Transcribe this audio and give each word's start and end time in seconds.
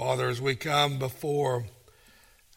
Father, 0.00 0.30
as 0.30 0.40
we 0.40 0.54
come 0.54 0.98
before 0.98 1.66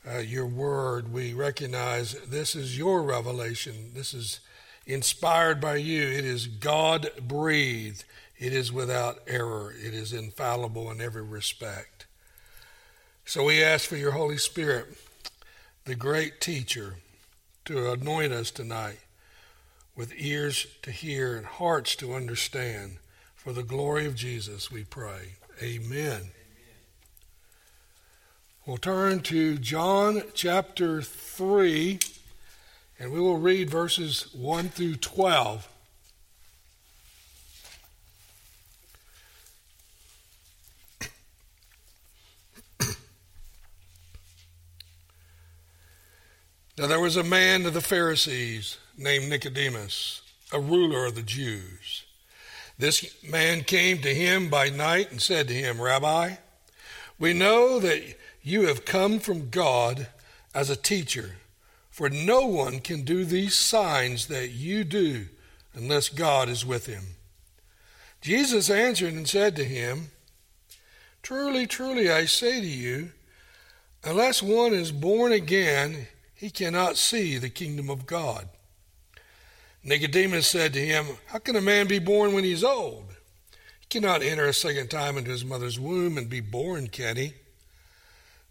uh, 0.10 0.20
your 0.20 0.46
word, 0.46 1.12
we 1.12 1.34
recognize 1.34 2.14
this 2.22 2.56
is 2.56 2.78
your 2.78 3.04
revelation. 3.04 3.92
This 3.94 4.14
is 4.14 4.40
inspired 4.86 5.60
by 5.60 5.76
you. 5.76 6.04
It 6.04 6.24
is 6.24 6.48
God 6.48 7.10
breathed. 7.20 8.06
It 8.40 8.54
is 8.54 8.72
without 8.72 9.20
error. 9.28 9.74
It 9.78 9.94
is 9.94 10.14
infallible 10.14 10.90
in 10.90 11.02
every 11.02 11.22
respect. 11.22 12.06
So 13.26 13.44
we 13.44 13.62
ask 13.62 13.90
for 13.90 13.98
your 13.98 14.12
Holy 14.12 14.38
Spirit, 14.38 14.96
the 15.84 15.96
great 15.96 16.40
teacher, 16.40 16.96
to 17.66 17.92
anoint 17.92 18.32
us 18.32 18.52
tonight 18.52 19.00
with 19.98 20.14
ears 20.16 20.66
to 20.84 20.92
hear 20.92 21.36
and 21.36 21.46
hearts 21.46 21.98
to 21.98 22.14
understand. 22.14 23.00
For 23.36 23.52
the 23.52 23.64
glory 23.64 24.06
of 24.06 24.16
Jesus, 24.16 24.72
we 24.72 24.86
pray. 24.86 25.34
Amen. 25.62 26.32
We'll 28.66 28.78
turn 28.78 29.20
to 29.24 29.58
John 29.58 30.24
chapter 30.34 31.02
3, 31.02 32.00
and 32.98 33.12
we 33.12 33.20
will 33.20 33.36
read 33.36 33.70
verses 33.70 34.34
1 34.34 34.70
through 34.70 34.96
12. 34.96 35.68
Now 46.78 46.88
there 46.88 47.02
was 47.02 47.18
a 47.18 47.24
man 47.24 47.66
of 47.66 47.74
the 47.74 47.82
Pharisees 47.82 48.78
named 48.98 49.28
Nicodemus, 49.28 50.22
a 50.54 50.62
ruler 50.62 51.08
of 51.08 51.16
the 51.16 51.22
Jews. 51.22 52.06
This 52.80 53.22
man 53.26 53.66
came 53.66 53.98
to 53.98 54.16
him 54.16 54.50
by 54.50 54.70
night 54.70 55.12
and 55.12 55.22
said 55.22 55.50
to 55.50 55.54
him, 55.54 55.82
Rabbi, 55.82 56.36
we 57.20 57.34
know 57.34 57.82
that 57.82 58.23
you 58.44 58.68
have 58.68 58.86
come 58.86 59.20
from 59.20 59.50
God 59.50 60.08
as 60.54 60.70
a 60.70 60.76
teacher, 60.76 61.38
for 61.90 62.10
no 62.10 62.46
one 62.46 62.80
can 62.80 63.04
do 63.04 63.24
these 63.24 63.56
signs 63.56 64.28
that 64.28 64.50
you 64.50 64.84
do 64.84 65.28
unless 65.74 66.10
God 66.10 66.50
is 66.50 66.66
with 66.66 66.86
him. 66.86 67.04
Jesus 68.22 68.70
answered 68.70 69.14
and 69.14 69.28
said 69.28 69.56
to 69.56 69.64
him, 69.64 70.12
Truly, 71.22 71.66
truly, 71.66 72.12
I 72.12 72.26
say 72.26 72.60
to 72.60 72.68
you, 72.68 73.12
unless 74.04 74.44
one 74.44 74.74
is 74.74 74.92
born 74.92 75.32
again, 75.32 76.08
he 76.36 76.50
cannot 76.50 76.98
see 76.98 77.38
the 77.38 77.50
kingdom 77.50 77.90
of 77.90 78.06
God. 78.06 78.50
Nicodemus 79.86 80.48
said 80.48 80.74
to 80.74 80.86
him, 80.86 81.06
How 81.28 81.40
can 81.40 81.56
a 81.56 81.62
man 81.62 81.88
be 81.88 82.00
born 82.00 82.34
when 82.34 82.44
he 82.44 82.52
is 82.52 82.64
old? 82.64 83.06
He 83.80 83.88
cannot 83.88 84.22
enter 84.22 84.46
a 84.46 84.54
second 84.54 84.90
time 84.90 85.18
into 85.18 85.32
his 85.32 85.46
mother's 85.46 85.80
womb 85.80 86.18
and 86.18 86.30
be 86.30 86.42
born, 86.42 86.88
can 86.88 87.16
he? 87.16 87.34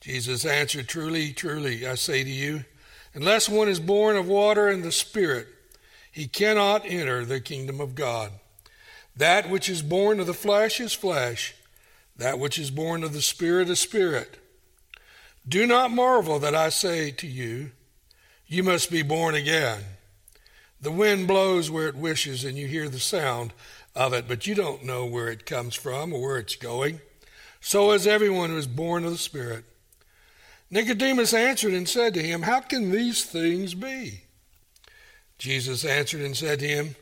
Jesus 0.03 0.45
answered, 0.45 0.89
Truly, 0.89 1.33
truly, 1.33 1.87
I 1.87 1.95
say 1.95 2.25
to 2.25 2.31
you, 2.31 2.65
unless 3.15 3.49
one 3.49 3.69
is 3.69 3.79
born 3.79 4.17
of 4.17 4.27
water 4.27 4.67
and 4.67 4.83
the 4.83 4.91
Spirit, 4.91 5.47
he 6.11 6.27
cannot 6.27 6.85
enter 6.85 7.25
the 7.25 7.41
kingdom 7.41 7.81
of 7.81 7.95
God. 7.95 8.33
That 9.17 9.49
which 9.49 9.69
is 9.69 9.81
born 9.81 10.19
of 10.19 10.27
the 10.27 10.35
flesh 10.35 10.81
is 10.81 10.93
flesh, 10.93 11.55
that 12.17 12.41
which 12.41 12.59
is 12.59 12.73
born 12.73 13.05
of 13.05 13.13
the 13.13 13.23
Spirit 13.23 13.71
is 13.71 13.79
spirit. 13.79 14.39
Do 15.49 15.69
not 15.69 15.93
marvel 15.93 16.41
that 16.41 16.55
I 16.55 16.69
say 16.71 17.13
to 17.13 17.27
you, 17.29 17.71
You 18.49 18.65
must 18.65 18.91
be 18.91 19.03
born 19.03 19.37
again. 19.37 19.85
The 20.81 20.91
wind 20.91 21.29
blows 21.29 21.71
where 21.71 21.87
it 21.87 21.95
wishes, 21.95 22.45
and 22.45 22.59
you 22.59 22.67
hear 22.67 22.89
the 22.89 22.99
sound 22.99 23.53
of 23.95 24.13
it, 24.13 24.27
but 24.27 24.49
you 24.49 24.57
don't 24.57 24.85
know 24.85 25.07
where 25.07 25.29
it 25.29 25.47
comes 25.47 25.77
from 25.77 26.13
or 26.13 26.21
where 26.21 26.39
it's 26.39 26.57
going. 26.57 27.01
So 27.61 27.93
is 27.93 28.05
everyone 28.05 28.51
who 28.51 28.57
is 28.57 28.67
born 28.67 29.05
of 29.05 29.13
the 29.13 29.19
Spirit. 29.19 29.65
Nicodemus 30.73 31.35
answered 31.35 31.75
and 31.75 31.87
said 31.87 32.15
to 32.15 32.23
him, 32.23 32.43
How 32.43 32.61
can 32.61 32.91
these 32.91 33.27
things 33.27 33.75
be? 33.75 34.23
Jesus 35.37 35.85
answered 35.85 36.23
and 36.23 36.35
said 36.35 36.61
to 36.61 36.67
him, 36.67 36.97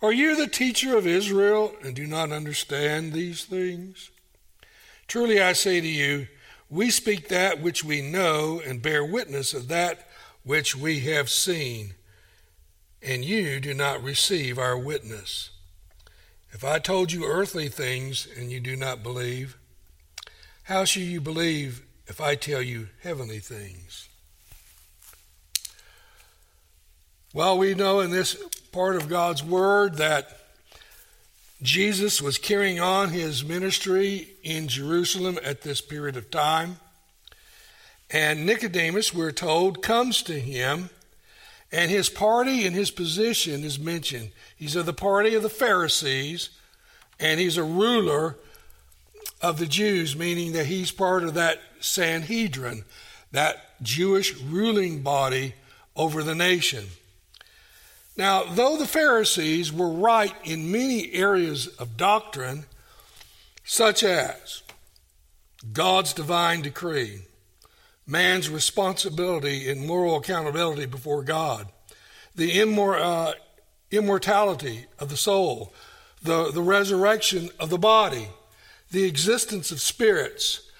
Are 0.00 0.12
you 0.12 0.36
the 0.36 0.46
teacher 0.46 0.96
of 0.96 1.08
Israel 1.08 1.74
and 1.82 1.96
do 1.96 2.06
not 2.06 2.30
understand 2.30 3.12
these 3.12 3.44
things? 3.44 4.12
Truly 5.08 5.42
I 5.42 5.54
say 5.54 5.80
to 5.80 5.88
you, 5.88 6.28
we 6.68 6.88
speak 6.88 7.26
that 7.28 7.60
which 7.60 7.82
we 7.82 8.00
know 8.00 8.62
and 8.64 8.80
bear 8.80 9.04
witness 9.04 9.54
of 9.54 9.66
that 9.66 10.08
which 10.44 10.76
we 10.76 11.00
have 11.00 11.28
seen, 11.28 11.94
and 13.02 13.24
you 13.24 13.58
do 13.58 13.74
not 13.74 14.04
receive 14.04 14.56
our 14.56 14.78
witness. 14.78 15.50
If 16.52 16.62
I 16.62 16.78
told 16.78 17.10
you 17.10 17.24
earthly 17.24 17.68
things 17.68 18.28
and 18.38 18.52
you 18.52 18.60
do 18.60 18.76
not 18.76 19.02
believe, 19.02 19.58
how 20.64 20.84
shall 20.84 21.02
you 21.02 21.20
believe 21.20 21.84
if 22.10 22.20
I 22.20 22.34
tell 22.34 22.60
you 22.60 22.88
heavenly 23.04 23.38
things. 23.38 24.08
Well, 27.32 27.56
we 27.56 27.74
know 27.74 28.00
in 28.00 28.10
this 28.10 28.34
part 28.72 28.96
of 28.96 29.08
God's 29.08 29.44
Word 29.44 29.94
that 29.98 30.40
Jesus 31.62 32.20
was 32.20 32.36
carrying 32.36 32.80
on 32.80 33.10
his 33.10 33.44
ministry 33.44 34.30
in 34.42 34.66
Jerusalem 34.66 35.38
at 35.44 35.62
this 35.62 35.80
period 35.80 36.16
of 36.16 36.32
time. 36.32 36.78
And 38.10 38.44
Nicodemus, 38.44 39.14
we're 39.14 39.30
told, 39.30 39.80
comes 39.80 40.20
to 40.24 40.40
him, 40.40 40.90
and 41.70 41.92
his 41.92 42.08
party 42.08 42.66
and 42.66 42.74
his 42.74 42.90
position 42.90 43.62
is 43.62 43.78
mentioned. 43.78 44.32
He's 44.56 44.74
of 44.74 44.86
the 44.86 44.92
party 44.92 45.36
of 45.36 45.44
the 45.44 45.48
Pharisees, 45.48 46.50
and 47.20 47.38
he's 47.38 47.56
a 47.56 47.62
ruler 47.62 48.36
of 49.40 49.58
the 49.58 49.66
Jews, 49.66 50.16
meaning 50.16 50.52
that 50.52 50.66
he's 50.66 50.90
part 50.90 51.24
of 51.24 51.34
that 51.34 51.60
Sanhedrin, 51.80 52.84
that 53.32 53.82
Jewish 53.82 54.36
ruling 54.40 55.02
body 55.02 55.54
over 55.96 56.22
the 56.22 56.34
nation. 56.34 56.84
Now, 58.16 58.44
though 58.44 58.76
the 58.76 58.86
Pharisees 58.86 59.72
were 59.72 59.90
right 59.90 60.34
in 60.44 60.70
many 60.70 61.12
areas 61.12 61.68
of 61.78 61.96
doctrine, 61.96 62.66
such 63.64 64.02
as 64.02 64.62
God's 65.72 66.12
divine 66.12 66.62
decree, 66.62 67.22
man's 68.06 68.50
responsibility 68.50 69.70
and 69.70 69.86
moral 69.86 70.16
accountability 70.16 70.86
before 70.86 71.22
God, 71.22 71.68
the 72.34 72.58
immor- 72.58 73.00
uh, 73.00 73.32
immortality 73.90 74.86
of 74.98 75.08
the 75.08 75.16
soul, 75.16 75.72
the, 76.22 76.50
the 76.50 76.62
resurrection 76.62 77.50
of 77.58 77.70
the 77.70 77.78
body, 77.78 78.28
the 78.90 79.04
existence 79.04 79.70
of 79.70 79.80
spirits, 79.80 80.70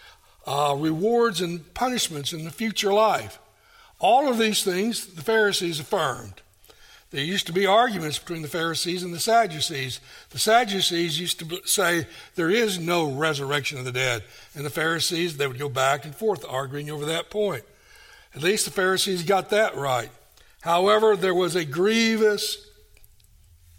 uh, 0.47 0.75
rewards 0.77 1.41
and 1.41 1.73
punishments 1.75 2.33
in 2.33 2.45
the 2.45 2.51
future 2.51 2.93
life. 2.93 3.39
All 3.99 4.29
of 4.29 4.39
these 4.39 4.65
things 4.65 5.07
the 5.07 5.23
Pharisees 5.23 5.81
affirmed. 5.81 6.41
There 7.11 7.23
used 7.23 7.47
to 7.49 7.53
be 7.53 7.67
arguments 7.67 8.19
between 8.21 8.43
the 8.43 8.49
Pharisees 8.49 9.03
and 9.03 9.13
the 9.13 9.19
Sadducees. 9.19 9.99
The 10.31 10.39
Sadducees 10.39 11.19
used 11.19 11.41
to 11.41 11.61
say 11.65 12.07
there 12.37 12.51
is 12.51 12.79
no 12.79 13.11
resurrection 13.11 13.79
of 13.79 13.85
the 13.85 13.93
dead. 13.93 14.23
And 14.55 14.65
the 14.65 14.71
Pharisees, 14.71 15.37
they 15.37 15.49
would 15.49 15.59
go 15.59 15.69
back 15.69 16.05
and 16.05 16.15
forth 16.15 16.45
arguing 16.49 16.89
over 16.89 17.05
that 17.07 17.29
point. 17.29 17.65
At 18.35 18.43
least 18.43 18.65
the 18.65 18.71
Pharisees 18.71 19.25
got 19.25 19.51
that 19.51 19.77
right. 19.77 20.11
However, 20.61 21.17
there 21.17 21.35
was 21.35 21.57
a 21.57 21.65
grievous 21.65 22.69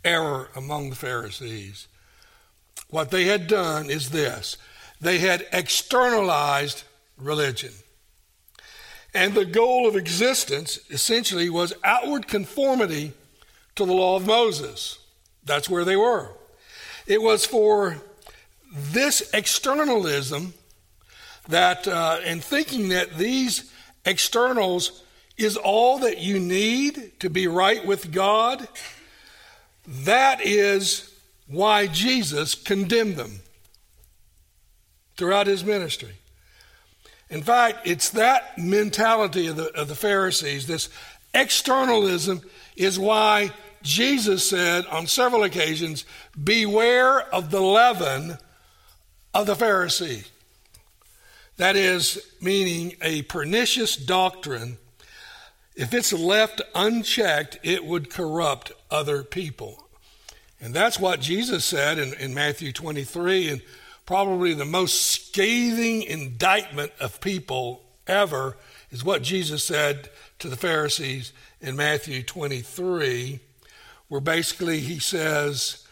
error 0.03 0.49
among 0.53 0.89
the 0.89 0.95
Pharisees. 0.97 1.87
What 2.91 3.09
they 3.09 3.23
had 3.23 3.47
done 3.47 3.89
is 3.89 4.11
this 4.11 4.57
they 4.99 5.17
had 5.17 5.47
externalized 5.51 6.83
religion. 7.17 7.71
And 9.13 9.33
the 9.33 9.45
goal 9.45 9.87
of 9.87 9.95
existence 9.95 10.79
essentially 10.89 11.49
was 11.49 11.73
outward 11.83 12.27
conformity 12.27 13.13
to 13.75 13.85
the 13.85 13.93
law 13.93 14.15
of 14.15 14.27
Moses. 14.27 14.99
That's 15.43 15.69
where 15.69 15.83
they 15.83 15.95
were. 15.95 16.29
It 17.07 17.21
was 17.21 17.45
for 17.45 17.97
this 18.71 19.29
externalism 19.33 20.53
that, 21.47 21.87
uh, 21.87 22.19
and 22.23 22.43
thinking 22.43 22.89
that 22.89 23.17
these 23.17 23.71
externals 24.05 25.03
is 25.37 25.57
all 25.57 25.99
that 25.99 26.19
you 26.19 26.39
need 26.39 27.19
to 27.19 27.29
be 27.29 27.47
right 27.47 27.85
with 27.85 28.11
God, 28.11 28.67
that 29.87 30.41
is 30.41 31.10
why 31.51 31.87
Jesus 31.87 32.55
condemned 32.55 33.17
them 33.17 33.41
throughout 35.17 35.47
his 35.47 35.63
ministry. 35.63 36.13
In 37.29 37.43
fact, 37.43 37.85
it's 37.85 38.09
that 38.11 38.57
mentality 38.57 39.47
of 39.47 39.55
the, 39.55 39.71
of 39.79 39.87
the 39.87 39.95
Pharisees, 39.95 40.67
this 40.67 40.89
externalism, 41.33 42.41
is 42.75 42.97
why 42.97 43.51
Jesus 43.83 44.47
said 44.47 44.85
on 44.87 45.07
several 45.07 45.43
occasions, 45.43 46.05
Beware 46.41 47.21
of 47.33 47.51
the 47.51 47.61
leaven 47.61 48.37
of 49.33 49.45
the 49.45 49.55
Pharisee. 49.55 50.27
That 51.57 51.75
is, 51.75 52.19
meaning 52.41 52.95
a 53.01 53.21
pernicious 53.23 53.95
doctrine. 53.95 54.77
If 55.75 55.93
it's 55.93 56.11
left 56.11 56.61
unchecked, 56.75 57.59
it 57.63 57.85
would 57.85 58.09
corrupt 58.09 58.71
other 58.89 59.23
people. 59.23 59.80
And 60.61 60.73
that's 60.73 60.99
what 60.99 61.19
Jesus 61.19 61.65
said 61.65 61.97
in, 61.97 62.13
in 62.13 62.33
Matthew 62.33 62.71
23 62.71 63.49
and 63.49 63.61
probably 64.05 64.53
the 64.53 64.65
most 64.65 65.07
scathing 65.07 66.03
indictment 66.03 66.91
of 66.99 67.19
people 67.19 67.83
ever 68.05 68.57
is 68.91 69.03
what 69.03 69.23
Jesus 69.23 69.63
said 69.63 70.09
to 70.39 70.49
the 70.49 70.55
Pharisees 70.55 71.33
in 71.61 71.75
Matthew 71.75 72.21
23, 72.21 73.39
where 74.07 74.21
basically 74.21 74.79
he 74.79 74.99
says, 74.99 75.87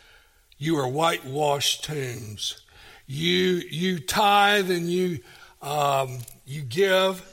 You 0.58 0.78
are 0.78 0.88
whitewashed 0.88 1.86
tombs. 1.86 2.62
You, 3.08 3.62
you 3.72 4.00
tithe 4.00 4.70
and 4.70 4.92
you, 4.92 5.20
um, 5.64 6.20
you 6.46 6.62
give, 6.62 7.26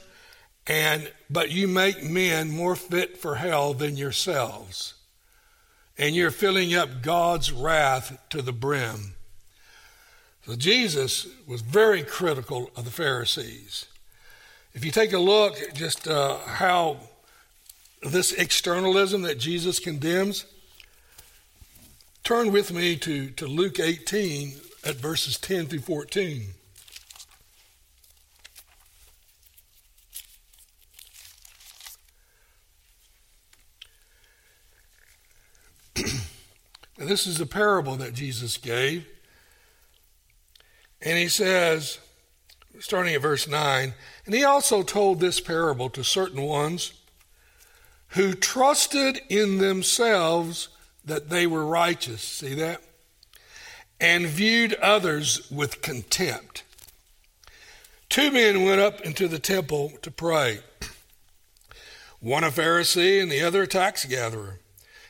and, 0.65 1.11
but 1.29 1.51
you 1.51 1.67
make 1.67 2.03
men 2.03 2.49
more 2.49 2.75
fit 2.75 3.17
for 3.17 3.35
hell 3.35 3.73
than 3.73 3.95
yourselves. 3.95 4.95
And 5.97 6.15
you're 6.15 6.31
filling 6.31 6.73
up 6.75 7.01
God's 7.01 7.51
wrath 7.51 8.17
to 8.29 8.41
the 8.41 8.51
brim. 8.51 9.15
So 10.45 10.55
Jesus 10.55 11.27
was 11.45 11.61
very 11.61 12.03
critical 12.03 12.71
of 12.75 12.85
the 12.85 12.91
Pharisees. 12.91 13.85
If 14.73 14.85
you 14.85 14.91
take 14.91 15.11
a 15.11 15.19
look 15.19 15.59
at 15.59 15.73
just 15.73 16.07
uh, 16.07 16.37
how 16.37 16.97
this 18.01 18.31
externalism 18.31 19.23
that 19.23 19.39
Jesus 19.39 19.79
condemns, 19.79 20.45
turn 22.23 22.51
with 22.51 22.71
me 22.71 22.95
to, 22.97 23.29
to 23.31 23.47
Luke 23.47 23.79
18 23.79 24.53
at 24.85 24.95
verses 24.95 25.37
10 25.37 25.65
through 25.65 25.79
14. 25.79 26.53
This 36.97 37.27
is 37.27 37.39
a 37.39 37.45
parable 37.45 37.95
that 37.97 38.13
Jesus 38.13 38.57
gave. 38.57 39.05
And 41.01 41.17
he 41.17 41.27
says, 41.27 41.99
starting 42.79 43.13
at 43.13 43.21
verse 43.21 43.47
9, 43.47 43.93
and 44.25 44.35
he 44.35 44.43
also 44.43 44.81
told 44.81 45.19
this 45.19 45.39
parable 45.39 45.89
to 45.91 46.03
certain 46.03 46.41
ones 46.41 46.93
who 48.09 48.33
trusted 48.33 49.21
in 49.29 49.57
themselves 49.57 50.69
that 51.05 51.29
they 51.29 51.45
were 51.45 51.65
righteous. 51.65 52.21
See 52.21 52.53
that? 52.55 52.81
And 53.99 54.27
viewed 54.27 54.73
others 54.75 55.49
with 55.51 55.81
contempt. 55.81 56.63
Two 58.09 58.31
men 58.31 58.63
went 58.63 58.79
up 58.79 59.01
into 59.01 59.27
the 59.27 59.39
temple 59.39 59.93
to 60.01 60.09
pray, 60.09 60.59
one 62.19 62.43
a 62.43 62.47
Pharisee 62.47 63.21
and 63.21 63.31
the 63.31 63.43
other 63.43 63.63
a 63.63 63.67
tax 63.67 64.05
gatherer. 64.05 64.59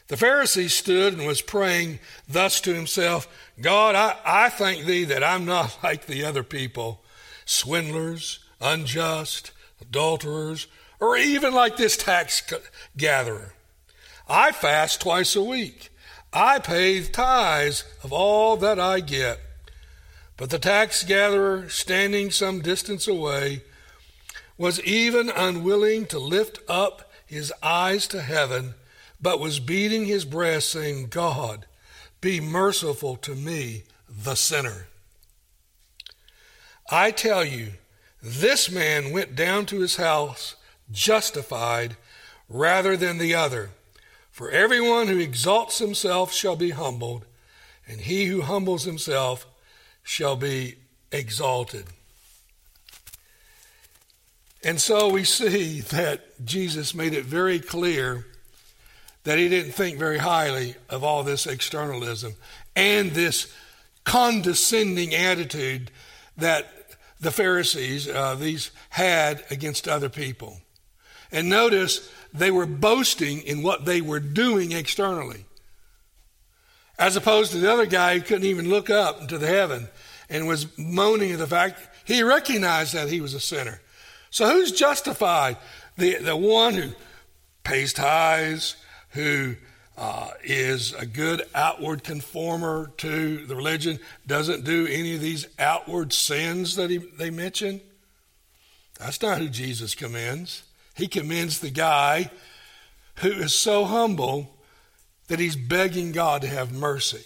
The 0.07 0.15
Pharisee 0.15 0.69
stood 0.69 1.13
and 1.13 1.27
was 1.27 1.41
praying 1.41 1.99
thus 2.27 2.61
to 2.61 2.73
himself 2.73 3.27
God, 3.59 3.95
I, 3.95 4.17
I 4.25 4.49
thank 4.49 4.85
thee 4.85 5.03
that 5.05 5.23
I'm 5.23 5.45
not 5.45 5.77
like 5.83 6.05
the 6.05 6.23
other 6.23 6.43
people, 6.43 7.03
swindlers, 7.45 8.39
unjust, 8.61 9.51
adulterers, 9.81 10.67
or 10.99 11.17
even 11.17 11.53
like 11.53 11.77
this 11.77 11.97
tax 11.97 12.41
gatherer. 12.95 13.53
I 14.27 14.51
fast 14.51 15.01
twice 15.01 15.35
a 15.35 15.43
week. 15.43 15.89
I 16.33 16.59
pay 16.59 17.03
tithes 17.03 17.83
of 18.03 18.11
all 18.11 18.57
that 18.57 18.79
I 18.79 18.99
get. 18.99 19.39
But 20.35 20.49
the 20.49 20.59
tax 20.59 21.03
gatherer, 21.03 21.69
standing 21.69 22.31
some 22.31 22.61
distance 22.61 23.07
away, 23.07 23.63
was 24.57 24.81
even 24.83 25.29
unwilling 25.29 26.05
to 26.07 26.19
lift 26.19 26.59
up 26.67 27.11
his 27.25 27.53
eyes 27.63 28.07
to 28.07 28.21
heaven 28.21 28.75
but 29.21 29.39
was 29.39 29.59
beating 29.59 30.05
his 30.05 30.25
breast, 30.25 30.69
saying, 30.69 31.07
God, 31.07 31.65
be 32.21 32.39
merciful 32.39 33.15
to 33.17 33.35
me, 33.35 33.83
the 34.09 34.35
sinner. 34.35 34.87
I 36.89 37.11
tell 37.11 37.43
you, 37.43 37.73
this 38.21 38.71
man 38.71 39.11
went 39.11 39.35
down 39.35 39.65
to 39.67 39.79
his 39.79 39.97
house 39.97 40.55
justified 40.91 41.97
rather 42.49 42.95
than 42.95 43.17
the 43.17 43.35
other. 43.35 43.71
For 44.31 44.51
everyone 44.51 45.07
who 45.07 45.19
exalts 45.19 45.79
himself 45.79 46.31
shall 46.31 46.55
be 46.55 46.69
humbled, 46.69 47.25
and 47.87 48.01
he 48.01 48.25
who 48.25 48.41
humbles 48.41 48.83
himself 48.83 49.45
shall 50.03 50.35
be 50.35 50.75
exalted. 51.11 51.85
And 54.63 54.79
so 54.79 55.09
we 55.09 55.23
see 55.23 55.81
that 55.91 56.45
Jesus 56.45 56.93
made 56.93 57.13
it 57.13 57.25
very 57.25 57.59
clear 57.59 58.25
that 59.27 59.37
he 59.37 59.49
didn't 59.49 59.73
think 59.73 59.99
very 59.99 60.19
highly 60.19 60.73
of 60.89 61.03
all 61.03 61.21
this 61.21 61.47
externalism 61.47 62.33
and 62.77 63.11
this 63.11 63.53
condescending 64.05 65.13
attitude 65.13 65.91
that 66.37 66.65
the 67.19 67.29
Pharisees, 67.29 68.07
uh, 68.07 68.35
these 68.35 68.71
had 68.91 69.43
against 69.51 69.85
other 69.85 70.07
people. 70.07 70.61
And 71.29 71.49
notice 71.49 72.09
they 72.33 72.51
were 72.51 72.65
boasting 72.65 73.41
in 73.41 73.63
what 73.63 73.83
they 73.83 73.99
were 73.99 74.21
doing 74.21 74.71
externally, 74.71 75.43
as 76.97 77.17
opposed 77.17 77.51
to 77.51 77.57
the 77.57 77.69
other 77.69 77.85
guy 77.85 78.13
who 78.17 78.21
couldn't 78.21 78.47
even 78.47 78.69
look 78.69 78.89
up 78.89 79.19
into 79.19 79.37
the 79.37 79.47
heaven 79.47 79.89
and 80.29 80.47
was 80.47 80.67
moaning 80.77 81.33
at 81.33 81.39
the 81.39 81.47
fact 81.47 81.81
he 82.05 82.23
recognized 82.23 82.93
that 82.93 83.09
he 83.09 83.19
was 83.19 83.33
a 83.33 83.41
sinner. 83.41 83.81
So 84.29 84.49
who's 84.49 84.71
justified? 84.71 85.57
The, 85.97 86.15
the 86.15 86.37
one 86.37 86.75
who 86.75 86.91
pays 87.65 87.91
tithes, 87.91 88.77
who 89.09 89.55
uh, 89.97 90.29
is 90.43 90.93
a 90.93 91.05
good 91.05 91.41
outward 91.55 92.03
conformer 92.03 92.91
to 92.97 93.45
the 93.45 93.55
religion, 93.55 93.99
doesn't 94.27 94.63
do 94.63 94.85
any 94.87 95.15
of 95.15 95.21
these 95.21 95.47
outward 95.57 96.13
sins 96.13 96.75
that 96.75 96.89
he, 96.89 96.97
they 96.97 97.29
mention. 97.29 97.81
That's 98.99 99.21
not 99.21 99.39
who 99.39 99.49
Jesus 99.49 99.95
commends. 99.95 100.63
He 100.95 101.07
commends 101.07 101.59
the 101.59 101.69
guy 101.69 102.31
who 103.17 103.29
is 103.29 103.53
so 103.53 103.85
humble 103.85 104.55
that 105.27 105.39
he's 105.39 105.55
begging 105.55 106.11
God 106.11 106.41
to 106.41 106.47
have 106.47 106.71
mercy. 106.71 107.25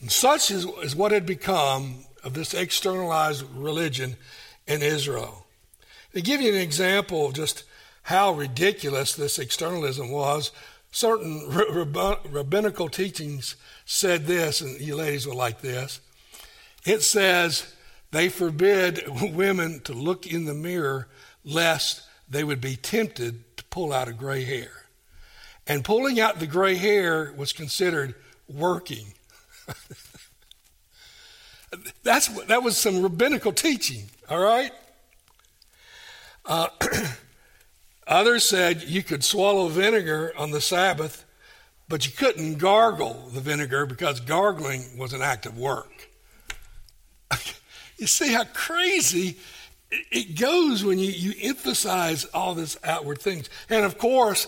And 0.00 0.10
such 0.10 0.50
is, 0.50 0.66
is 0.82 0.96
what 0.96 1.12
had 1.12 1.26
become 1.26 2.04
of 2.24 2.34
this 2.34 2.54
externalized 2.54 3.44
religion 3.54 4.16
in 4.66 4.82
Israel. 4.82 5.46
To 6.14 6.20
give 6.20 6.40
you 6.40 6.52
an 6.52 6.60
example 6.60 7.26
of 7.26 7.34
just 7.34 7.64
how 8.02 8.32
ridiculous 8.32 9.14
this 9.14 9.38
externalism 9.38 10.10
was, 10.10 10.50
certain 10.90 11.48
rabbinical 11.48 12.88
teachings 12.88 13.56
said 13.84 14.26
this, 14.26 14.60
and 14.60 14.80
you 14.80 14.96
ladies 14.96 15.26
will 15.26 15.36
like 15.36 15.60
this. 15.60 16.00
It 16.84 17.02
says 17.02 17.74
they 18.10 18.28
forbid 18.28 19.04
women 19.08 19.80
to 19.84 19.92
look 19.92 20.26
in 20.26 20.44
the 20.44 20.54
mirror 20.54 21.08
lest 21.44 22.02
they 22.28 22.44
would 22.44 22.60
be 22.60 22.76
tempted 22.76 23.56
to 23.56 23.64
pull 23.64 23.92
out 23.92 24.08
a 24.08 24.12
gray 24.12 24.44
hair. 24.44 24.70
And 25.66 25.84
pulling 25.84 26.18
out 26.18 26.40
the 26.40 26.46
gray 26.46 26.74
hair 26.74 27.32
was 27.36 27.52
considered 27.52 28.14
working. 28.48 29.14
That's, 32.02 32.28
that 32.46 32.62
was 32.62 32.76
some 32.76 33.02
rabbinical 33.02 33.52
teaching, 33.52 34.10
all 34.28 34.40
right? 34.40 34.72
Uh, 36.44 36.68
Others 38.12 38.44
said 38.44 38.82
you 38.82 39.02
could 39.02 39.24
swallow 39.24 39.68
vinegar 39.68 40.34
on 40.36 40.50
the 40.50 40.60
Sabbath, 40.60 41.24
but 41.88 42.04
you 42.04 42.12
couldn't 42.12 42.58
gargle 42.58 43.30
the 43.32 43.40
vinegar 43.40 43.86
because 43.86 44.20
gargling 44.20 44.98
was 44.98 45.14
an 45.14 45.22
act 45.22 45.46
of 45.46 45.56
work. 45.56 46.10
you 47.96 48.06
see 48.06 48.30
how 48.30 48.44
crazy 48.44 49.38
it 49.90 50.38
goes 50.38 50.84
when 50.84 50.98
you, 50.98 51.10
you 51.10 51.32
emphasize 51.40 52.26
all 52.26 52.54
these 52.54 52.76
outward 52.84 53.18
things. 53.18 53.48
And 53.70 53.82
of 53.82 53.96
course, 53.96 54.46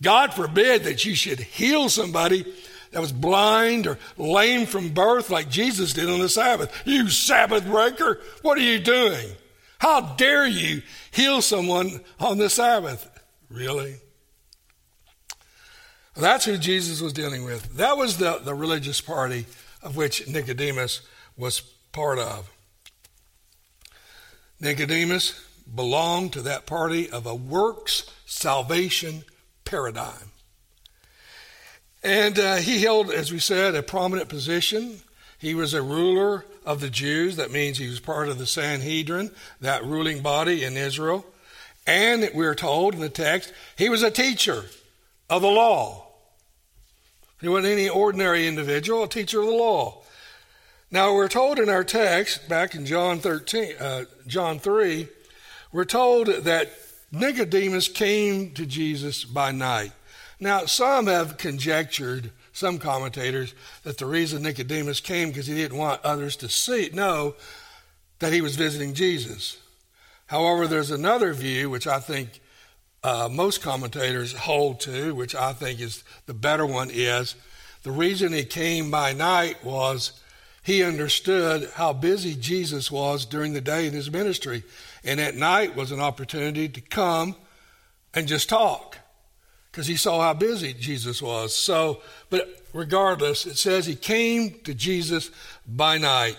God 0.00 0.32
forbid 0.32 0.84
that 0.84 1.04
you 1.04 1.14
should 1.14 1.40
heal 1.40 1.90
somebody 1.90 2.46
that 2.92 3.02
was 3.02 3.12
blind 3.12 3.86
or 3.86 3.98
lame 4.16 4.64
from 4.64 4.94
birth 4.94 5.28
like 5.28 5.50
Jesus 5.50 5.92
did 5.92 6.08
on 6.08 6.20
the 6.20 6.28
Sabbath. 6.30 6.74
You 6.86 7.10
Sabbath 7.10 7.66
breaker, 7.66 8.18
what 8.40 8.56
are 8.56 8.62
you 8.62 8.78
doing? 8.78 9.28
How 9.78 10.00
dare 10.00 10.46
you 10.46 10.82
heal 11.10 11.40
someone 11.40 12.00
on 12.18 12.38
the 12.38 12.50
Sabbath? 12.50 13.08
Really? 13.48 13.96
That's 16.16 16.44
who 16.44 16.58
Jesus 16.58 17.00
was 17.00 17.12
dealing 17.12 17.44
with. 17.44 17.76
That 17.76 17.96
was 17.96 18.18
the, 18.18 18.40
the 18.42 18.54
religious 18.54 19.00
party 19.00 19.46
of 19.82 19.96
which 19.96 20.26
Nicodemus 20.26 21.02
was 21.36 21.60
part 21.92 22.18
of. 22.18 22.50
Nicodemus 24.60 25.44
belonged 25.72 26.32
to 26.32 26.42
that 26.42 26.66
party 26.66 27.08
of 27.08 27.26
a 27.26 27.34
works 27.34 28.10
salvation 28.26 29.22
paradigm. 29.64 30.32
And 32.02 32.38
uh, 32.38 32.56
he 32.56 32.82
held, 32.82 33.10
as 33.10 33.32
we 33.32 33.38
said, 33.38 33.74
a 33.74 33.82
prominent 33.82 34.28
position. 34.28 35.00
He 35.38 35.54
was 35.54 35.74
a 35.74 35.82
ruler 35.82 36.44
of 36.68 36.82
the 36.82 36.90
Jews. 36.90 37.36
That 37.36 37.50
means 37.50 37.78
he 37.78 37.88
was 37.88 37.98
part 37.98 38.28
of 38.28 38.36
the 38.36 38.46
Sanhedrin, 38.46 39.30
that 39.62 39.86
ruling 39.86 40.20
body 40.20 40.64
in 40.64 40.76
Israel. 40.76 41.24
And 41.86 42.30
we're 42.34 42.54
told 42.54 42.92
in 42.92 43.00
the 43.00 43.08
text, 43.08 43.54
he 43.74 43.88
was 43.88 44.02
a 44.02 44.10
teacher 44.10 44.66
of 45.30 45.40
the 45.40 45.48
law. 45.48 46.06
He 47.40 47.48
wasn't 47.48 47.72
any 47.72 47.88
ordinary 47.88 48.46
individual, 48.46 49.04
a 49.04 49.08
teacher 49.08 49.40
of 49.40 49.46
the 49.46 49.52
law. 49.52 50.02
Now 50.90 51.14
we're 51.14 51.28
told 51.28 51.58
in 51.58 51.70
our 51.70 51.84
text 51.84 52.50
back 52.50 52.74
in 52.74 52.84
John 52.84 53.20
13, 53.20 53.76
uh, 53.80 54.04
John 54.26 54.58
3, 54.58 55.08
we're 55.72 55.86
told 55.86 56.26
that 56.26 56.70
Nicodemus 57.10 57.88
came 57.88 58.52
to 58.52 58.66
Jesus 58.66 59.24
by 59.24 59.52
night. 59.52 59.92
Now 60.38 60.66
some 60.66 61.06
have 61.06 61.38
conjectured, 61.38 62.30
some 62.58 62.78
commentators, 62.78 63.54
that 63.84 63.98
the 63.98 64.06
reason 64.06 64.42
Nicodemus 64.42 65.00
came 65.00 65.28
because 65.28 65.46
he 65.46 65.54
didn't 65.54 65.78
want 65.78 66.04
others 66.04 66.36
to 66.36 66.48
see, 66.48 66.90
know 66.92 67.34
that 68.18 68.32
he 68.32 68.40
was 68.40 68.56
visiting 68.56 68.94
Jesus. 68.94 69.58
However, 70.26 70.66
there's 70.66 70.90
another 70.90 71.32
view 71.32 71.70
which 71.70 71.86
I 71.86 72.00
think 72.00 72.40
uh, 73.02 73.28
most 73.30 73.62
commentators 73.62 74.32
hold 74.32 74.80
to, 74.80 75.14
which 75.14 75.34
I 75.34 75.52
think 75.52 75.80
is 75.80 76.04
the 76.26 76.34
better 76.34 76.66
one, 76.66 76.90
is 76.92 77.34
the 77.82 77.92
reason 77.92 78.32
he 78.32 78.44
came 78.44 78.90
by 78.90 79.12
night 79.12 79.64
was 79.64 80.20
he 80.62 80.82
understood 80.82 81.70
how 81.74 81.92
busy 81.92 82.34
Jesus 82.34 82.90
was 82.90 83.24
during 83.24 83.52
the 83.52 83.60
day 83.60 83.86
in 83.86 83.94
his 83.94 84.10
ministry. 84.10 84.64
And 85.04 85.20
at 85.20 85.36
night 85.36 85.76
was 85.76 85.92
an 85.92 86.00
opportunity 86.00 86.68
to 86.68 86.80
come 86.80 87.36
and 88.12 88.26
just 88.26 88.48
talk 88.48 88.98
because 89.78 89.86
he 89.86 89.96
saw 89.96 90.20
how 90.20 90.34
busy 90.34 90.74
Jesus 90.74 91.22
was. 91.22 91.54
So, 91.54 92.02
but 92.30 92.48
regardless, 92.72 93.46
it 93.46 93.58
says 93.58 93.86
he 93.86 93.94
came 93.94 94.58
to 94.64 94.74
Jesus 94.74 95.30
by 95.68 95.98
night. 95.98 96.36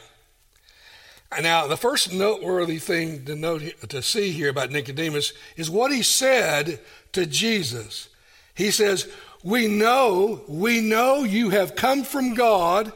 Now, 1.42 1.66
the 1.66 1.78
first 1.78 2.12
noteworthy 2.12 2.80
thing 2.80 3.24
to 3.24 3.38
note 3.38 3.64
to 3.88 4.02
see 4.02 4.32
here 4.32 4.50
about 4.50 4.72
Nicodemus 4.72 5.32
is 5.56 5.70
what 5.70 5.90
he 5.90 6.04
said 6.04 6.82
to 7.14 7.26
Jesus. 7.26 8.10
He 8.56 8.72
says, 8.72 9.08
"We 9.42 9.68
know, 9.68 10.42
we 10.50 10.82
know 10.82 11.24
you 11.24 11.52
have 11.52 11.78
come 11.78 12.04
from 12.04 12.34
God 12.34 12.92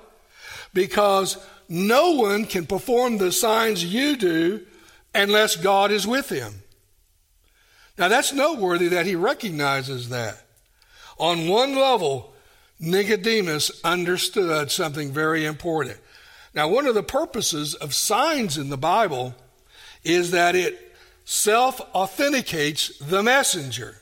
because 0.74 1.38
no 1.70 2.16
one 2.16 2.44
can 2.44 2.66
perform 2.66 3.18
the 3.18 3.32
signs 3.32 3.82
you 3.82 4.18
do 4.18 4.66
unless 5.16 5.56
God 5.56 5.90
is 5.90 6.06
with 6.06 6.28
him. 6.28 6.62
Now 7.98 8.08
that's 8.08 8.34
noteworthy 8.34 8.88
that 8.90 9.06
he 9.06 9.16
recognizes 9.16 10.10
that. 10.10 10.42
On 11.18 11.48
one 11.48 11.76
level, 11.76 12.34
Nicodemus 12.80 13.72
understood 13.84 14.72
something 14.72 15.12
very 15.12 15.46
important. 15.46 16.00
Now, 16.54 16.68
one 16.68 16.86
of 16.86 16.96
the 16.96 17.04
purposes 17.04 17.74
of 17.74 17.94
signs 17.94 18.58
in 18.58 18.70
the 18.70 18.78
Bible 18.78 19.34
is 20.04 20.32
that 20.32 20.56
it 20.56 20.96
self 21.26 21.80
authenticates 21.96 22.98
the 23.00 23.24
messenger. 23.24 23.98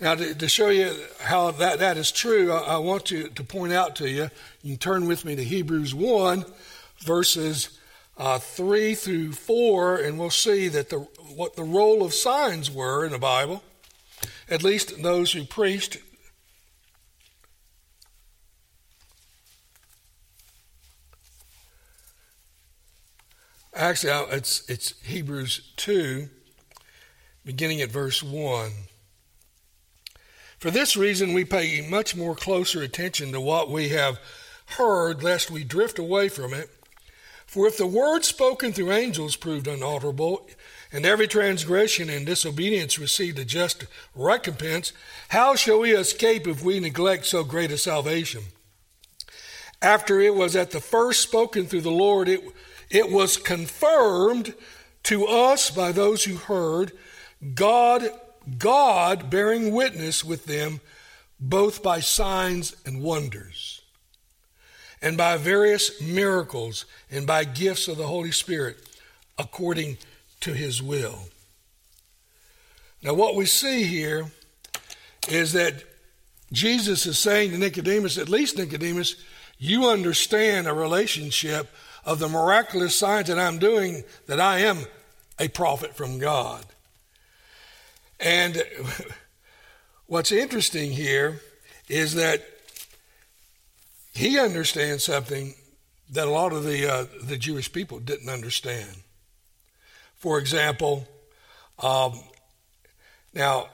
Now, 0.00 0.14
to, 0.14 0.34
to, 0.34 0.48
show 0.48 0.70
you 0.70 0.96
how 1.20 1.50
that, 1.52 1.80
that 1.80 1.98
is 1.98 2.10
true, 2.10 2.52
I, 2.52 2.74
I 2.74 2.76
want 2.78 3.04
to, 3.06 3.28
to 3.28 3.44
point 3.44 3.74
out 3.74 3.96
to 3.96 4.08
you, 4.08 4.30
you 4.62 4.72
can 4.72 4.78
turn 4.78 5.06
with 5.06 5.26
me 5.26 5.36
to 5.36 5.44
Hebrews 5.44 5.94
1, 5.94 6.46
verses 7.00 7.78
uh, 8.20 8.38
3 8.38 8.94
through 8.94 9.32
4, 9.32 9.96
and 9.96 10.18
we'll 10.18 10.28
see 10.28 10.68
that 10.68 10.90
the, 10.90 10.98
what 11.34 11.56
the 11.56 11.64
role 11.64 12.04
of 12.04 12.12
signs 12.12 12.70
were 12.70 13.02
in 13.06 13.12
the 13.12 13.18
Bible, 13.18 13.62
at 14.50 14.62
least 14.62 15.02
those 15.02 15.32
who 15.32 15.42
preached. 15.42 15.96
Actually, 23.72 24.12
it's, 24.36 24.68
it's 24.68 25.00
Hebrews 25.02 25.72
2, 25.76 26.28
beginning 27.46 27.80
at 27.80 27.90
verse 27.90 28.22
1. 28.22 28.70
For 30.58 30.70
this 30.70 30.94
reason, 30.94 31.32
we 31.32 31.46
pay 31.46 31.88
much 31.88 32.14
more 32.14 32.34
closer 32.34 32.82
attention 32.82 33.32
to 33.32 33.40
what 33.40 33.70
we 33.70 33.88
have 33.88 34.20
heard, 34.76 35.22
lest 35.22 35.50
we 35.50 35.64
drift 35.64 35.98
away 35.98 36.28
from 36.28 36.52
it. 36.52 36.68
For 37.50 37.66
if 37.66 37.76
the 37.76 37.84
word 37.84 38.24
spoken 38.24 38.72
through 38.72 38.92
angels 38.92 39.34
proved 39.34 39.66
unalterable, 39.66 40.46
and 40.92 41.04
every 41.04 41.26
transgression 41.26 42.08
and 42.08 42.24
disobedience 42.24 42.96
received 42.96 43.40
a 43.40 43.44
just 43.44 43.86
recompense, 44.14 44.92
how 45.30 45.56
shall 45.56 45.80
we 45.80 45.90
escape 45.90 46.46
if 46.46 46.62
we 46.62 46.78
neglect 46.78 47.26
so 47.26 47.42
great 47.42 47.72
a 47.72 47.76
salvation? 47.76 48.44
After 49.82 50.20
it 50.20 50.36
was 50.36 50.54
at 50.54 50.70
the 50.70 50.80
first 50.80 51.22
spoken 51.22 51.66
through 51.66 51.80
the 51.80 51.90
Lord, 51.90 52.28
it, 52.28 52.40
it 52.88 53.10
was 53.10 53.36
confirmed 53.36 54.54
to 55.02 55.26
us 55.26 55.72
by 55.72 55.90
those 55.90 56.22
who 56.22 56.36
heard, 56.36 56.92
God 57.56 58.12
God 58.58 59.28
bearing 59.28 59.72
witness 59.72 60.24
with 60.24 60.44
them 60.44 60.80
both 61.40 61.82
by 61.82 61.98
signs 61.98 62.76
and 62.86 63.02
wonders, 63.02 63.79
and 65.02 65.16
by 65.16 65.36
various 65.36 66.00
miracles, 66.00 66.84
and 67.10 67.26
by 67.26 67.44
gifts 67.44 67.88
of 67.88 67.96
the 67.96 68.06
Holy 68.06 68.32
Spirit, 68.32 68.76
according 69.38 69.96
to 70.40 70.52
his 70.52 70.82
will. 70.82 71.18
Now, 73.02 73.14
what 73.14 73.34
we 73.34 73.46
see 73.46 73.84
here 73.84 74.26
is 75.28 75.52
that 75.52 75.82
Jesus 76.52 77.06
is 77.06 77.18
saying 77.18 77.50
to 77.50 77.58
Nicodemus, 77.58 78.18
at 78.18 78.28
least 78.28 78.58
Nicodemus, 78.58 79.16
you 79.58 79.88
understand 79.88 80.66
a 80.66 80.74
relationship 80.74 81.70
of 82.04 82.18
the 82.18 82.28
miraculous 82.28 82.96
signs 82.96 83.28
that 83.28 83.38
I'm 83.38 83.58
doing, 83.58 84.04
that 84.26 84.40
I 84.40 84.60
am 84.60 84.86
a 85.38 85.48
prophet 85.48 85.94
from 85.94 86.18
God. 86.18 86.64
And 88.18 88.62
what's 90.06 90.32
interesting 90.32 90.90
here 90.92 91.40
is 91.88 92.14
that 92.14 92.42
he 94.12 94.38
understands 94.38 95.04
something 95.04 95.54
that 96.10 96.26
a 96.26 96.30
lot 96.30 96.52
of 96.52 96.64
the 96.64 96.90
uh, 96.90 97.06
the 97.22 97.36
Jewish 97.36 97.72
people 97.72 98.00
didn't 98.00 98.28
understand. 98.28 99.02
For 100.16 100.38
example, 100.38 101.06
um, 101.78 102.20
now 103.32 103.68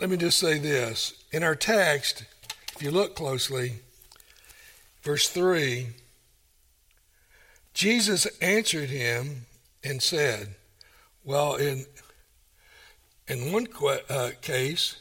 let 0.00 0.10
me 0.10 0.16
just 0.16 0.38
say 0.38 0.58
this: 0.58 1.24
in 1.32 1.42
our 1.42 1.54
text, 1.54 2.24
if 2.76 2.82
you 2.82 2.90
look 2.90 3.14
closely, 3.14 3.80
verse 5.02 5.28
three, 5.28 5.88
Jesus 7.74 8.26
answered 8.40 8.90
him 8.90 9.46
and 9.82 10.02
said, 10.02 10.54
"Well, 11.24 11.54
in 11.54 11.86
in 13.26 13.52
one 13.52 13.68
uh, 14.10 14.30
case, 14.42 14.96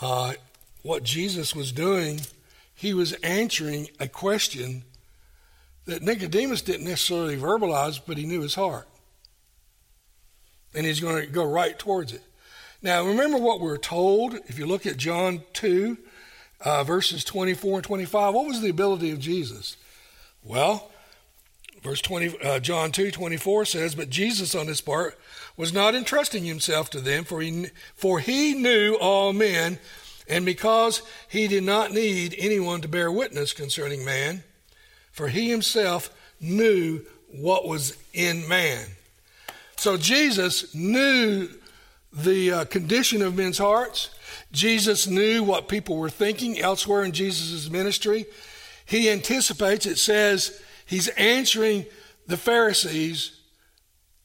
uh, 0.00 0.34
what 0.82 1.04
Jesus 1.04 1.54
was 1.54 1.70
doing, 1.70 2.20
he 2.76 2.92
was 2.92 3.14
answering 3.14 3.88
a 3.98 4.06
question 4.06 4.84
that 5.86 6.02
Nicodemus 6.02 6.60
didn't 6.60 6.84
necessarily 6.84 7.36
verbalize, 7.36 7.98
but 8.06 8.18
he 8.18 8.26
knew 8.26 8.42
his 8.42 8.54
heart. 8.54 8.86
And 10.74 10.84
he's 10.84 11.00
going 11.00 11.24
to 11.24 11.26
go 11.26 11.44
right 11.44 11.78
towards 11.78 12.12
it. 12.12 12.22
Now, 12.82 13.02
remember 13.02 13.38
what 13.38 13.60
we're 13.60 13.78
told. 13.78 14.34
If 14.46 14.58
you 14.58 14.66
look 14.66 14.84
at 14.84 14.98
John 14.98 15.42
2, 15.54 15.96
uh, 16.60 16.84
verses 16.84 17.24
24 17.24 17.78
and 17.78 17.84
25, 17.84 18.34
what 18.34 18.46
was 18.46 18.60
the 18.60 18.68
ability 18.68 19.10
of 19.10 19.20
Jesus? 19.20 19.78
Well, 20.44 20.90
verse 21.82 22.02
20, 22.02 22.38
uh, 22.42 22.60
John 22.60 22.92
2, 22.92 23.10
24 23.10 23.64
says, 23.64 23.94
But 23.94 24.10
Jesus 24.10 24.54
on 24.54 24.66
his 24.66 24.82
part 24.82 25.18
was 25.56 25.72
not 25.72 25.94
entrusting 25.94 26.44
himself 26.44 26.90
to 26.90 27.00
them, 27.00 27.24
for 27.24 27.40
he, 27.40 27.68
for 27.94 28.20
he 28.20 28.52
knew 28.52 28.98
all 29.00 29.32
men, 29.32 29.78
and 30.28 30.44
because 30.44 31.02
he 31.28 31.48
did 31.48 31.64
not 31.64 31.92
need 31.92 32.34
anyone 32.38 32.80
to 32.80 32.88
bear 32.88 33.10
witness 33.10 33.52
concerning 33.52 34.04
man, 34.04 34.42
for 35.12 35.28
he 35.28 35.50
himself 35.50 36.10
knew 36.40 37.04
what 37.30 37.66
was 37.66 37.96
in 38.12 38.46
man. 38.48 38.86
So 39.76 39.96
Jesus 39.96 40.74
knew 40.74 41.48
the 42.12 42.52
uh, 42.52 42.64
condition 42.64 43.22
of 43.22 43.36
men's 43.36 43.58
hearts. 43.58 44.10
Jesus 44.52 45.06
knew 45.06 45.42
what 45.42 45.68
people 45.68 45.96
were 45.96 46.10
thinking 46.10 46.58
elsewhere 46.58 47.04
in 47.04 47.12
Jesus' 47.12 47.70
ministry. 47.70 48.26
He 48.84 49.10
anticipates, 49.10 49.86
it 49.86 49.98
says, 49.98 50.60
he's 50.86 51.08
answering 51.08 51.86
the 52.26 52.36
Pharisees 52.36 53.38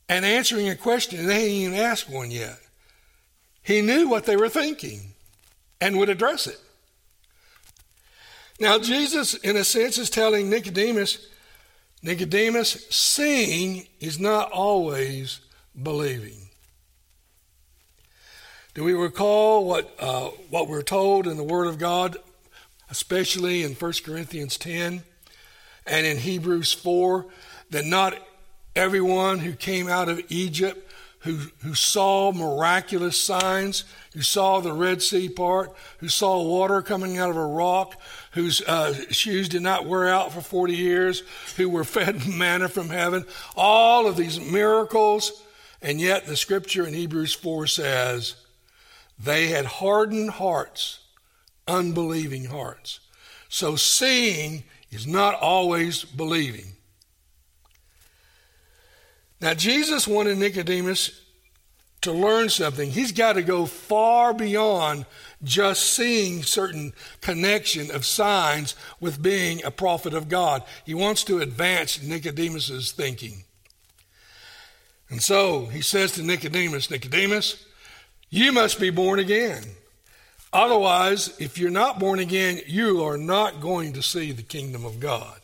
and 0.07 0.25
answering 0.25 0.69
a 0.69 0.75
question, 0.75 1.25
they 1.25 1.41
hadn't 1.41 1.49
even 1.49 1.79
asked 1.79 2.09
one 2.09 2.31
yet. 2.31 2.59
He 3.61 3.81
knew 3.81 4.09
what 4.09 4.25
they 4.25 4.35
were 4.35 4.49
thinking 4.49 5.10
and 5.81 5.97
would 5.97 6.09
address 6.09 6.47
it. 6.47 6.59
Now, 8.59 8.77
Jesus, 8.79 9.33
in 9.33 9.57
a 9.57 9.63
sense, 9.63 9.97
is 9.97 10.09
telling 10.09 10.49
Nicodemus 10.49 11.27
Nicodemus, 12.03 12.87
seeing 12.89 13.87
is 13.99 14.19
not 14.19 14.51
always 14.51 15.39
believing. 15.79 16.49
Do 18.73 18.83
we 18.83 18.93
recall 18.93 19.65
what, 19.65 19.93
uh, 19.99 20.29
what 20.49 20.67
we're 20.67 20.81
told 20.81 21.27
in 21.27 21.37
the 21.37 21.43
Word 21.43 21.67
of 21.67 21.77
God, 21.77 22.17
especially 22.89 23.63
in 23.63 23.75
1 23.75 23.93
Corinthians 24.03 24.57
10 24.57 25.03
and 25.85 26.05
in 26.07 26.17
Hebrews 26.17 26.73
4, 26.73 27.27
that 27.69 27.85
not 27.85 28.17
Everyone 28.73 29.39
who 29.39 29.51
came 29.51 29.89
out 29.89 30.07
of 30.07 30.21
Egypt 30.29 30.89
who, 31.21 31.37
who 31.59 31.73
saw 31.75 32.31
miraculous 32.31 33.17
signs, 33.17 33.83
who 34.13 34.21
saw 34.21 34.59
the 34.59 34.73
Red 34.73 35.01
Sea 35.01 35.29
part, 35.29 35.71
who 35.99 36.07
saw 36.07 36.41
water 36.41 36.81
coming 36.81 37.17
out 37.17 37.29
of 37.29 37.37
a 37.37 37.45
rock, 37.45 37.99
whose 38.31 38.61
uh, 38.61 38.93
shoes 39.11 39.47
did 39.47 39.61
not 39.61 39.85
wear 39.85 40.07
out 40.07 40.31
for 40.31 40.41
40 40.41 40.75
years, 40.75 41.23
who 41.57 41.69
were 41.69 41.83
fed 41.85 42.27
manna 42.27 42.67
from 42.67 42.89
heaven, 42.89 43.25
all 43.55 44.07
of 44.07 44.17
these 44.17 44.39
miracles. 44.39 45.43
And 45.81 45.99
yet 46.01 46.25
the 46.25 46.35
scripture 46.35 46.85
in 46.85 46.93
Hebrews 46.93 47.33
4 47.33 47.67
says, 47.67 48.35
they 49.23 49.47
had 49.47 49.65
hardened 49.65 50.31
hearts, 50.31 50.99
unbelieving 51.67 52.45
hearts. 52.45 52.99
So 53.49 53.75
seeing 53.75 54.63
is 54.89 55.05
not 55.05 55.35
always 55.35 56.03
believing. 56.03 56.70
Now, 59.41 59.55
Jesus 59.55 60.07
wanted 60.07 60.37
Nicodemus 60.37 61.19
to 62.01 62.11
learn 62.11 62.49
something. 62.49 62.89
He's 62.89 63.11
got 63.11 63.33
to 63.33 63.43
go 63.43 63.65
far 63.65 64.33
beyond 64.33 65.05
just 65.43 65.93
seeing 65.93 66.43
certain 66.43 66.93
connection 67.21 67.91
of 67.91 68.05
signs 68.05 68.75
with 68.99 69.21
being 69.21 69.63
a 69.63 69.71
prophet 69.71 70.13
of 70.13 70.29
God. 70.29 70.63
He 70.85 70.93
wants 70.93 71.23
to 71.25 71.41
advance 71.41 72.01
Nicodemus's 72.01 72.91
thinking. 72.91 73.43
And 75.09 75.21
so 75.21 75.65
he 75.65 75.81
says 75.81 76.13
to 76.13 76.23
Nicodemus, 76.23 76.89
Nicodemus, 76.89 77.65
you 78.29 78.51
must 78.51 78.79
be 78.79 78.89
born 78.89 79.19
again. 79.19 79.63
Otherwise, 80.53 81.35
if 81.39 81.57
you're 81.57 81.69
not 81.69 81.99
born 81.99 82.19
again, 82.19 82.61
you 82.65 83.03
are 83.03 83.17
not 83.17 83.61
going 83.61 83.93
to 83.93 84.01
see 84.01 84.31
the 84.31 84.41
kingdom 84.41 84.85
of 84.85 84.99
God. 84.99 85.39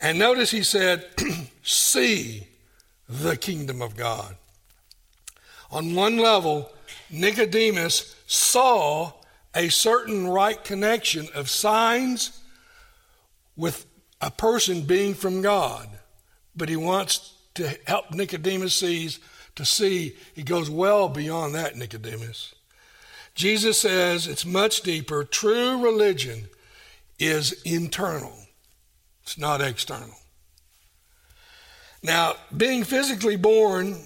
And 0.00 0.18
notice 0.18 0.50
he 0.50 0.62
said, 0.62 1.06
see 1.62 2.48
the 3.08 3.36
kingdom 3.36 3.82
of 3.82 3.96
God. 3.96 4.36
On 5.70 5.94
one 5.94 6.18
level, 6.18 6.70
Nicodemus 7.10 8.16
saw 8.26 9.12
a 9.54 9.68
certain 9.68 10.28
right 10.28 10.62
connection 10.62 11.28
of 11.34 11.48
signs 11.48 12.40
with 13.56 13.86
a 14.20 14.30
person 14.30 14.82
being 14.82 15.14
from 15.14 15.42
God, 15.42 15.88
but 16.56 16.68
he 16.68 16.76
wants 16.76 17.34
to 17.54 17.78
help 17.86 18.12
Nicodemus 18.12 18.74
sees 18.74 19.18
to 19.56 19.64
see 19.64 20.16
he 20.34 20.42
goes 20.42 20.70
well 20.70 21.08
beyond 21.08 21.54
that, 21.54 21.76
Nicodemus. 21.76 22.54
Jesus 23.34 23.80
says 23.80 24.26
it's 24.26 24.44
much 24.44 24.82
deeper. 24.82 25.24
True 25.24 25.82
religion 25.82 26.48
is 27.18 27.62
internal, 27.62 28.32
it's 29.22 29.38
not 29.38 29.60
external. 29.60 30.16
Now, 32.02 32.34
being 32.56 32.82
physically 32.82 33.36
born, 33.36 33.96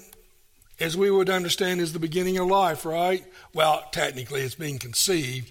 as 0.78 0.96
we 0.96 1.10
would 1.10 1.30
understand, 1.30 1.80
is 1.80 1.94
the 1.94 1.98
beginning 1.98 2.36
of 2.36 2.46
life, 2.46 2.84
right? 2.84 3.24
Well, 3.54 3.84
technically, 3.90 4.42
it's 4.42 4.54
being 4.54 4.78
conceived 4.78 5.50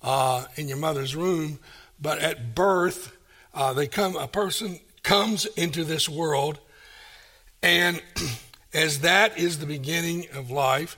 uh, 0.00 0.44
in 0.54 0.68
your 0.68 0.76
mother's 0.76 1.16
womb, 1.16 1.58
but 2.00 2.20
at 2.20 2.54
birth, 2.54 3.16
uh, 3.52 3.72
they 3.72 3.88
come. 3.88 4.16
A 4.16 4.28
person 4.28 4.78
comes 5.02 5.46
into 5.46 5.82
this 5.82 6.08
world, 6.08 6.60
and 7.62 8.00
as 8.72 9.00
that 9.00 9.36
is 9.36 9.58
the 9.58 9.66
beginning 9.66 10.26
of 10.34 10.52
life, 10.52 10.96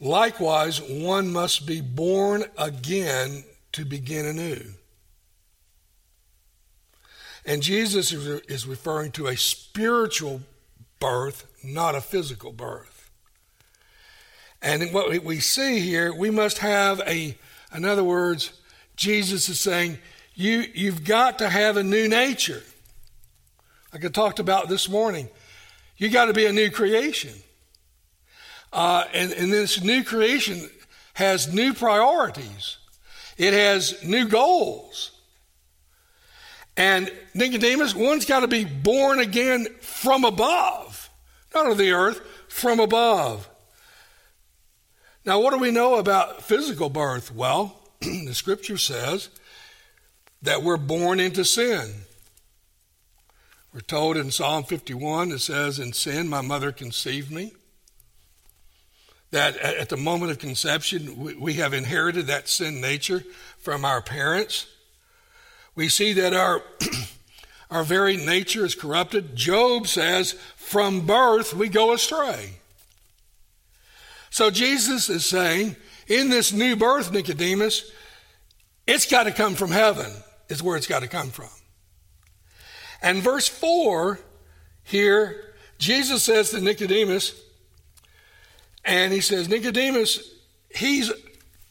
likewise, 0.00 0.82
one 0.82 1.32
must 1.32 1.66
be 1.66 1.80
born 1.80 2.44
again 2.58 3.44
to 3.72 3.86
begin 3.86 4.26
anew. 4.26 4.74
And 7.46 7.62
Jesus 7.62 8.12
is 8.12 8.66
referring 8.66 9.12
to 9.12 9.26
a 9.26 9.36
spiritual 9.36 10.40
birth, 10.98 11.46
not 11.62 11.94
a 11.94 12.00
physical 12.00 12.52
birth. 12.52 13.10
And 14.62 14.94
what 14.94 15.22
we 15.22 15.40
see 15.40 15.80
here, 15.80 16.14
we 16.14 16.30
must 16.30 16.58
have 16.58 17.00
a, 17.00 17.36
in 17.74 17.84
other 17.84 18.04
words, 18.04 18.52
Jesus 18.96 19.48
is 19.50 19.60
saying, 19.60 19.98
you, 20.34 20.64
you've 20.74 21.04
got 21.04 21.38
to 21.40 21.48
have 21.50 21.76
a 21.76 21.82
new 21.82 22.08
nature. 22.08 22.62
Like 23.92 24.04
I 24.04 24.08
talked 24.08 24.38
about 24.38 24.68
this 24.68 24.88
morning. 24.88 25.28
You 25.98 26.08
got 26.08 26.26
to 26.26 26.32
be 26.32 26.46
a 26.46 26.52
new 26.52 26.70
creation. 26.70 27.34
Uh, 28.72 29.04
and, 29.12 29.32
and 29.32 29.52
this 29.52 29.82
new 29.82 30.02
creation 30.02 30.68
has 31.14 31.52
new 31.52 31.72
priorities, 31.72 32.78
it 33.36 33.52
has 33.52 34.02
new 34.02 34.26
goals. 34.26 35.12
And 36.76 37.12
Nicodemus, 37.34 37.94
one's 37.94 38.24
got 38.24 38.40
to 38.40 38.48
be 38.48 38.64
born 38.64 39.20
again 39.20 39.66
from 39.80 40.24
above, 40.24 41.08
not 41.54 41.70
of 41.70 41.78
the 41.78 41.92
earth, 41.92 42.20
from 42.48 42.80
above. 42.80 43.48
Now, 45.24 45.40
what 45.40 45.52
do 45.52 45.58
we 45.58 45.70
know 45.70 45.96
about 45.96 46.42
physical 46.42 46.90
birth? 46.90 47.34
Well, 47.34 47.80
the 48.00 48.34
scripture 48.34 48.76
says 48.76 49.30
that 50.42 50.62
we're 50.62 50.76
born 50.76 51.20
into 51.20 51.44
sin. 51.44 51.92
We're 53.72 53.80
told 53.80 54.16
in 54.16 54.30
Psalm 54.30 54.64
51, 54.64 55.32
it 55.32 55.40
says, 55.40 55.78
In 55.78 55.92
sin 55.92 56.28
my 56.28 56.42
mother 56.42 56.70
conceived 56.70 57.30
me. 57.30 57.52
That 59.30 59.56
at 59.56 59.88
the 59.88 59.96
moment 59.96 60.30
of 60.30 60.38
conception, 60.38 61.40
we 61.40 61.54
have 61.54 61.74
inherited 61.74 62.28
that 62.28 62.48
sin 62.48 62.80
nature 62.80 63.24
from 63.58 63.84
our 63.84 64.00
parents. 64.00 64.66
We 65.74 65.88
see 65.88 66.12
that 66.14 66.34
our, 66.34 66.62
our 67.70 67.84
very 67.84 68.16
nature 68.16 68.64
is 68.64 68.74
corrupted. 68.74 69.34
Job 69.34 69.86
says, 69.86 70.32
From 70.56 71.06
birth 71.06 71.54
we 71.54 71.68
go 71.68 71.92
astray. 71.92 72.54
So 74.30 74.50
Jesus 74.50 75.08
is 75.08 75.24
saying, 75.24 75.76
in 76.08 76.28
this 76.28 76.52
new 76.52 76.76
birth, 76.76 77.12
Nicodemus, 77.12 77.90
it's 78.86 79.06
got 79.06 79.24
to 79.24 79.32
come 79.32 79.54
from 79.54 79.70
heaven, 79.70 80.10
is 80.48 80.62
where 80.62 80.76
it's 80.76 80.86
got 80.86 81.02
to 81.02 81.08
come 81.08 81.30
from. 81.30 81.48
And 83.00 83.22
verse 83.22 83.48
4 83.48 84.18
here, 84.82 85.54
Jesus 85.78 86.22
says 86.22 86.50
to 86.50 86.60
Nicodemus, 86.60 87.40
and 88.84 89.12
he 89.12 89.20
says, 89.20 89.48
Nicodemus, 89.48 90.34
he's 90.74 91.10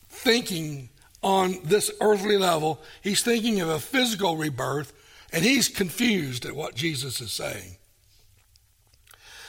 thinking 0.10 0.90
on 1.24 1.58
this 1.64 1.92
earthly 2.02 2.38
level, 2.38 2.82
he's 3.02 3.24
thinking 3.24 3.62
of 3.62 3.70
a 3.70 3.80
physical 3.80 4.38
rebirth, 4.38 4.94
and 5.32 5.44
he's 5.44 5.68
confused 5.68 6.46
at 6.46 6.56
what 6.56 6.76
Jesus 6.76 7.22
is 7.22 7.32
saying. 7.32 7.78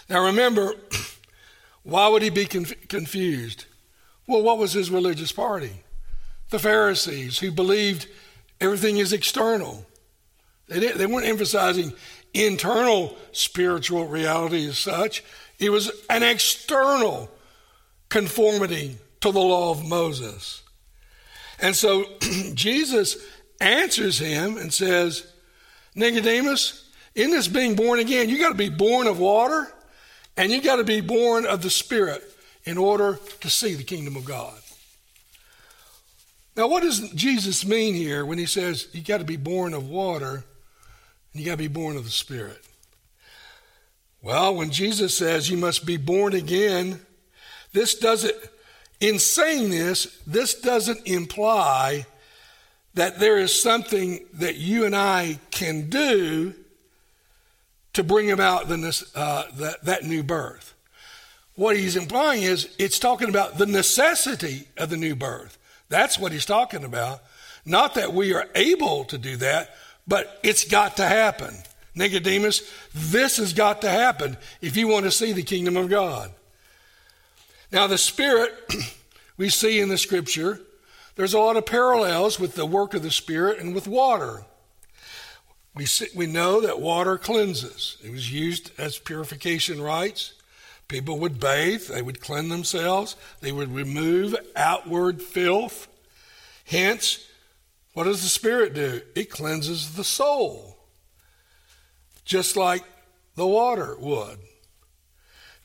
Now 0.09 0.25
remember, 0.25 0.75
why 1.83 2.09
would 2.09 2.23
he 2.23 2.31
be 2.31 2.47
conf- 2.47 2.89
confused? 2.89 3.67
Well, 4.27 4.43
what 4.43 4.59
was 4.59 4.73
his 4.73 4.91
religious 4.91 5.33
party? 5.33 5.83
The 6.51 6.59
Pharisees, 6.59 7.39
who 7.39 7.51
believed 7.51 8.07
everything 8.61 8.99
is 8.99 9.13
external. 9.13 9.85
They, 10.69 10.93
they 10.93 11.07
weren't 11.07 11.27
emphasizing 11.27 11.93
internal 12.33 13.17
spiritual 13.33 14.07
reality 14.07 14.67
as 14.67 14.79
such, 14.79 15.23
it 15.59 15.71
was 15.71 15.91
an 16.11 16.23
external 16.23 17.31
conformity 18.09 18.97
to 19.21 19.31
the 19.31 19.41
law 19.41 19.71
of 19.71 19.85
Moses. 19.85 20.64
And 21.61 21.75
so 21.75 22.05
Jesus 22.55 23.17
answers 23.61 24.19
him 24.19 24.57
and 24.57 24.73
says, 24.73 25.31
Nicodemus, 25.95 26.91
in 27.15 27.31
this 27.31 27.49
being 27.49 27.77
born 27.77 27.99
again, 27.99 28.29
you 28.29 28.39
got 28.39 28.51
to 28.51 28.55
be 28.55 28.69
born 28.69 29.07
of 29.07 29.19
water 29.19 29.73
and 30.37 30.51
you 30.51 30.61
got 30.61 30.77
to 30.77 30.85
be 30.85 31.01
born 31.01 31.47
of 31.47 31.63
the 31.63 31.71
Spirit 31.71 32.23
in 32.65 32.79
order 32.79 33.19
to 33.41 33.51
see 33.51 33.75
the 33.75 33.85
kingdom 33.85 34.17
of 34.17 34.25
God. 34.25 34.59
Now, 36.57 36.69
what 36.69 36.83
does 36.83 37.11
Jesus 37.11 37.65
mean 37.65 37.95
here 37.95 38.25
when 38.25 38.39
he 38.39 38.47
says 38.47 38.89
you 38.93 39.03
got 39.03 39.19
to 39.19 39.25
be 39.25 39.37
born 39.37 39.75
of 39.75 39.89
water 39.89 40.45
and 41.35 41.43
you 41.43 41.47
got 41.47 41.53
to 41.53 41.59
be 41.59 41.69
born 41.69 41.97
of 41.97 42.05
the 42.05 42.11
Spirit. 42.11 42.65
Well, 44.23 44.55
when 44.55 44.71
Jesus 44.71 45.17
says 45.17 45.51
you 45.51 45.57
must 45.57 45.85
be 45.85 45.97
born 45.97 46.33
again, 46.33 47.01
this 47.73 47.97
doesn't, 47.97 48.37
in 49.05 49.19
saying 49.19 49.69
this, 49.69 50.19
this 50.27 50.55
doesn't 50.55 51.07
imply 51.07 52.07
that 52.95 53.19
there 53.19 53.39
is 53.39 53.61
something 53.61 54.25
that 54.33 54.57
you 54.57 54.87
and 54.87 54.97
I 54.97 55.39
can 55.51 55.91
do 55.91 56.55
to 57.93 58.03
bring 58.03 58.31
about 58.31 58.69
the, 58.69 59.07
uh, 59.15 59.45
that, 59.57 59.85
that 59.85 60.05
new 60.05 60.23
birth. 60.23 60.73
What 61.55 61.77
he's 61.77 61.97
implying 61.97 62.45
is 62.45 62.75
it's 62.79 62.99
talking 62.99 63.29
about 63.29 63.59
the 63.59 63.67
necessity 63.67 64.69
of 64.79 64.89
the 64.89 64.97
new 64.97 65.15
birth. 65.15 65.59
That's 65.91 66.19
what 66.19 66.33
he's 66.33 66.47
talking 66.47 66.83
about. 66.83 67.23
Not 67.67 67.97
that 67.97 68.15
we 68.15 68.33
are 68.33 68.49
able 68.55 69.05
to 69.05 69.19
do 69.19 69.37
that, 69.37 69.75
but 70.09 70.41
it's 70.43 70.65
got 70.65 70.97
to 70.97 71.05
happen. 71.05 71.55
Nicodemus, 71.95 72.63
this 72.95 73.37
has 73.37 73.53
got 73.53 73.83
to 73.83 73.91
happen 73.91 74.39
if 74.63 74.79
you 74.79 74.89
want 74.89 75.05
to 75.05 75.11
see 75.11 75.33
the 75.33 75.43
kingdom 75.43 75.77
of 75.77 75.91
God. 75.91 76.33
Now, 77.75 77.89
the 77.89 77.99
Spirit 77.99 78.55
we 79.37 79.49
see 79.49 79.81
in 79.81 79.89
the 79.89 79.99
scripture, 79.99 80.61
there's 81.17 81.35
a 81.35 81.41
lot 81.41 81.57
of 81.57 81.67
parallels 81.67 82.39
with 82.39 82.55
the 82.55 82.65
work 82.65 82.95
of 82.95 83.03
the 83.03 83.11
Spirit 83.11 83.59
and 83.59 83.75
with 83.75 83.89
water. 83.89 84.45
We, 85.75 85.85
see, 85.85 86.07
we 86.15 86.27
know 86.27 86.61
that 86.61 86.81
water 86.81 87.19
cleanses. 87.19 87.97
It 88.05 88.13
was 88.13 88.33
used 88.33 88.71
as 88.79 89.01
purification 89.01 89.83
rites. 89.83 90.35
People 90.87 91.19
would 91.19 91.41
bathe, 91.41 91.89
they 91.89 92.01
would 92.01 92.21
cleanse 92.21 92.51
themselves, 92.51 93.17
they 93.41 93.51
would 93.51 93.75
remove 93.75 94.37
outward 94.55 95.21
filth. 95.21 95.89
Hence, 96.67 97.27
what 97.93 98.05
does 98.05 98.23
the 98.23 98.29
Spirit 98.29 98.75
do? 98.75 99.01
It 99.17 99.31
cleanses 99.31 99.97
the 99.97 100.05
soul, 100.05 100.79
just 102.25 102.57
like 102.57 102.85
the 103.35 103.49
water 103.49 103.97
would. 103.99 104.39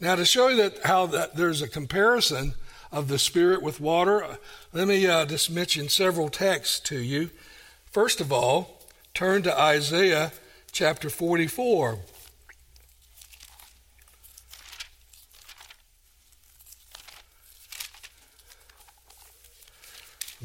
Now, 0.01 0.15
to 0.15 0.23
show 0.23 0.47
you 0.47 0.57
that 0.57 0.85
how 0.85 1.07
that 1.07 1.35
there's 1.35 1.61
a 1.61 1.67
comparison 1.67 2.53
of 2.89 3.09
the 3.09 3.19
Spirit 3.19 3.61
with 3.61 3.81
water, 3.81 4.37
let 4.71 4.87
me 4.87 5.05
uh, 5.05 5.25
just 5.25 5.51
mention 5.51 5.89
several 5.89 6.29
texts 6.29 6.79
to 6.81 6.99
you. 6.99 7.31
First 7.91 8.21
of 8.21 8.31
all, 8.31 8.81
turn 9.13 9.43
to 9.43 9.59
Isaiah 9.59 10.31
chapter 10.71 11.09
44. 11.09 11.99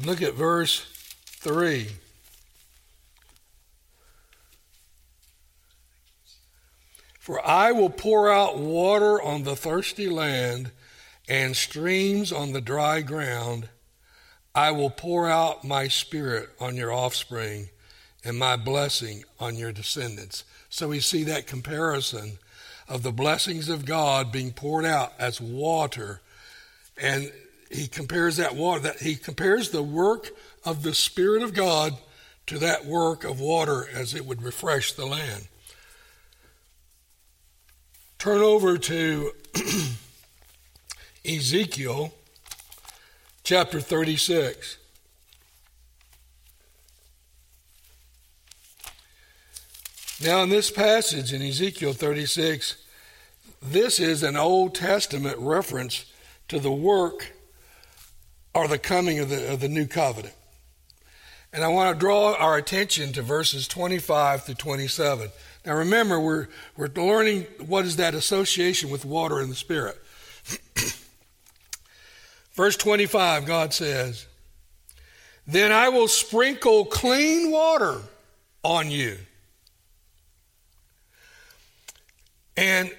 Look 0.03 0.21
at 0.21 0.33
verse 0.33 0.85
3. 1.39 1.87
For 7.25 7.43
I 7.43 7.71
will 7.71 7.89
pour 7.89 8.31
out 8.31 8.59
water 8.59 9.19
on 9.19 9.45
the 9.45 9.55
thirsty 9.55 10.07
land 10.07 10.69
and 11.27 11.55
streams 11.55 12.31
on 12.31 12.53
the 12.53 12.61
dry 12.61 13.01
ground. 13.01 13.67
I 14.53 14.69
will 14.69 14.91
pour 14.91 15.27
out 15.27 15.63
my 15.63 15.87
spirit 15.87 16.49
on 16.59 16.75
your 16.75 16.93
offspring 16.93 17.69
and 18.23 18.37
my 18.37 18.57
blessing 18.57 19.23
on 19.39 19.55
your 19.55 19.71
descendants. 19.71 20.43
So 20.69 20.89
we 20.89 20.99
see 20.99 21.23
that 21.23 21.47
comparison 21.47 22.37
of 22.87 23.01
the 23.01 23.11
blessings 23.11 23.69
of 23.69 23.87
God 23.87 24.31
being 24.31 24.51
poured 24.51 24.85
out 24.85 25.11
as 25.17 25.41
water. 25.41 26.21
And 26.95 27.31
he 27.71 27.87
compares 27.87 28.37
that 28.37 28.53
water, 28.53 28.81
that 28.81 28.99
he 28.99 29.15
compares 29.15 29.71
the 29.71 29.81
work 29.81 30.29
of 30.63 30.83
the 30.83 30.93
Spirit 30.93 31.41
of 31.41 31.55
God 31.55 31.97
to 32.45 32.59
that 32.59 32.85
work 32.85 33.23
of 33.23 33.39
water 33.39 33.87
as 33.91 34.13
it 34.13 34.27
would 34.27 34.43
refresh 34.43 34.91
the 34.91 35.07
land. 35.07 35.47
Turn 38.25 38.41
over 38.41 38.79
to 38.79 39.33
Ezekiel 41.23 42.11
chapter 43.43 43.79
36. 43.79 44.79
Now, 50.23 50.41
in 50.41 50.49
this 50.49 50.71
passage 50.71 51.33
in 51.33 51.43
Ezekiel 51.43 51.93
36, 51.93 52.77
this 53.61 53.99
is 53.99 54.23
an 54.23 54.35
Old 54.35 54.73
Testament 54.73 55.37
reference 55.37 56.11
to 56.47 56.57
the 56.57 56.71
work 56.71 57.31
or 58.55 58.67
the 58.67 58.79
coming 58.79 59.19
of 59.19 59.29
the, 59.29 59.53
of 59.53 59.59
the 59.59 59.69
new 59.69 59.85
covenant. 59.85 60.33
And 61.53 61.63
I 61.63 61.67
want 61.67 61.95
to 61.95 61.99
draw 61.99 62.33
our 62.33 62.57
attention 62.57 63.13
to 63.13 63.21
verses 63.21 63.67
25 63.67 64.47
to 64.47 64.55
27. 64.55 65.29
Now 65.65 65.75
remember, 65.75 66.19
we're, 66.19 66.47
we're 66.77 66.89
learning 66.95 67.47
what 67.65 67.85
is 67.85 67.95
that 67.95 68.13
association 68.13 68.89
with 68.89 69.03
water 69.03 69.39
and 69.39 69.51
the 69.51 69.55
Spirit. 69.55 69.97
Verse 72.53 72.77
25, 72.77 73.45
God 73.45 73.73
says, 73.73 74.27
Then 75.47 75.71
I 75.71 75.89
will 75.89 76.07
sprinkle 76.07 76.85
clean 76.85 77.51
water 77.51 77.99
on 78.63 78.91
you, 78.91 79.17
and 82.55 82.91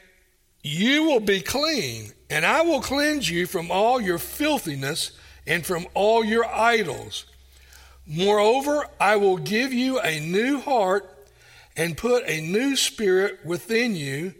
you 0.62 1.04
will 1.04 1.20
be 1.20 1.40
clean, 1.40 2.12
and 2.28 2.44
I 2.44 2.62
will 2.62 2.80
cleanse 2.80 3.30
you 3.30 3.46
from 3.46 3.70
all 3.70 4.00
your 4.00 4.18
filthiness 4.18 5.12
and 5.46 5.64
from 5.64 5.86
all 5.94 6.24
your 6.24 6.44
idols. 6.44 7.26
Moreover, 8.06 8.86
I 9.00 9.16
will 9.16 9.36
give 9.36 9.72
you 9.72 10.00
a 10.00 10.20
new 10.20 10.60
heart 10.60 11.15
and 11.76 11.96
put 11.96 12.24
a 12.26 12.40
new 12.40 12.74
spirit 12.74 13.44
within 13.44 13.94
you, 13.94 14.34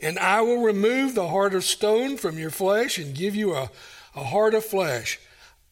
and 0.00 0.18
I 0.18 0.42
will 0.42 0.62
remove 0.62 1.14
the 1.14 1.28
heart 1.28 1.54
of 1.54 1.64
stone 1.64 2.16
from 2.16 2.38
your 2.38 2.50
flesh 2.50 2.98
and 2.98 3.14
give 3.14 3.34
you 3.34 3.54
a, 3.54 3.70
a 4.14 4.24
heart 4.24 4.54
of 4.54 4.64
flesh. 4.64 5.18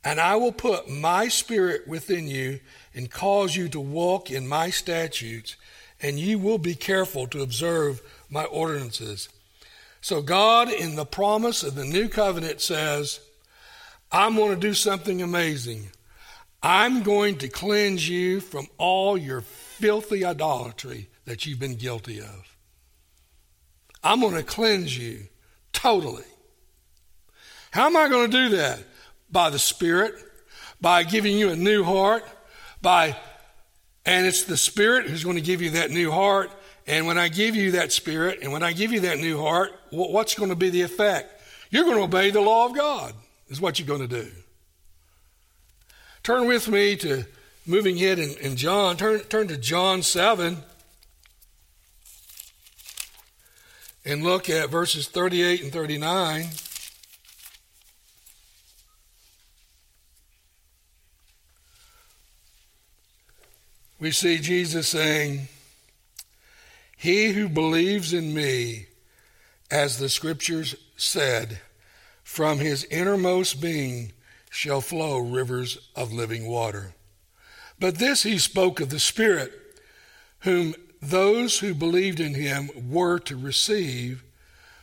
And 0.02 0.18
I 0.18 0.36
will 0.36 0.52
put 0.52 0.88
my 0.88 1.28
spirit 1.28 1.86
within 1.86 2.26
you 2.26 2.60
and 2.94 3.10
cause 3.10 3.54
you 3.54 3.68
to 3.68 3.80
walk 3.80 4.30
in 4.30 4.48
my 4.48 4.70
statutes, 4.70 5.56
and 6.00 6.18
you 6.18 6.38
will 6.38 6.58
be 6.58 6.74
careful 6.74 7.26
to 7.28 7.42
observe 7.42 8.00
my 8.30 8.44
ordinances. 8.44 9.28
So, 10.00 10.22
God, 10.22 10.72
in 10.72 10.94
the 10.94 11.04
promise 11.04 11.62
of 11.62 11.74
the 11.74 11.84
new 11.84 12.08
covenant, 12.08 12.62
says, 12.62 13.20
I'm 14.10 14.36
going 14.36 14.54
to 14.54 14.60
do 14.60 14.72
something 14.72 15.20
amazing. 15.20 15.90
I'm 16.62 17.02
going 17.02 17.36
to 17.38 17.48
cleanse 17.48 18.08
you 18.08 18.40
from 18.40 18.68
all 18.78 19.18
your 19.18 19.42
filthy 19.42 20.24
idolatry 20.24 21.09
that 21.30 21.46
you've 21.46 21.60
been 21.60 21.76
guilty 21.76 22.18
of. 22.18 22.56
I'm 24.02 24.18
going 24.18 24.34
to 24.34 24.42
cleanse 24.42 24.98
you 24.98 25.28
totally. 25.72 26.24
How 27.70 27.86
am 27.86 27.96
I 27.96 28.08
going 28.08 28.28
to 28.28 28.36
do 28.36 28.56
that? 28.56 28.80
By 29.30 29.48
the 29.48 29.58
Spirit, 29.60 30.14
by 30.80 31.04
giving 31.04 31.38
you 31.38 31.50
a 31.50 31.56
new 31.56 31.84
heart, 31.84 32.24
by, 32.82 33.14
and 34.04 34.26
it's 34.26 34.42
the 34.42 34.56
Spirit 34.56 35.06
who's 35.06 35.22
going 35.22 35.36
to 35.36 35.42
give 35.42 35.62
you 35.62 35.70
that 35.70 35.92
new 35.92 36.10
heart. 36.10 36.50
And 36.88 37.06
when 37.06 37.16
I 37.16 37.28
give 37.28 37.54
you 37.54 37.70
that 37.72 37.92
Spirit, 37.92 38.40
and 38.42 38.50
when 38.50 38.64
I 38.64 38.72
give 38.72 38.90
you 38.90 38.98
that 39.00 39.18
new 39.18 39.38
heart, 39.38 39.70
what's 39.90 40.34
going 40.34 40.50
to 40.50 40.56
be 40.56 40.70
the 40.70 40.82
effect? 40.82 41.40
You're 41.70 41.84
going 41.84 41.98
to 41.98 42.02
obey 42.02 42.32
the 42.32 42.40
law 42.40 42.66
of 42.66 42.74
God 42.74 43.14
is 43.50 43.60
what 43.60 43.78
you're 43.78 43.86
going 43.86 44.08
to 44.08 44.22
do. 44.24 44.32
Turn 46.24 46.48
with 46.48 46.66
me 46.66 46.96
to 46.96 47.24
moving 47.66 47.94
ahead 47.94 48.18
in, 48.18 48.30
in 48.38 48.56
John. 48.56 48.96
Turn, 48.96 49.20
turn 49.20 49.46
to 49.46 49.56
John 49.56 50.02
7 50.02 50.64
and 54.04 54.22
look 54.22 54.48
at 54.48 54.70
verses 54.70 55.08
38 55.08 55.62
and 55.62 55.72
39. 55.72 56.46
We 63.98 64.10
see 64.12 64.38
Jesus 64.38 64.88
saying, 64.88 65.48
He 66.96 67.32
who 67.32 67.48
believes 67.50 68.14
in 68.14 68.32
me, 68.32 68.86
as 69.70 69.98
the 69.98 70.08
scriptures 70.08 70.74
said, 70.96 71.60
from 72.24 72.58
his 72.58 72.84
innermost 72.84 73.60
being 73.60 74.12
shall 74.50 74.80
flow 74.80 75.18
rivers 75.18 75.90
of 75.94 76.12
living 76.12 76.46
water. 76.46 76.94
But 77.78 77.98
this 77.98 78.22
he 78.22 78.38
spoke 78.38 78.80
of 78.80 78.88
the 78.88 78.98
Spirit, 78.98 79.52
whom 80.40 80.74
those 81.02 81.60
who 81.60 81.74
believed 81.74 82.20
in 82.20 82.34
him 82.34 82.70
were 82.90 83.18
to 83.20 83.36
receive, 83.36 84.22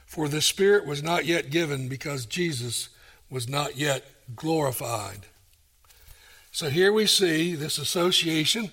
for 0.06 0.28
the 0.28 0.42
Spirit 0.42 0.86
was 0.86 1.04
not 1.04 1.26
yet 1.26 1.50
given 1.50 1.88
because 1.88 2.26
Jesus 2.26 2.90
was 3.30 3.48
not 3.48 3.78
yet 3.78 4.04
glorified. 4.36 5.28
So 6.52 6.70
here 6.70 6.92
we 6.92 7.06
see 7.06 7.54
this 7.54 7.78
association 7.78 8.72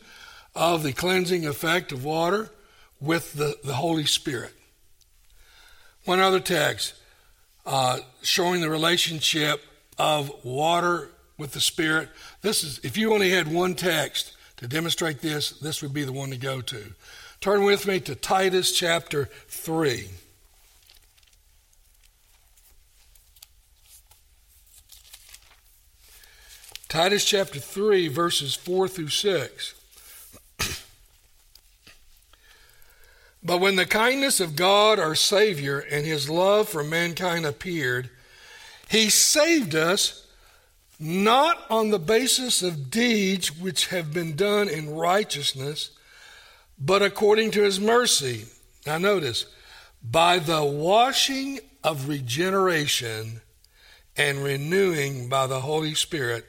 of 0.54 0.82
the 0.82 0.92
cleansing 0.92 1.46
effect 1.46 1.92
of 1.92 2.04
water 2.04 2.50
with 3.00 3.34
the, 3.34 3.58
the 3.62 3.74
Holy 3.74 4.06
Spirit. 4.06 4.54
One 6.04 6.20
other 6.20 6.40
text 6.40 6.94
uh, 7.66 7.98
showing 8.22 8.60
the 8.60 8.70
relationship 8.70 9.62
of 9.98 10.32
water 10.44 11.10
with 11.36 11.52
the 11.52 11.60
Spirit. 11.60 12.08
This 12.42 12.62
is, 12.62 12.78
if 12.82 12.96
you 12.96 13.12
only 13.12 13.30
had 13.30 13.52
one 13.52 13.74
text 13.74 14.32
to 14.58 14.68
demonstrate 14.68 15.20
this, 15.20 15.50
this 15.50 15.82
would 15.82 15.92
be 15.92 16.04
the 16.04 16.12
one 16.12 16.30
to 16.30 16.36
go 16.36 16.60
to. 16.60 16.94
Turn 17.44 17.64
with 17.64 17.86
me 17.86 18.00
to 18.00 18.14
Titus 18.14 18.72
chapter 18.72 19.28
3. 19.48 20.08
Titus 26.88 27.22
chapter 27.22 27.60
3, 27.60 28.08
verses 28.08 28.54
4 28.54 28.88
through 28.88 29.10
6. 29.10 29.74
But 33.42 33.60
when 33.60 33.76
the 33.76 33.84
kindness 33.84 34.40
of 34.40 34.56
God 34.56 34.98
our 34.98 35.14
Savior 35.14 35.80
and 35.80 36.06
his 36.06 36.30
love 36.30 36.70
for 36.70 36.82
mankind 36.82 37.44
appeared, 37.44 38.08
he 38.88 39.10
saved 39.10 39.74
us 39.74 40.26
not 40.98 41.58
on 41.68 41.90
the 41.90 41.98
basis 41.98 42.62
of 42.62 42.90
deeds 42.90 43.54
which 43.54 43.88
have 43.88 44.14
been 44.14 44.34
done 44.34 44.70
in 44.70 44.94
righteousness, 44.94 45.90
but 46.84 47.02
according 47.02 47.50
to 47.52 47.62
his 47.62 47.80
mercy. 47.80 48.44
Now, 48.86 48.98
notice, 48.98 49.46
by 50.02 50.38
the 50.38 50.62
washing 50.62 51.60
of 51.82 52.08
regeneration 52.08 53.40
and 54.16 54.44
renewing 54.44 55.28
by 55.28 55.46
the 55.46 55.60
Holy 55.60 55.94
Spirit, 55.94 56.44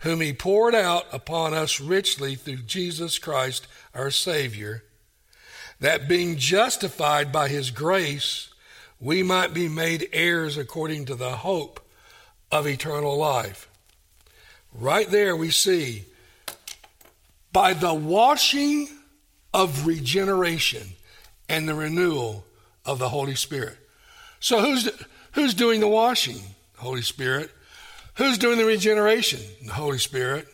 whom 0.00 0.20
he 0.20 0.32
poured 0.32 0.74
out 0.74 1.04
upon 1.12 1.52
us 1.52 1.80
richly 1.80 2.34
through 2.34 2.62
Jesus 2.62 3.18
Christ 3.18 3.66
our 3.94 4.10
Savior 4.10 4.82
that 5.80 6.08
being 6.08 6.36
justified 6.36 7.30
by 7.30 7.48
his 7.48 7.70
grace, 7.70 8.48
we 8.98 9.22
might 9.22 9.52
be 9.52 9.68
made 9.68 10.08
heirs 10.12 10.56
according 10.56 11.04
to 11.04 11.14
the 11.14 11.36
hope 11.36 11.80
of 12.50 12.66
eternal 12.66 13.16
life. 13.16 13.68
Right 14.72 15.08
there 15.10 15.36
we 15.36 15.50
see 15.50 16.04
by 17.52 17.74
the 17.74 17.92
washing 17.92 18.88
of 19.56 19.86
regeneration 19.86 20.86
and 21.48 21.66
the 21.66 21.74
renewal 21.74 22.44
of 22.84 22.98
the 22.98 23.08
Holy 23.08 23.34
Spirit. 23.34 23.78
So 24.38 24.60
who's 24.60 24.90
who's 25.32 25.54
doing 25.54 25.80
the 25.80 25.88
washing? 25.88 26.40
Holy 26.76 27.00
Spirit. 27.00 27.50
Who's 28.16 28.36
doing 28.36 28.58
the 28.58 28.66
regeneration? 28.66 29.40
The 29.64 29.72
Holy 29.72 29.96
Spirit. 29.96 30.46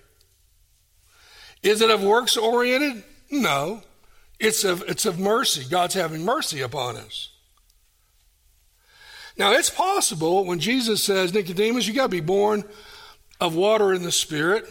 Is 1.65 1.81
it 1.81 1.91
of 1.91 2.05
works 2.05 2.37
oriented? 2.37 3.03
No. 3.29 3.83
It's 4.39 4.63
of, 4.63 4.83
it's 4.87 5.05
of 5.05 5.19
mercy. 5.19 5.65
God's 5.69 5.95
having 5.95 6.25
mercy 6.25 6.61
upon 6.61 6.97
us. 6.97 7.31
Now, 9.37 9.53
it's 9.53 9.71
possible 9.71 10.45
when 10.45 10.61
Jesus 10.61 11.03
says, 11.03 11.35
Nicodemus, 11.35 11.89
you 11.89 11.95
got 11.95 12.05
to 12.05 12.09
be 12.09 12.21
born 12.21 12.65
of 13.41 13.57
water 13.57 13.93
and 13.93 14.05
the 14.05 14.13
Spirit. 14.13 14.65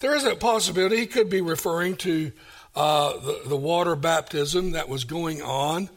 There 0.00 0.14
is 0.14 0.24
a 0.24 0.34
possibility 0.34 0.98
he 0.98 1.06
could 1.06 1.30
be 1.30 1.40
referring 1.40 1.96
to 1.98 2.32
uh, 2.76 3.18
the, 3.18 3.40
the, 3.46 3.56
water 3.56 3.96
baptism 3.96 4.72
that 4.72 4.88
was 4.88 5.04
going 5.04 5.40
on 5.40 5.88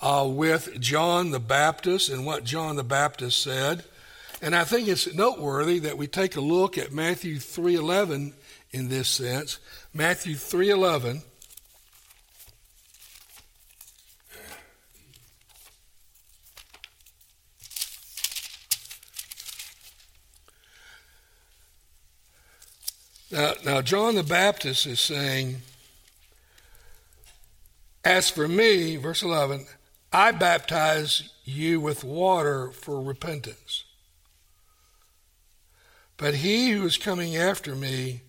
uh, 0.00 0.26
with 0.26 0.80
John 0.80 1.30
the 1.30 1.38
Baptist 1.38 2.08
and 2.08 2.24
what 2.24 2.44
John 2.44 2.76
the 2.76 2.82
Baptist 2.82 3.42
said. 3.42 3.84
And 4.40 4.56
I 4.56 4.64
think 4.64 4.88
it's 4.88 5.12
noteworthy 5.14 5.78
that 5.80 5.98
we 5.98 6.06
take 6.06 6.34
a 6.36 6.40
look 6.40 6.78
at 6.78 6.92
Matthew 6.92 7.36
3:11 7.36 8.32
in 8.72 8.88
this 8.88 9.08
sense. 9.08 9.58
Matthew 9.92 10.34
3:11 10.34 11.22
Now, 23.30 23.52
now, 23.64 23.82
John 23.82 24.14
the 24.14 24.22
Baptist 24.22 24.86
is 24.86 25.00
saying, 25.00 25.56
As 28.04 28.28
for 28.28 28.46
me, 28.46 28.96
verse 28.96 29.22
11, 29.22 29.66
I 30.12 30.30
baptize 30.32 31.30
you 31.44 31.80
with 31.80 32.04
water 32.04 32.70
for 32.70 33.00
repentance. 33.00 33.84
But 36.18 36.36
he 36.36 36.70
who 36.70 36.84
is 36.84 36.98
coming 36.98 37.34
after 37.34 37.74
me 37.74 38.20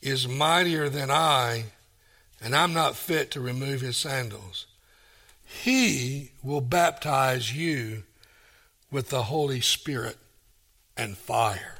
is 0.00 0.28
mightier 0.28 0.88
than 0.88 1.10
I, 1.10 1.64
and 2.40 2.54
I'm 2.54 2.72
not 2.72 2.96
fit 2.96 3.30
to 3.32 3.40
remove 3.40 3.80
his 3.80 3.96
sandals. 3.96 4.66
He 5.44 6.30
will 6.42 6.60
baptize 6.60 7.54
you 7.54 8.04
with 8.90 9.10
the 9.10 9.24
Holy 9.24 9.60
Spirit 9.60 10.16
and 10.96 11.18
fire. 11.18 11.78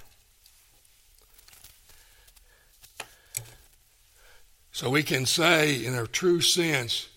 So 4.73 4.91
we 4.91 5.03
can 5.03 5.27
say, 5.27 5.85
in 5.85 5.95
a 5.95 6.07
true 6.07 6.41
sense, 6.41 7.09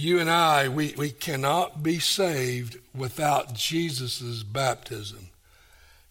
you 0.00 0.18
and 0.18 0.30
I, 0.30 0.68
we, 0.68 0.94
we 0.96 1.10
cannot 1.10 1.82
be 1.82 1.98
saved 1.98 2.78
without 2.94 3.54
Jesus' 3.54 4.42
baptism. 4.42 5.28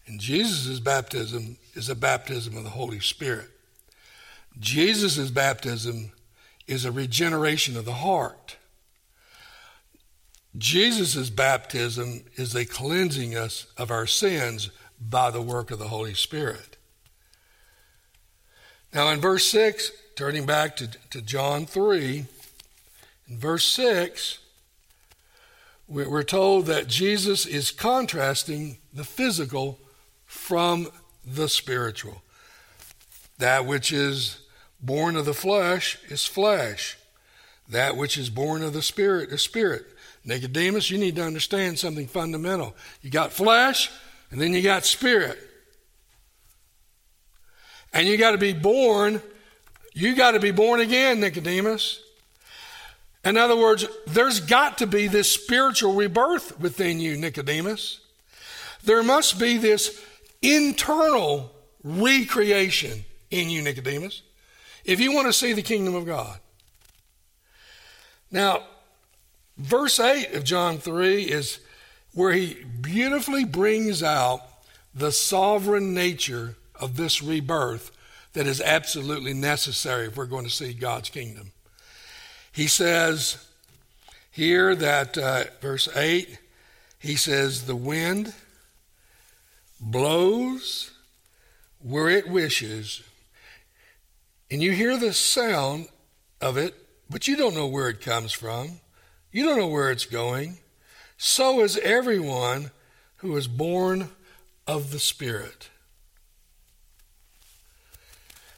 And 0.06 0.20
Jesus' 0.20 0.80
baptism 0.80 1.56
is 1.74 1.88
a 1.88 1.94
baptism 1.94 2.56
of 2.56 2.64
the 2.64 2.70
Holy 2.70 3.00
Spirit. 3.00 3.48
Jesus' 4.58 5.30
baptism 5.30 6.12
is 6.66 6.84
a 6.84 6.92
regeneration 6.92 7.76
of 7.76 7.84
the 7.84 7.94
heart. 7.94 8.56
Jesus' 10.58 11.30
baptism 11.30 12.24
is 12.34 12.54
a 12.54 12.64
cleansing 12.64 13.36
us 13.36 13.66
of 13.76 13.90
our 13.90 14.06
sins 14.06 14.70
by 15.00 15.30
the 15.30 15.42
work 15.42 15.70
of 15.70 15.78
the 15.78 15.88
Holy 15.88 16.14
Spirit. 16.14 16.76
Now, 18.92 19.08
in 19.10 19.20
verse 19.20 19.44
6, 19.44 19.92
turning 20.16 20.46
back 20.46 20.76
to, 20.76 20.88
to 21.10 21.22
John 21.22 21.66
3, 21.66 22.26
in 23.30 23.38
verse 23.38 23.64
6, 23.64 24.38
we're 25.88 26.22
told 26.24 26.66
that 26.66 26.88
Jesus 26.88 27.46
is 27.46 27.70
contrasting 27.70 28.78
the 28.92 29.04
physical 29.04 29.78
from 30.26 30.88
the 31.24 31.48
spiritual. 31.48 32.22
That 33.38 33.66
which 33.66 33.92
is 33.92 34.38
born 34.80 35.16
of 35.16 35.24
the 35.24 35.34
flesh 35.34 35.98
is 36.08 36.26
flesh. 36.26 36.98
That 37.68 37.96
which 37.96 38.18
is 38.18 38.30
born 38.30 38.62
of 38.62 38.72
the 38.72 38.82
spirit 38.82 39.30
is 39.30 39.42
spirit. 39.42 39.86
Nicodemus, 40.24 40.90
you 40.90 40.98
need 40.98 41.16
to 41.16 41.24
understand 41.24 41.78
something 41.78 42.06
fundamental. 42.06 42.74
You 43.00 43.10
got 43.10 43.32
flesh, 43.32 43.90
and 44.30 44.40
then 44.40 44.52
you 44.52 44.62
got 44.62 44.84
spirit. 44.84 45.38
And 47.92 48.06
you 48.06 48.16
got 48.16 48.32
to 48.32 48.38
be 48.38 48.52
born, 48.52 49.22
you 49.92 50.14
got 50.14 50.32
to 50.32 50.40
be 50.40 50.50
born 50.50 50.80
again, 50.80 51.20
Nicodemus. 51.20 52.00
In 53.24 53.36
other 53.36 53.56
words, 53.56 53.86
there's 54.06 54.40
got 54.40 54.78
to 54.78 54.86
be 54.86 55.06
this 55.06 55.30
spiritual 55.30 55.94
rebirth 55.94 56.58
within 56.58 57.00
you, 57.00 57.16
Nicodemus. 57.16 58.00
There 58.82 59.02
must 59.02 59.38
be 59.38 59.58
this 59.58 60.02
internal 60.40 61.52
recreation 61.84 63.04
in 63.30 63.50
you, 63.50 63.62
Nicodemus, 63.62 64.22
if 64.84 65.00
you 65.00 65.12
want 65.12 65.26
to 65.26 65.32
see 65.32 65.52
the 65.52 65.62
kingdom 65.62 65.94
of 65.94 66.06
God. 66.06 66.38
Now, 68.30 68.64
verse 69.58 70.00
8 70.00 70.34
of 70.34 70.44
John 70.44 70.78
3 70.78 71.24
is 71.24 71.60
where 72.14 72.32
he 72.32 72.64
beautifully 72.80 73.44
brings 73.44 74.02
out 74.02 74.40
the 74.94 75.12
sovereign 75.12 75.94
nature 75.94 76.56
of 76.74 76.96
this 76.96 77.22
rebirth 77.22 77.90
that 78.32 78.46
is 78.46 78.60
absolutely 78.60 79.34
necessary 79.34 80.06
if 80.06 80.16
we're 80.16 80.26
going 80.26 80.44
to 80.44 80.50
see 80.50 80.72
God's 80.72 81.10
kingdom. 81.10 81.52
He 82.52 82.66
says 82.66 83.46
here 84.30 84.74
that, 84.74 85.16
uh, 85.16 85.44
verse 85.60 85.88
8, 85.94 86.38
he 86.98 87.16
says, 87.16 87.66
The 87.66 87.76
wind 87.76 88.34
blows 89.80 90.90
where 91.82 92.08
it 92.08 92.28
wishes, 92.28 93.02
and 94.50 94.62
you 94.62 94.72
hear 94.72 94.98
the 94.98 95.12
sound 95.12 95.88
of 96.40 96.56
it, 96.56 96.74
but 97.08 97.28
you 97.28 97.36
don't 97.36 97.54
know 97.54 97.66
where 97.66 97.88
it 97.88 98.00
comes 98.00 98.32
from. 98.32 98.80
You 99.32 99.44
don't 99.44 99.58
know 99.58 99.68
where 99.68 99.90
it's 99.90 100.06
going. 100.06 100.58
So 101.16 101.60
is 101.60 101.76
everyone 101.78 102.70
who 103.16 103.36
is 103.36 103.46
born 103.46 104.10
of 104.66 104.90
the 104.90 104.98
Spirit. 104.98 105.68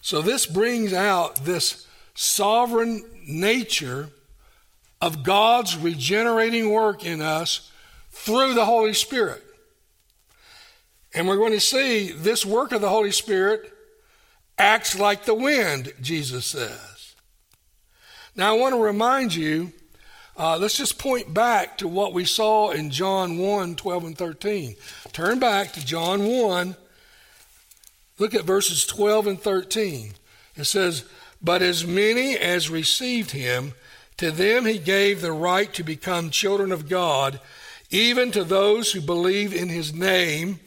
So, 0.01 0.21
this 0.21 0.47
brings 0.47 0.93
out 0.93 1.45
this 1.45 1.87
sovereign 2.15 3.05
nature 3.27 4.11
of 5.01 5.23
God's 5.23 5.77
regenerating 5.77 6.71
work 6.71 7.05
in 7.05 7.21
us 7.21 7.71
through 8.11 8.55
the 8.55 8.65
Holy 8.65 8.95
Spirit. 8.95 9.43
And 11.15 11.29
we're 11.29 11.37
going 11.37 11.53
to 11.53 11.61
see 11.61 12.13
this 12.13 12.47
work 12.47 12.73
of 12.73 12.81
the 12.81 12.89
Holy 12.89 13.11
Spirit 13.11 13.73
acts 14.59 14.99
like 14.99 15.25
the 15.25 15.35
wind, 15.35 15.93
Jesus 16.01 16.47
says. 16.47 17.15
Now, 18.35 18.55
I 18.55 18.59
want 18.59 18.75
to 18.75 18.83
remind 18.83 19.35
you, 19.35 19.73
uh, 20.39 20.57
let's 20.57 20.77
just 20.77 20.99
point 20.99 21.35
back 21.35 21.77
to 21.79 21.89
what 21.89 22.15
we 22.15 22.25
saw 22.25 22.71
in 22.71 22.91
John 22.91 23.39
1 23.39 23.77
12 23.77 24.05
and 24.05 24.17
13. 24.17 24.77
Turn 25.13 25.39
back 25.39 25.73
to 25.73 25.85
John 25.85 26.27
1 26.27 26.77
Look 28.23 28.35
at 28.35 28.45
verses 28.45 28.87
12 28.87 29.27
and 29.27 29.41
13. 29.41 30.13
It 30.55 30.65
says, 30.65 31.05
But 31.43 31.63
as 31.63 31.87
many 31.87 32.37
as 32.37 32.71
received 32.71 33.33
him, 33.33 33.73
to 34.19 34.31
them 34.31 34.65
he 34.65 34.79
gave 34.79 35.21
the 35.21 35.33
right 35.33 35.73
to 35.75 35.83
become 35.83 36.31
children 36.31 36.71
of 36.71 36.89
God, 36.89 37.41
even 37.91 38.31
to 38.33 38.45
those 38.45 38.93
who 38.93 39.01
believe 39.01 39.53
in 39.53 39.69
his 39.69 39.93
name, 39.93 40.61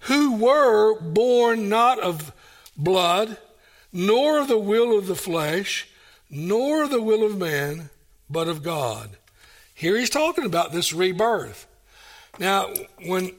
who 0.00 0.36
were 0.36 0.98
born 1.00 1.68
not 1.68 1.98
of 1.98 2.32
blood, 2.76 3.36
nor 3.92 4.40
of 4.40 4.48
the 4.48 4.58
will 4.58 4.96
of 4.96 5.06
the 5.06 5.14
flesh, 5.14 5.88
nor 6.30 6.84
of 6.84 6.90
the 6.90 7.02
will 7.02 7.24
of 7.24 7.36
man, 7.36 7.90
but 8.28 8.48
of 8.48 8.62
God. 8.62 9.10
Here 9.74 9.96
he's 9.98 10.10
talking 10.10 10.44
about 10.44 10.72
this 10.72 10.92
rebirth. 10.92 11.66
Now, 12.38 12.72
when 13.04 13.32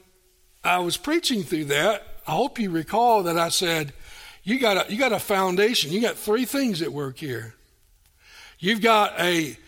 I 0.62 0.78
was 0.78 0.96
preaching 0.96 1.42
through 1.42 1.66
that, 1.66 2.06
I 2.26 2.32
hope 2.32 2.58
you 2.58 2.70
recall 2.70 3.22
that 3.24 3.38
I 3.38 3.48
said, 3.48 3.92
you 4.48 4.58
got 4.58 4.88
a, 4.88 4.90
you 4.90 4.98
got 4.98 5.12
a 5.12 5.18
foundation. 5.18 5.92
You 5.92 6.00
got 6.00 6.16
three 6.16 6.46
things 6.46 6.80
at 6.80 6.90
work 6.90 7.18
here. 7.18 7.54
You've 8.58 8.80
got 8.80 9.12
a 9.20 9.58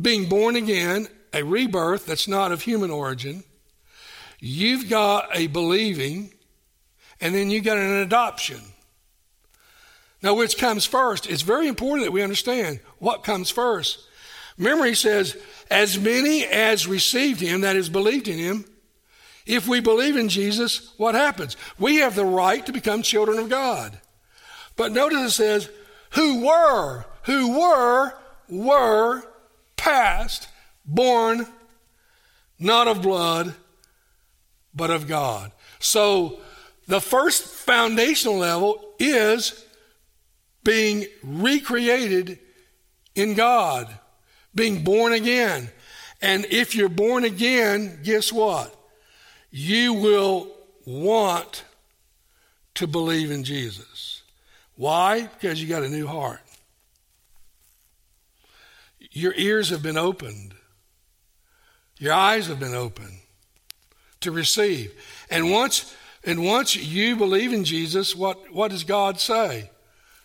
being 0.00 0.28
born 0.28 0.54
again, 0.54 1.08
a 1.32 1.42
rebirth 1.42 2.06
that's 2.06 2.28
not 2.28 2.52
of 2.52 2.62
human 2.62 2.92
origin. 2.92 3.42
You've 4.38 4.88
got 4.88 5.28
a 5.34 5.48
believing, 5.48 6.32
and 7.20 7.34
then 7.34 7.50
you 7.50 7.60
got 7.60 7.78
an 7.78 7.96
adoption. 7.96 8.60
Now, 10.22 10.34
which 10.34 10.56
comes 10.56 10.86
first? 10.86 11.28
It's 11.28 11.42
very 11.42 11.66
important 11.66 12.06
that 12.06 12.12
we 12.12 12.22
understand 12.22 12.78
what 12.98 13.24
comes 13.24 13.50
first? 13.50 14.06
Memory 14.56 14.94
says, 14.94 15.36
as 15.68 15.98
many 15.98 16.44
as 16.44 16.86
received 16.86 17.40
him, 17.40 17.62
that 17.62 17.74
is, 17.74 17.88
believed 17.88 18.28
in 18.28 18.38
him, 18.38 18.64
if 19.46 19.66
we 19.66 19.80
believe 19.80 20.16
in 20.16 20.28
Jesus, 20.28 20.92
what 20.96 21.14
happens? 21.14 21.56
We 21.78 21.96
have 21.96 22.14
the 22.14 22.24
right 22.24 22.64
to 22.66 22.72
become 22.72 23.02
children 23.02 23.38
of 23.38 23.48
God. 23.48 23.98
But 24.76 24.92
notice 24.92 25.20
it 25.20 25.30
says, 25.30 25.70
who 26.10 26.46
were, 26.46 27.04
who 27.24 27.58
were, 27.58 28.14
were 28.48 29.22
past, 29.76 30.48
born 30.84 31.46
not 32.58 32.86
of 32.86 33.02
blood, 33.02 33.54
but 34.74 34.90
of 34.90 35.08
God. 35.08 35.50
So 35.78 36.40
the 36.86 37.00
first 37.00 37.44
foundational 37.44 38.36
level 38.36 38.84
is 38.98 39.64
being 40.62 41.06
recreated 41.22 42.38
in 43.14 43.34
God, 43.34 43.88
being 44.54 44.84
born 44.84 45.12
again. 45.12 45.70
And 46.20 46.44
if 46.50 46.74
you're 46.74 46.90
born 46.90 47.24
again, 47.24 48.00
guess 48.04 48.32
what? 48.32 48.76
You 49.50 49.94
will 49.94 50.48
want 50.86 51.64
to 52.74 52.86
believe 52.86 53.30
in 53.30 53.44
Jesus. 53.44 54.22
Why? 54.76 55.22
Because 55.22 55.60
you 55.62 55.68
got 55.68 55.82
a 55.82 55.88
new 55.88 56.06
heart. 56.06 56.40
Your 59.12 59.34
ears 59.34 59.70
have 59.70 59.82
been 59.82 59.98
opened. 59.98 60.54
Your 61.98 62.12
eyes 62.12 62.46
have 62.46 62.60
been 62.60 62.74
opened 62.74 63.18
to 64.20 64.30
receive. 64.30 64.92
And 65.30 65.50
once 65.50 65.94
and 66.24 66.44
once 66.44 66.76
you 66.76 67.16
believe 67.16 67.52
in 67.52 67.64
Jesus, 67.64 68.14
what, 68.14 68.52
what 68.52 68.70
does 68.70 68.84
God 68.84 69.18
say? 69.18 69.70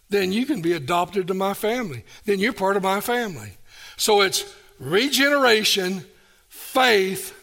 Then 0.10 0.32
you 0.32 0.46
can 0.46 0.62
be 0.62 0.74
adopted 0.74 1.28
to 1.28 1.34
my 1.34 1.54
family. 1.54 2.04
Then 2.26 2.40
you're 2.40 2.54
part 2.54 2.78
of 2.78 2.84
my 2.84 3.00
family. 3.00 3.52
So 3.98 4.22
it's 4.22 4.54
regeneration, 4.78 6.06
faith, 6.50 7.34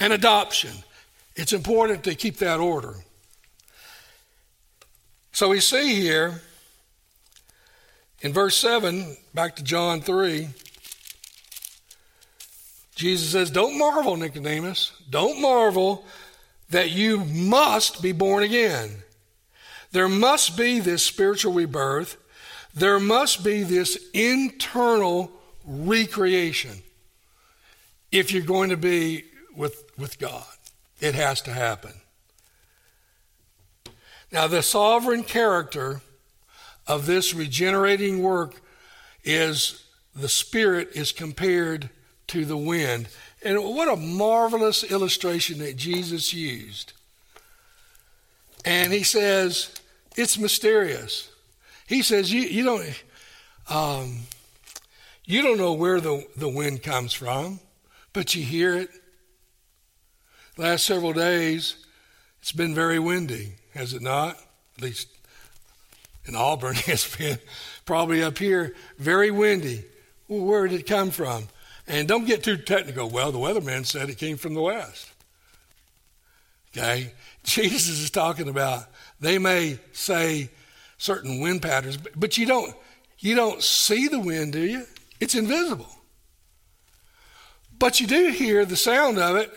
and 0.00 0.12
adoption. 0.12 0.72
It's 1.34 1.52
important 1.52 2.04
to 2.04 2.14
keep 2.14 2.38
that 2.38 2.60
order. 2.60 2.94
So 5.32 5.48
we 5.48 5.60
see 5.60 5.94
here 5.94 6.42
in 8.20 8.32
verse 8.32 8.56
7, 8.56 9.16
back 9.34 9.56
to 9.56 9.64
John 9.64 10.00
3, 10.00 10.48
Jesus 12.94 13.30
says, 13.30 13.50
Don't 13.50 13.78
marvel, 13.78 14.16
Nicodemus. 14.16 14.92
Don't 15.10 15.40
marvel 15.40 16.04
that 16.70 16.90
you 16.90 17.24
must 17.24 18.02
be 18.02 18.12
born 18.12 18.44
again. 18.44 19.02
There 19.90 20.08
must 20.08 20.56
be 20.56 20.78
this 20.78 21.02
spiritual 21.02 21.52
rebirth. 21.52 22.16
There 22.74 23.00
must 23.00 23.42
be 23.42 23.62
this 23.62 23.98
internal 24.14 25.32
recreation 25.64 26.82
if 28.10 28.32
you're 28.32 28.42
going 28.42 28.70
to 28.70 28.76
be 28.76 29.24
with, 29.56 29.84
with 29.98 30.18
God. 30.18 30.44
It 31.02 31.14
has 31.14 31.42
to 31.42 31.52
happen. 31.52 31.92
Now, 34.30 34.46
the 34.46 34.62
sovereign 34.62 35.24
character 35.24 36.00
of 36.86 37.06
this 37.06 37.34
regenerating 37.34 38.22
work 38.22 38.62
is 39.24 39.84
the 40.14 40.28
Spirit 40.28 40.90
is 40.94 41.12
compared 41.12 41.90
to 42.28 42.44
the 42.44 42.56
wind. 42.56 43.08
And 43.44 43.58
what 43.58 43.88
a 43.88 43.96
marvelous 43.96 44.84
illustration 44.84 45.58
that 45.58 45.76
Jesus 45.76 46.32
used. 46.32 46.92
And 48.64 48.92
he 48.92 49.02
says, 49.02 49.74
it's 50.16 50.38
mysterious. 50.38 51.30
He 51.88 52.02
says, 52.02 52.32
you, 52.32 52.42
you 52.42 52.64
don't 52.64 53.04
um, 53.68 54.20
you 55.24 55.42
don't 55.42 55.58
know 55.58 55.72
where 55.72 56.00
the, 56.00 56.26
the 56.36 56.48
wind 56.48 56.82
comes 56.82 57.12
from, 57.12 57.60
but 58.12 58.34
you 58.34 58.44
hear 58.44 58.76
it. 58.76 58.90
Last 60.58 60.84
several 60.84 61.14
days, 61.14 61.76
it's 62.40 62.52
been 62.52 62.74
very 62.74 62.98
windy, 62.98 63.54
has 63.72 63.94
it 63.94 64.02
not? 64.02 64.36
At 64.76 64.82
least 64.82 65.08
in 66.26 66.36
Auburn, 66.36 66.76
it's 66.86 67.16
been 67.16 67.38
probably 67.86 68.22
up 68.22 68.36
here 68.36 68.74
very 68.98 69.30
windy. 69.30 69.84
Well, 70.28 70.44
where 70.44 70.68
did 70.68 70.80
it 70.80 70.86
come 70.86 71.10
from? 71.10 71.48
And 71.88 72.06
don't 72.06 72.26
get 72.26 72.44
too 72.44 72.58
technical. 72.58 73.08
Well, 73.08 73.32
the 73.32 73.38
weatherman 73.38 73.86
said 73.86 74.10
it 74.10 74.18
came 74.18 74.36
from 74.36 74.54
the 74.54 74.60
west. 74.60 75.10
Okay? 76.76 77.12
Jesus 77.44 77.98
is 77.98 78.10
talking 78.10 78.48
about 78.48 78.84
they 79.20 79.38
may 79.38 79.78
say 79.92 80.50
certain 80.98 81.40
wind 81.40 81.62
patterns, 81.62 81.96
but 82.14 82.36
you 82.36 82.46
don't 82.46 82.74
you 83.18 83.34
don't 83.34 83.62
see 83.62 84.06
the 84.06 84.20
wind, 84.20 84.52
do 84.52 84.60
you? 84.60 84.84
It's 85.18 85.34
invisible. 85.34 85.88
But 87.78 88.00
you 88.00 88.06
do 88.06 88.28
hear 88.30 88.64
the 88.64 88.76
sound 88.76 89.18
of 89.18 89.36
it 89.36 89.50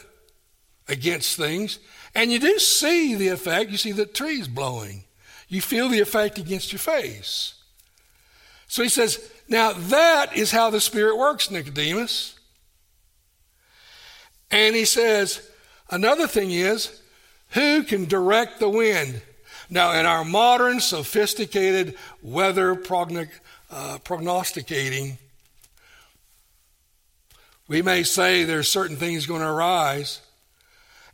against 0.88 1.38
things, 1.38 1.80
and 2.14 2.32
you 2.32 2.40
do 2.40 2.60
see 2.60 3.16
the 3.16 3.30
effect. 3.30 3.72
You 3.72 3.78
see 3.78 3.92
the 3.92 4.06
trees 4.06 4.48
blowing. 4.48 5.04
You 5.48 5.62
feel 5.62 5.90
the 5.90 6.00
effect 6.00 6.38
against 6.38 6.72
your 6.72 6.80
face. 6.80 7.56
So 8.68 8.84
he 8.84 8.90
says, 8.90 9.32
now 9.48 9.74
that 9.74 10.36
is 10.36 10.52
how 10.52 10.70
the 10.70 10.82
Spirit 10.82 11.18
works, 11.18 11.52
Nicodemus. 11.52 12.38
And 14.50 14.76
he 14.76 14.86
says, 14.86 15.48
another 15.92 16.28
thing 16.28 16.52
is, 16.52 17.02
who 17.50 17.84
can 17.84 18.06
direct 18.06 18.60
the 18.60 18.70
wind? 18.70 19.22
Now, 19.70 20.00
in 20.00 20.06
our 20.06 20.24
modern, 20.24 20.80
sophisticated 20.80 21.96
weather 22.22 22.76
progn- 22.76 23.30
uh, 23.72 23.98
prognosticating, 24.04 25.18
we 27.68 27.82
may 27.82 28.04
say 28.04 28.44
there's 28.44 28.68
certain 28.68 28.98
things 28.98 29.26
going 29.26 29.42
to 29.42 29.48
arise, 29.48 30.22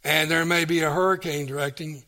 and 0.03 0.29
there 0.29 0.45
may 0.45 0.65
be 0.65 0.81
a 0.81 0.91
hurricane 0.91 1.45
directing, 1.45 2.03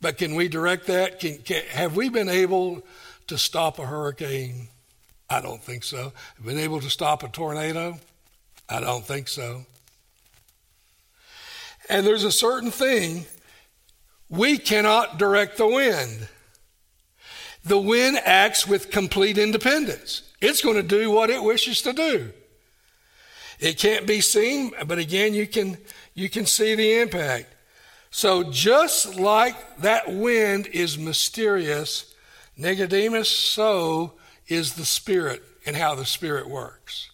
but 0.00 0.18
can 0.18 0.34
we 0.34 0.48
direct 0.48 0.86
that? 0.86 1.20
Can, 1.20 1.38
can, 1.38 1.64
have 1.66 1.96
we 1.96 2.08
been 2.08 2.28
able 2.28 2.82
to 3.26 3.38
stop 3.38 3.78
a 3.78 3.86
hurricane? 3.86 4.68
I 5.28 5.40
don't 5.40 5.62
think 5.62 5.84
so. 5.84 6.12
Have 6.36 6.46
been 6.46 6.58
able 6.58 6.80
to 6.80 6.90
stop 6.90 7.22
a 7.22 7.28
tornado? 7.28 7.98
I 8.68 8.80
don't 8.80 9.04
think 9.04 9.28
so. 9.28 9.64
And 11.88 12.06
there's 12.06 12.24
a 12.24 12.32
certain 12.32 12.70
thing 12.70 13.26
we 14.28 14.56
cannot 14.58 15.18
direct 15.18 15.56
the 15.56 15.66
wind. 15.66 16.28
The 17.64 17.78
wind 17.78 18.18
acts 18.24 18.66
with 18.66 18.90
complete 18.90 19.38
independence. 19.38 20.22
It's 20.40 20.62
going 20.62 20.76
to 20.76 20.82
do 20.82 21.10
what 21.10 21.30
it 21.30 21.42
wishes 21.42 21.82
to 21.82 21.92
do. 21.92 22.32
It 23.62 23.78
can't 23.78 24.08
be 24.08 24.20
seen, 24.20 24.72
but 24.88 24.98
again, 24.98 25.34
you 25.34 25.46
can, 25.46 25.78
you 26.14 26.28
can 26.28 26.46
see 26.46 26.74
the 26.74 27.00
impact. 27.00 27.54
So, 28.10 28.42
just 28.42 29.14
like 29.14 29.78
that 29.78 30.12
wind 30.12 30.66
is 30.66 30.98
mysterious, 30.98 32.12
Nicodemus, 32.56 33.28
so 33.28 34.14
is 34.48 34.74
the 34.74 34.84
Spirit 34.84 35.44
and 35.64 35.76
how 35.76 35.94
the 35.94 36.04
Spirit 36.04 36.50
works. 36.50 37.12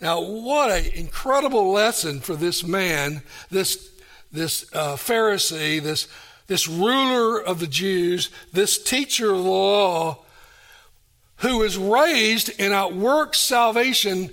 Now, 0.00 0.20
what 0.20 0.70
an 0.70 0.86
incredible 0.94 1.72
lesson 1.72 2.20
for 2.20 2.36
this 2.36 2.62
man, 2.62 3.22
this, 3.50 3.90
this 4.30 4.72
uh, 4.72 4.94
Pharisee, 4.94 5.82
this, 5.82 6.06
this 6.46 6.68
ruler 6.68 7.42
of 7.42 7.58
the 7.58 7.66
Jews, 7.66 8.30
this 8.52 8.80
teacher 8.80 9.32
of 9.32 9.42
the 9.42 9.50
law, 9.50 10.24
who 11.38 11.60
is 11.64 11.76
raised 11.76 12.52
and 12.60 12.72
outworks 12.72 13.40
salvation 13.40 14.30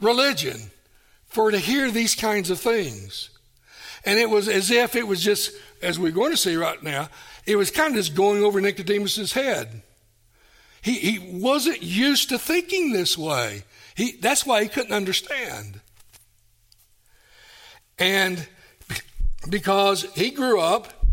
religion 0.00 0.70
for 1.26 1.50
to 1.50 1.58
hear 1.58 1.90
these 1.90 2.14
kinds 2.14 2.50
of 2.50 2.60
things. 2.60 3.30
And 4.04 4.18
it 4.18 4.30
was 4.30 4.48
as 4.48 4.70
if 4.70 4.96
it 4.96 5.06
was 5.06 5.22
just, 5.22 5.52
as 5.82 5.98
we're 5.98 6.10
going 6.10 6.30
to 6.30 6.36
see 6.36 6.56
right 6.56 6.82
now, 6.82 7.08
it 7.46 7.56
was 7.56 7.70
kind 7.70 7.90
of 7.90 7.96
just 7.96 8.14
going 8.14 8.42
over 8.42 8.60
Nicodemus's 8.60 9.32
head. 9.32 9.82
He, 10.82 10.94
he 10.94 11.18
wasn't 11.18 11.82
used 11.82 12.30
to 12.30 12.38
thinking 12.38 12.92
this 12.92 13.18
way. 13.18 13.64
He, 13.94 14.12
that's 14.12 14.46
why 14.46 14.62
he 14.62 14.68
couldn't 14.68 14.94
understand. 14.94 15.80
And 17.98 18.48
because 19.48 20.04
he 20.14 20.30
grew 20.30 20.60
up 20.60 21.06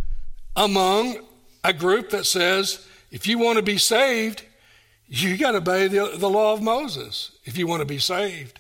among 0.55 1.17
a 1.63 1.73
group 1.73 2.11
that 2.11 2.25
says, 2.25 2.87
if 3.11 3.27
you 3.27 3.37
want 3.37 3.57
to 3.57 3.63
be 3.63 3.77
saved, 3.77 4.43
you 5.07 5.37
got 5.37 5.51
to 5.51 5.57
obey 5.57 5.87
the, 5.87 6.13
the 6.17 6.29
law 6.29 6.53
of 6.53 6.61
Moses 6.61 7.31
if 7.43 7.57
you 7.57 7.67
want 7.67 7.81
to 7.81 7.85
be 7.85 7.99
saved. 7.99 8.59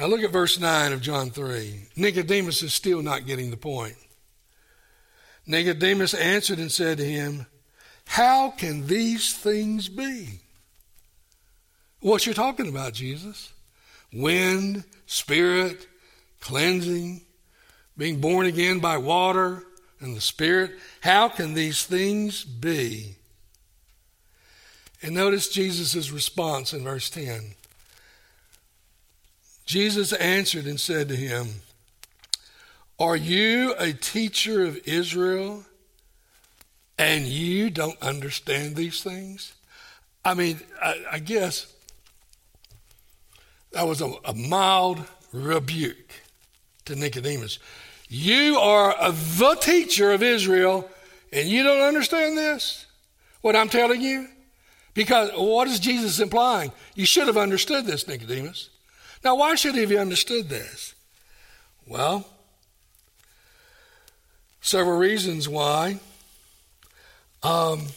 Now 0.00 0.06
look 0.06 0.22
at 0.22 0.30
verse 0.30 0.58
9 0.58 0.94
of 0.94 1.02
John 1.02 1.28
3. 1.28 1.88
Nicodemus 1.94 2.62
is 2.62 2.72
still 2.72 3.02
not 3.02 3.26
getting 3.26 3.50
the 3.50 3.58
point. 3.58 3.96
Nicodemus 5.46 6.14
answered 6.14 6.58
and 6.58 6.72
said 6.72 6.96
to 6.96 7.04
him, 7.04 7.44
How 8.06 8.48
can 8.48 8.86
these 8.86 9.34
things 9.34 9.90
be? 9.90 10.40
What 12.00 12.24
you're 12.24 12.34
talking 12.34 12.66
about, 12.66 12.94
Jesus? 12.94 13.52
Wind, 14.10 14.84
spirit, 15.04 15.86
cleansing, 16.40 17.20
being 17.98 18.22
born 18.22 18.46
again 18.46 18.78
by 18.78 18.96
water 18.96 19.64
and 20.00 20.16
the 20.16 20.22
spirit. 20.22 20.70
How 21.02 21.28
can 21.28 21.52
these 21.52 21.84
things 21.84 22.42
be? 22.42 23.16
And 25.02 25.14
notice 25.14 25.50
Jesus' 25.50 26.10
response 26.10 26.72
in 26.72 26.84
verse 26.84 27.10
10. 27.10 27.54
Jesus 29.70 30.12
answered 30.14 30.66
and 30.66 30.80
said 30.80 31.08
to 31.10 31.14
him, 31.14 31.46
Are 32.98 33.14
you 33.14 33.72
a 33.78 33.92
teacher 33.92 34.64
of 34.64 34.80
Israel 34.84 35.64
and 36.98 37.24
you 37.24 37.70
don't 37.70 37.96
understand 38.02 38.74
these 38.74 39.00
things? 39.00 39.52
I 40.24 40.34
mean, 40.34 40.58
I, 40.82 41.04
I 41.12 41.18
guess 41.20 41.72
that 43.70 43.86
was 43.86 44.00
a, 44.00 44.12
a 44.24 44.34
mild 44.34 45.04
rebuke 45.32 46.14
to 46.86 46.96
Nicodemus. 46.96 47.60
You 48.08 48.58
are 48.58 49.12
the 49.12 49.56
teacher 49.60 50.10
of 50.10 50.24
Israel, 50.24 50.90
and 51.32 51.48
you 51.48 51.62
don't 51.62 51.82
understand 51.86 52.36
this? 52.36 52.86
What 53.40 53.54
I'm 53.54 53.68
telling 53.68 54.00
you? 54.00 54.26
Because 54.94 55.30
what 55.36 55.68
is 55.68 55.78
Jesus 55.78 56.18
implying? 56.18 56.72
You 56.96 57.06
should 57.06 57.28
have 57.28 57.36
understood 57.36 57.86
this, 57.86 58.08
Nicodemus. 58.08 58.69
Now, 59.24 59.36
why 59.36 59.54
should 59.54 59.74
he 59.74 59.82
have 59.82 59.92
understood 59.92 60.48
this? 60.48 60.94
Well, 61.86 62.26
several 64.60 64.98
reasons 64.98 65.48
why. 65.48 65.98
Um, 67.42 67.88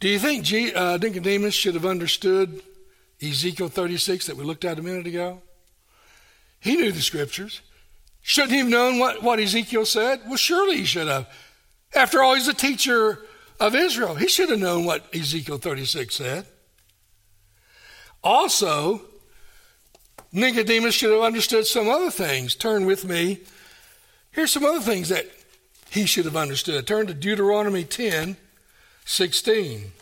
do 0.00 0.08
you 0.08 0.18
think 0.18 0.44
G, 0.44 0.72
uh, 0.74 0.96
Nicodemus 0.96 1.54
should 1.54 1.74
have 1.74 1.86
understood 1.86 2.62
Ezekiel 3.22 3.68
36 3.68 4.26
that 4.26 4.36
we 4.36 4.44
looked 4.44 4.64
at 4.64 4.78
a 4.78 4.82
minute 4.82 5.06
ago? 5.06 5.42
He 6.58 6.76
knew 6.76 6.90
the 6.90 7.02
scriptures. 7.02 7.60
Shouldn't 8.22 8.52
he 8.52 8.58
have 8.58 8.68
known 8.68 8.98
what, 8.98 9.22
what 9.22 9.38
Ezekiel 9.38 9.86
said? 9.86 10.20
Well, 10.26 10.36
surely 10.36 10.78
he 10.78 10.84
should 10.84 11.08
have. 11.08 11.28
After 11.94 12.22
all, 12.22 12.34
he's 12.34 12.48
a 12.48 12.54
teacher 12.54 13.18
of 13.58 13.74
Israel. 13.74 14.14
He 14.14 14.28
should 14.28 14.50
have 14.50 14.58
known 14.58 14.84
what 14.84 15.04
Ezekiel 15.14 15.58
36 15.58 16.14
said. 16.14 16.46
Also, 18.22 19.02
Nicodemus 20.32 20.94
should 20.94 21.12
have 21.12 21.22
understood 21.22 21.66
some 21.66 21.88
other 21.88 22.10
things. 22.10 22.54
Turn 22.54 22.86
with 22.86 23.04
me. 23.04 23.40
Here's 24.30 24.52
some 24.52 24.64
other 24.64 24.80
things 24.80 25.08
that 25.08 25.26
he 25.90 26.06
should 26.06 26.24
have 26.24 26.36
understood. 26.36 26.86
Turn 26.86 27.06
to 27.08 27.14
Deuteronomy 27.14 27.84
10 27.84 28.36
16. 29.04 29.92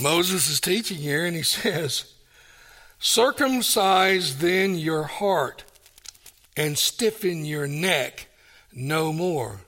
Moses 0.00 0.48
is 0.48 0.60
teaching 0.60 0.96
here, 0.96 1.26
and 1.26 1.36
he 1.36 1.42
says, 1.42 2.14
Circumcise 2.98 4.38
then 4.38 4.74
your 4.74 5.04
heart 5.04 5.64
and 6.56 6.78
stiffen 6.78 7.44
your 7.44 7.66
neck 7.66 8.28
no 8.72 9.12
more. 9.12 9.60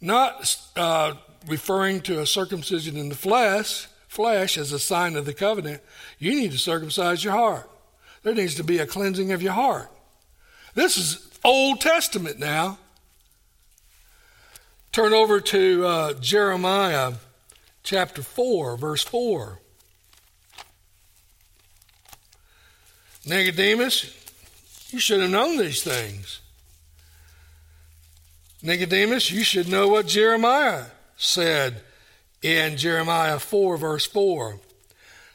Not 0.00 0.56
uh, 0.76 1.14
referring 1.46 2.00
to 2.02 2.20
a 2.20 2.26
circumcision 2.26 2.96
in 2.96 3.08
the 3.08 3.14
flesh, 3.14 3.86
flesh 4.08 4.56
as 4.56 4.72
a 4.72 4.78
sign 4.78 5.16
of 5.16 5.26
the 5.26 5.34
covenant. 5.34 5.82
You 6.18 6.32
need 6.32 6.52
to 6.52 6.58
circumcise 6.58 7.22
your 7.22 7.34
heart. 7.34 7.70
There 8.22 8.34
needs 8.34 8.54
to 8.56 8.64
be 8.64 8.78
a 8.78 8.86
cleansing 8.86 9.32
of 9.32 9.42
your 9.42 9.52
heart. 9.52 9.90
This 10.74 10.96
is 10.96 11.28
Old 11.44 11.80
Testament 11.80 12.38
now. 12.38 12.78
Turn 14.92 15.12
over 15.12 15.40
to 15.40 15.86
uh, 15.86 16.12
Jeremiah 16.14 17.14
chapter 17.82 18.22
4, 18.22 18.76
verse 18.76 19.04
4. 19.04 19.58
Nicodemus, 23.26 24.16
you 24.90 24.98
should 24.98 25.20
have 25.20 25.30
known 25.30 25.58
these 25.58 25.82
things. 25.82 26.40
Nicodemus, 28.62 29.30
you 29.30 29.42
should 29.42 29.68
know 29.68 29.88
what 29.88 30.06
Jeremiah 30.06 30.86
said 31.16 31.80
in 32.42 32.76
Jeremiah 32.76 33.38
4, 33.38 33.78
verse 33.78 34.06
4. 34.06 34.58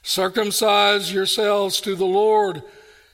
Circumcise 0.04 1.12
yourselves 1.12 1.82
to 1.82 1.96
the 1.96 2.06
Lord 2.06 2.62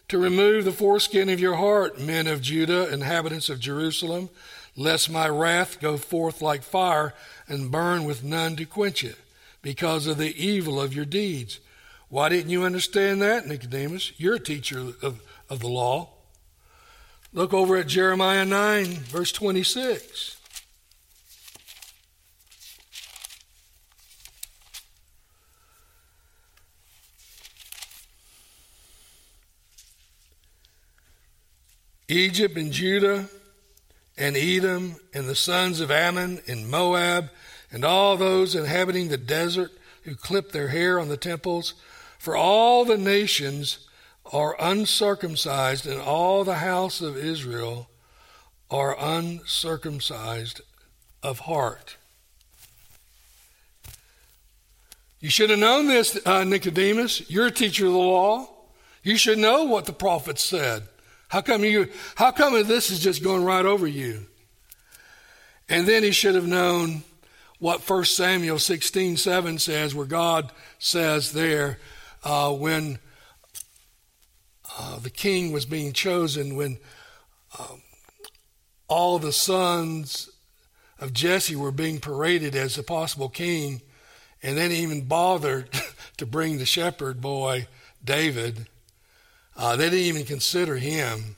to 0.09 0.17
remove 0.17 0.65
the 0.65 0.73
foreskin 0.73 1.29
of 1.29 1.39
your 1.39 1.55
heart, 1.55 1.97
men 1.97 2.27
of 2.27 2.41
Judah, 2.41 2.91
inhabitants 2.91 3.47
of 3.47 3.61
Jerusalem, 3.61 4.29
lest 4.75 5.09
my 5.09 5.29
wrath 5.29 5.79
go 5.79 5.95
forth 5.95 6.41
like 6.41 6.63
fire 6.63 7.13
and 7.47 7.71
burn 7.71 8.03
with 8.03 8.21
none 8.21 8.57
to 8.57 8.65
quench 8.65 9.05
it, 9.05 9.17
because 9.61 10.07
of 10.07 10.17
the 10.17 10.35
evil 10.35 10.81
of 10.81 10.93
your 10.93 11.05
deeds. 11.05 11.61
Why 12.09 12.27
didn't 12.27 12.51
you 12.51 12.63
understand 12.63 13.21
that, 13.21 13.47
Nicodemus? 13.47 14.11
You're 14.17 14.35
a 14.35 14.39
teacher 14.39 14.79
of, 15.01 15.21
of 15.49 15.59
the 15.59 15.69
law. 15.69 16.09
Look 17.33 17.53
over 17.53 17.77
at 17.77 17.87
Jeremiah 17.87 18.43
9, 18.43 18.85
verse 18.87 19.31
26. 19.31 20.37
Egypt 32.09 32.57
and 32.57 32.73
Judah 32.73 33.29
and 34.17 34.35
Edom 34.35 34.97
and 35.13 35.29
the 35.29 35.33
sons 35.33 35.79
of 35.79 35.89
Ammon 35.89 36.41
and 36.49 36.69
Moab 36.69 37.29
and 37.71 37.85
all 37.85 38.17
those 38.17 38.55
inhabiting 38.55 39.07
the 39.07 39.15
desert 39.15 39.71
who 40.03 40.15
clip 40.15 40.51
their 40.51 40.67
hair 40.67 40.99
on 40.99 41.07
the 41.07 41.15
temples. 41.15 41.75
For 42.19 42.35
all 42.35 42.83
the 42.83 42.97
nations 42.97 43.87
are 44.31 44.55
uncircumcised, 44.59 45.85
and 45.85 45.99
all 45.99 46.43
the 46.43 46.55
house 46.55 47.01
of 47.01 47.17
Israel 47.17 47.89
are 48.69 48.95
uncircumcised 48.97 50.61
of 51.21 51.39
heart. 51.39 51.97
You 55.19 55.29
should 55.29 55.51
have 55.51 55.59
known 55.59 55.87
this, 55.87 56.19
uh, 56.25 56.43
Nicodemus. 56.43 57.29
You're 57.29 57.47
a 57.47 57.51
teacher 57.51 57.85
of 57.85 57.93
the 57.93 57.97
law. 57.97 58.49
You 59.03 59.17
should 59.17 59.37
know 59.37 59.65
what 59.65 59.85
the 59.85 59.93
prophets 59.93 60.43
said. 60.43 60.83
How 61.27 61.41
come 61.41 61.63
you? 61.63 61.89
How 62.15 62.31
come 62.31 62.53
this 62.67 62.89
is 62.89 62.99
just 62.99 63.23
going 63.23 63.43
right 63.43 63.65
over 63.65 63.87
you? 63.87 64.25
And 65.69 65.87
then 65.87 66.03
he 66.03 66.11
should 66.11 66.35
have 66.35 66.47
known 66.47 67.03
what 67.59 67.87
1 67.87 68.05
Samuel 68.05 68.59
16 68.59 69.17
7 69.17 69.59
says, 69.59 69.93
where 69.93 70.05
God 70.05 70.51
says 70.79 71.31
there, 71.31 71.77
uh, 72.23 72.51
when 72.51 72.97
uh, 74.77 74.99
the 74.99 75.09
king 75.09 75.51
was 75.51 75.65
being 75.65 75.93
chosen, 75.93 76.55
when 76.55 76.77
um, 77.59 77.81
all 78.87 79.19
the 79.19 79.33
sons 79.33 80.29
of 80.99 81.13
Jesse 81.13 81.55
were 81.55 81.71
being 81.71 81.99
paraded 81.99 82.55
as 82.55 82.77
a 82.77 82.83
possible 82.83 83.29
king, 83.29 83.81
and 84.43 84.57
then 84.57 84.71
even 84.71 85.01
bothered 85.01 85.69
to 86.17 86.25
bring 86.25 86.57
the 86.57 86.65
shepherd 86.65 87.21
boy, 87.21 87.67
David. 88.03 88.67
Uh, 89.57 89.75
they 89.75 89.89
didn't 89.89 90.05
even 90.05 90.25
consider 90.25 90.77
him. 90.77 91.35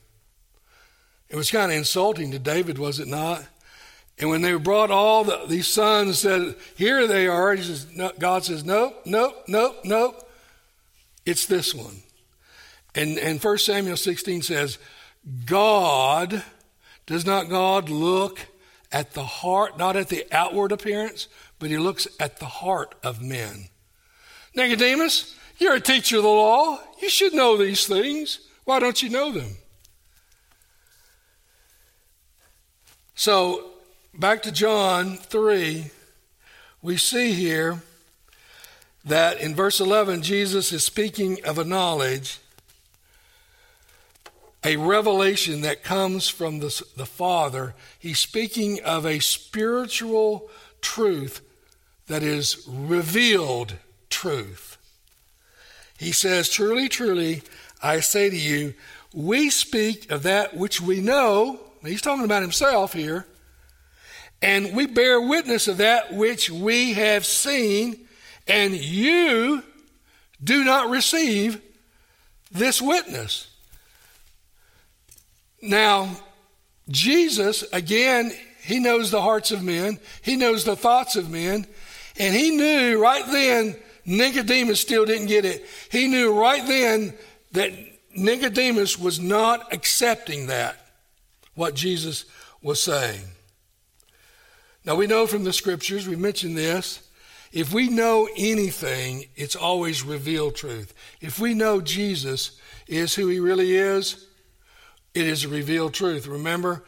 It 1.29 1.35
was 1.35 1.49
kind 1.49 1.71
of 1.71 1.77
insulting 1.77 2.31
to 2.31 2.39
David, 2.39 2.77
was 2.77 2.99
it 2.99 3.07
not? 3.07 3.43
And 4.19 4.29
when 4.29 4.43
they 4.43 4.53
brought 4.55 4.91
all 4.91 5.23
the, 5.23 5.45
these 5.47 5.65
sons, 5.65 6.19
said, 6.19 6.55
"Here 6.75 7.07
they 7.07 7.27
are," 7.27 7.57
says, 7.57 7.87
no, 7.95 8.11
God 8.19 8.45
says, 8.45 8.63
"Nope, 8.63 9.01
nope, 9.05 9.43
nope, 9.47 9.77
nope. 9.83 10.29
It's 11.25 11.47
this 11.47 11.73
one." 11.73 12.02
And 12.95 13.17
and 13.17 13.41
First 13.41 13.65
Samuel 13.65 13.97
16 13.97 14.41
says, 14.41 14.77
"God 15.45 16.43
does 17.05 17.25
not 17.25 17.49
God 17.49 17.89
look 17.89 18.39
at 18.91 19.13
the 19.13 19.23
heart, 19.23 19.77
not 19.77 19.95
at 19.95 20.09
the 20.09 20.25
outward 20.31 20.71
appearance, 20.71 21.27
but 21.59 21.69
He 21.69 21.77
looks 21.77 22.07
at 22.19 22.39
the 22.39 22.45
heart 22.45 22.95
of 23.03 23.21
men." 23.21 23.69
Nicodemus, 24.55 25.33
you're 25.57 25.75
a 25.75 25.81
teacher 25.81 26.17
of 26.17 26.23
the 26.23 26.29
law. 26.29 26.79
You 27.01 27.09
should 27.09 27.33
know 27.33 27.57
these 27.57 27.87
things. 27.87 28.39
Why 28.65 28.79
don't 28.79 29.01
you 29.01 29.09
know 29.09 29.31
them? 29.31 29.57
So 33.15 33.71
back 34.13 34.43
to 34.43 34.51
John 34.51 35.17
3, 35.17 35.91
we 36.81 36.97
see 36.97 37.33
here 37.33 37.81
that 39.05 39.39
in 39.39 39.55
verse 39.55 39.79
11, 39.79 40.21
Jesus 40.21 40.71
is 40.71 40.83
speaking 40.83 41.43
of 41.45 41.57
a 41.57 41.63
knowledge, 41.63 42.39
a 44.63 44.77
revelation 44.77 45.61
that 45.61 45.83
comes 45.83 46.29
from 46.29 46.59
the, 46.59 46.85
the 46.95 47.05
Father. 47.05 47.75
He's 47.99 48.19
speaking 48.19 48.81
of 48.83 49.05
a 49.05 49.19
spiritual 49.19 50.49
truth 50.81 51.41
that 52.07 52.23
is 52.23 52.63
revealed 52.67 53.75
truth. 54.09 54.77
He 55.97 56.11
says, 56.11 56.49
Truly, 56.49 56.89
truly, 56.89 57.41
I 57.81 57.99
say 57.99 58.29
to 58.29 58.37
you, 58.37 58.73
we 59.13 59.49
speak 59.49 60.11
of 60.11 60.23
that 60.23 60.55
which 60.55 60.81
we 60.81 61.01
know. 61.01 61.59
He's 61.83 62.01
talking 62.01 62.25
about 62.25 62.41
himself 62.41 62.93
here 62.93 63.27
and 64.43 64.75
we 64.75 64.85
bear 64.85 65.21
witness 65.21 65.69
of 65.69 65.77
that 65.77 66.13
which 66.13 66.49
we 66.49 66.93
have 66.93 67.25
seen, 67.25 68.09
and 68.45 68.73
you 68.73 69.63
do 70.43 70.65
not 70.65 70.89
receive 70.89 71.61
this 72.51 72.81
witness. 72.81 73.47
Now, 75.63 76.09
Jesus, 76.89 77.63
again, 77.71 78.33
he 78.63 78.79
knows 78.79 79.11
the 79.11 79.21
hearts 79.21 79.51
of 79.51 79.63
men, 79.63 79.97
he 80.21 80.35
knows 80.35 80.65
the 80.65 80.75
thoughts 80.75 81.15
of 81.15 81.29
men, 81.29 81.65
and 82.19 82.35
he 82.35 82.51
knew 82.51 83.01
right 83.01 83.25
then 83.25 83.77
Nicodemus 84.05 84.81
still 84.81 85.05
didn't 85.05 85.27
get 85.27 85.45
it. 85.45 85.65
He 85.89 86.07
knew 86.07 86.37
right 86.37 86.67
then 86.67 87.13
that 87.53 87.71
Nicodemus 88.13 88.99
was 88.99 89.21
not 89.21 89.73
accepting 89.73 90.47
that, 90.47 90.75
what 91.55 91.75
Jesus 91.75 92.25
was 92.61 92.81
saying. 92.81 93.23
Now 94.83 94.95
we 94.95 95.07
know 95.07 95.25
from 95.25 95.45
the 95.45 95.53
scriptures, 95.53 96.09
we 96.09 96.17
mentioned 96.17 96.57
this, 96.57 97.09
if 97.53 97.71
we 97.71 97.87
know 97.87 98.27
anything, 98.35 99.27
it's 99.37 99.55
always 99.55 100.03
revealed 100.03 100.55
truth. 100.55 100.93
If 101.21 101.39
we 101.39 101.53
know 101.53 101.79
Jesus 101.79 102.59
is 102.85 103.15
who 103.15 103.29
he 103.29 103.39
really 103.39 103.77
is, 103.77 104.27
it 105.13 105.27
is 105.27 105.45
a 105.45 105.49
revealed 105.49 105.93
truth. 105.93 106.27
Remember, 106.27 106.83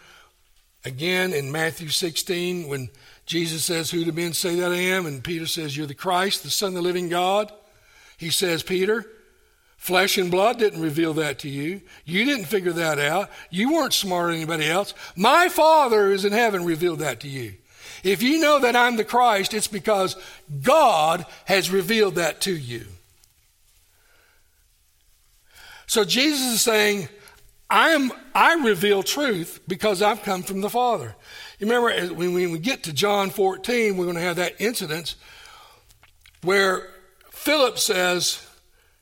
again 0.84 1.34
in 1.34 1.52
Matthew 1.52 1.90
16, 1.90 2.68
when 2.68 2.90
Jesus 3.26 3.64
says, 3.64 3.92
Who 3.92 4.04
do 4.04 4.12
men 4.12 4.34
say 4.34 4.56
that 4.56 4.72
I 4.72 4.78
am? 4.78 5.06
And 5.06 5.24
Peter 5.24 5.46
says, 5.46 5.76
You're 5.76 5.88
the 5.88 5.94
Christ, 5.94 6.44
the 6.44 6.50
Son 6.50 6.70
of 6.70 6.76
the 6.76 6.82
living 6.82 7.10
God. 7.10 7.52
He 8.18 8.30
says, 8.30 8.64
Peter, 8.64 9.06
flesh 9.78 10.18
and 10.18 10.32
blood 10.32 10.60
didn't 10.60 10.82
reveal 10.82 11.14
that 11.16 11.40
to 11.40 11.50
you. 11.50 11.82
You 12.06 12.26
didn't 12.26 12.46
figure 12.46 12.74
that 12.74 13.00
out. 13.00 13.30
You 13.50 13.74
weren't 13.74 13.94
smarter 13.94 14.32
than 14.32 14.38
anybody 14.42 14.70
else. 14.70 14.94
My 15.16 15.50
Father 15.50 16.08
who's 16.08 16.26
in 16.26 16.34
heaven 16.34 16.66
revealed 16.66 17.00
that 17.00 17.20
to 17.22 17.28
you. 17.28 17.56
If 18.04 18.22
you 18.22 18.40
know 18.40 18.60
that 18.60 18.76
I'm 18.76 18.98
the 18.98 19.04
Christ, 19.04 19.54
it's 19.54 19.68
because 19.68 20.16
God 20.62 21.26
has 21.46 21.72
revealed 21.72 22.16
that 22.16 22.42
to 22.42 22.56
you. 22.56 22.86
So 25.88 26.04
Jesus 26.04 26.54
is 26.54 26.62
saying, 26.62 27.10
I'm, 27.70 28.12
I 28.34 28.54
reveal 28.56 29.02
truth 29.02 29.62
because 29.68 30.02
I've 30.02 30.22
come 30.24 30.44
from 30.44 30.62
the 30.62 30.70
Father. 30.70 31.16
You 31.60 31.68
remember 31.68 32.14
when 32.14 32.34
we 32.34 32.60
get 32.60 32.84
to 32.84 32.94
John 32.94 33.30
14, 33.30 33.98
we're 33.98 34.06
going 34.06 34.18
to 34.18 34.22
have 34.22 34.36
that 34.36 34.60
incident 34.60 35.16
where 36.44 36.88
Philip 37.32 37.80
says, 37.80 38.46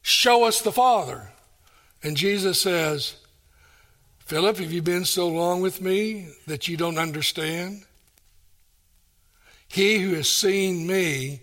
Show 0.02 0.44
us 0.44 0.62
the 0.62 0.72
Father. 0.72 1.30
And 2.04 2.18
Jesus 2.18 2.62
says, 2.62 3.16
Philip, 4.20 4.58
have 4.58 4.72
you 4.72 4.82
been 4.82 5.06
so 5.06 5.30
long 5.30 5.62
with 5.62 5.82
me 5.82 6.28
that 6.48 6.68
you 6.68 6.76
don't 6.76 6.98
understand? 6.98 7.86
He 9.68 10.00
who 10.00 10.14
has 10.16 10.30
seen 10.30 10.86
me 10.86 11.42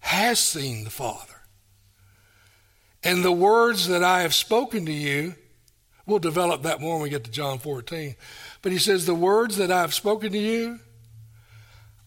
has 0.00 0.38
seen 0.38 0.84
the 0.84 0.90
Father. 0.90 1.34
And 3.02 3.24
the 3.24 3.32
words 3.32 3.88
that 3.88 4.04
I 4.04 4.22
have 4.22 4.34
spoken 4.34 4.86
to 4.86 4.92
you, 4.92 5.34
we'll 6.10 6.18
develop 6.18 6.62
that 6.62 6.80
more 6.80 6.94
when 6.94 7.04
we 7.04 7.10
get 7.10 7.24
to 7.24 7.30
John 7.30 7.58
14. 7.58 8.16
But 8.62 8.72
he 8.72 8.78
says, 8.78 9.06
The 9.06 9.14
words 9.14 9.56
that 9.56 9.70
I 9.70 9.80
have 9.80 9.94
spoken 9.94 10.32
to 10.32 10.38
you, 10.38 10.80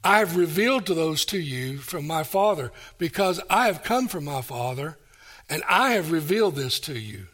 I 0.04 0.20
have 0.20 0.36
revealed 0.36 0.86
to 0.88 0.94
those 0.94 1.26
to 1.26 1.40
you 1.40 1.78
from 1.78 2.06
my 2.06 2.24
Father, 2.24 2.72
because 2.98 3.40
I 3.50 3.68
have 3.68 3.84
come 3.84 4.08
from 4.08 4.26
my 4.26 4.42
Father, 4.42 4.98
and 5.50 5.64
I 5.68 5.92
have 5.92 6.12
revealed 6.12 6.56
this 6.56 6.80
to 6.82 7.00
you. 7.00 7.28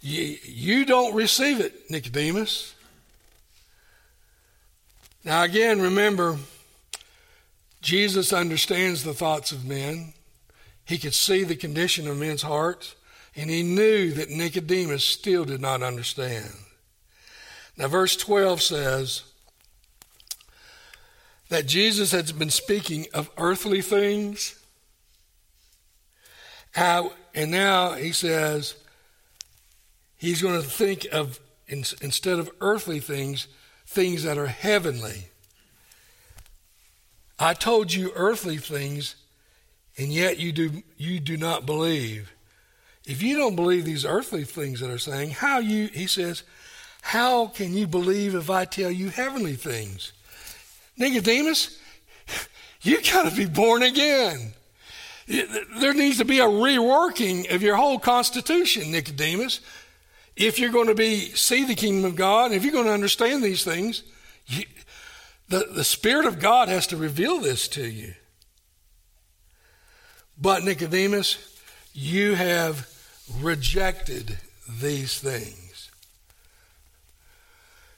You, 0.00 0.36
you 0.44 0.84
don't 0.84 1.14
receive 1.14 1.60
it, 1.60 1.90
Nicodemus. 1.90 2.74
Now, 5.24 5.42
again, 5.42 5.80
remember, 5.80 6.38
Jesus 7.80 8.32
understands 8.32 9.04
the 9.04 9.14
thoughts 9.14 9.52
of 9.52 9.64
men. 9.64 10.14
He 10.84 10.98
could 10.98 11.14
see 11.14 11.44
the 11.44 11.56
condition 11.56 12.08
of 12.08 12.18
men's 12.18 12.42
hearts. 12.42 12.94
And 13.38 13.48
he 13.48 13.62
knew 13.62 14.10
that 14.14 14.30
Nicodemus 14.30 15.04
still 15.04 15.44
did 15.44 15.60
not 15.60 15.80
understand. 15.80 16.50
Now, 17.76 17.86
verse 17.86 18.16
12 18.16 18.60
says 18.60 19.22
that 21.48 21.64
Jesus 21.64 22.10
had 22.10 22.36
been 22.36 22.50
speaking 22.50 23.06
of 23.14 23.30
earthly 23.38 23.80
things. 23.80 24.58
How, 26.72 27.12
and 27.32 27.52
now 27.52 27.92
he 27.92 28.10
says 28.10 28.74
he's 30.16 30.42
going 30.42 30.60
to 30.60 30.68
think 30.68 31.06
of, 31.12 31.38
instead 31.68 32.40
of 32.40 32.50
earthly 32.60 32.98
things, 32.98 33.46
things 33.86 34.24
that 34.24 34.36
are 34.36 34.48
heavenly. 34.48 35.28
I 37.38 37.54
told 37.54 37.92
you 37.92 38.10
earthly 38.16 38.56
things, 38.56 39.14
and 39.96 40.12
yet 40.12 40.38
you 40.38 40.50
do, 40.50 40.82
you 40.96 41.20
do 41.20 41.36
not 41.36 41.64
believe. 41.64 42.32
If 43.08 43.22
you 43.22 43.38
don't 43.38 43.56
believe 43.56 43.86
these 43.86 44.04
earthly 44.04 44.44
things 44.44 44.80
that 44.80 44.90
are 44.90 44.98
saying, 44.98 45.30
how 45.30 45.60
you, 45.60 45.86
he 45.86 46.06
says, 46.06 46.42
how 47.00 47.46
can 47.46 47.72
you 47.72 47.86
believe 47.86 48.34
if 48.34 48.50
I 48.50 48.66
tell 48.66 48.90
you 48.90 49.08
heavenly 49.08 49.54
things? 49.54 50.12
Nicodemus, 50.98 51.80
you 52.82 53.00
got 53.00 53.30
to 53.30 53.34
be 53.34 53.46
born 53.46 53.82
again. 53.82 54.52
There 55.26 55.94
needs 55.94 56.18
to 56.18 56.26
be 56.26 56.40
a 56.40 56.44
reworking 56.44 57.50
of 57.50 57.62
your 57.62 57.76
whole 57.76 57.98
constitution, 57.98 58.90
Nicodemus. 58.90 59.60
If 60.36 60.58
you're 60.58 60.70
going 60.70 60.88
to 60.88 60.94
be 60.94 61.30
see 61.30 61.64
the 61.64 61.74
kingdom 61.74 62.04
of 62.04 62.14
God, 62.14 62.52
if 62.52 62.62
you're 62.62 62.74
going 62.74 62.86
to 62.86 62.92
understand 62.92 63.42
these 63.42 63.64
things, 63.64 64.02
you, 64.46 64.64
the, 65.48 65.66
the 65.72 65.84
Spirit 65.84 66.26
of 66.26 66.40
God 66.40 66.68
has 66.68 66.86
to 66.88 66.98
reveal 66.98 67.38
this 67.38 67.68
to 67.68 67.88
you. 67.88 68.12
But 70.38 70.62
Nicodemus, 70.62 71.58
you 71.94 72.34
have 72.34 72.86
rejected 73.40 74.38
these 74.80 75.18
things. 75.18 75.90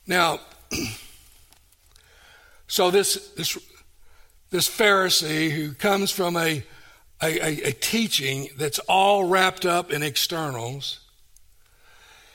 Now, 0.07 0.41
so 2.67 2.91
this, 2.91 3.29
this, 3.31 3.59
this 4.51 4.69
Pharisee 4.69 5.51
who 5.51 5.73
comes 5.73 6.11
from 6.11 6.37
a, 6.37 6.65
a, 7.23 7.69
a, 7.69 7.73
teaching 7.73 8.49
that's 8.57 8.79
all 8.81 9.25
wrapped 9.25 9.67
up 9.67 9.93
in 9.93 10.03
externals, 10.03 11.01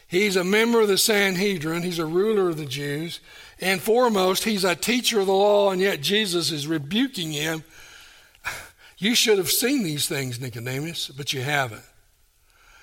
he's 0.07 0.35
a 0.35 0.43
member 0.43 0.81
of 0.81 0.87
the 0.87 0.97
Sanhedrin, 0.97 1.83
he's 1.83 1.99
a 1.99 2.05
ruler 2.05 2.49
of 2.49 2.57
the 2.57 2.65
Jews, 2.65 3.19
and 3.59 3.81
foremost, 3.81 4.43
he's 4.43 4.63
a 4.63 4.75
teacher 4.75 5.19
of 5.19 5.27
the 5.27 5.33
law, 5.33 5.71
and 5.71 5.81
yet 5.81 6.01
Jesus 6.01 6.51
is 6.51 6.67
rebuking 6.67 7.31
him. 7.31 7.63
You 8.97 9.13
should 9.13 9.39
have 9.39 9.51
seen 9.51 9.83
these 9.83 10.07
things, 10.07 10.39
Nicodemus, 10.39 11.09
but 11.09 11.33
you 11.33 11.41
haven't. 11.41 11.83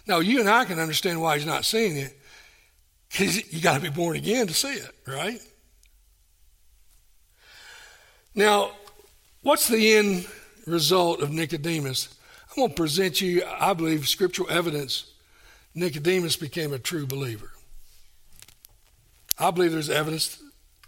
Now, 0.06 0.20
you 0.20 0.40
and 0.40 0.48
I 0.48 0.64
can 0.64 0.78
understand 0.78 1.20
why 1.20 1.36
he's 1.36 1.46
not 1.46 1.64
seeing 1.64 1.96
it, 1.96 2.18
because 3.10 3.52
you 3.52 3.60
got 3.60 3.74
to 3.74 3.80
be 3.80 3.90
born 3.90 4.16
again 4.16 4.46
to 4.46 4.54
see 4.54 4.72
it, 4.72 4.90
right? 5.06 5.40
Now, 8.34 8.72
what's 9.42 9.68
the 9.68 9.94
end 9.94 10.26
result 10.66 11.20
of 11.20 11.30
Nicodemus? 11.30 12.14
I'm 12.50 12.56
going 12.56 12.68
to 12.70 12.74
present 12.74 13.20
you, 13.20 13.42
I 13.46 13.74
believe, 13.74 14.08
scriptural 14.08 14.50
evidence 14.50 15.12
Nicodemus 15.74 16.36
became 16.36 16.72
a 16.72 16.78
true 16.78 17.06
believer. 17.06 17.50
I 19.38 19.50
believe 19.50 19.72
there's 19.72 19.90
evidence 19.90 20.42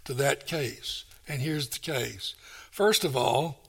to 0.05 0.13
that 0.15 0.45
case. 0.45 1.05
And 1.27 1.41
here's 1.41 1.67
the 1.69 1.79
case. 1.79 2.35
First 2.69 3.03
of 3.03 3.17
all, 3.17 3.63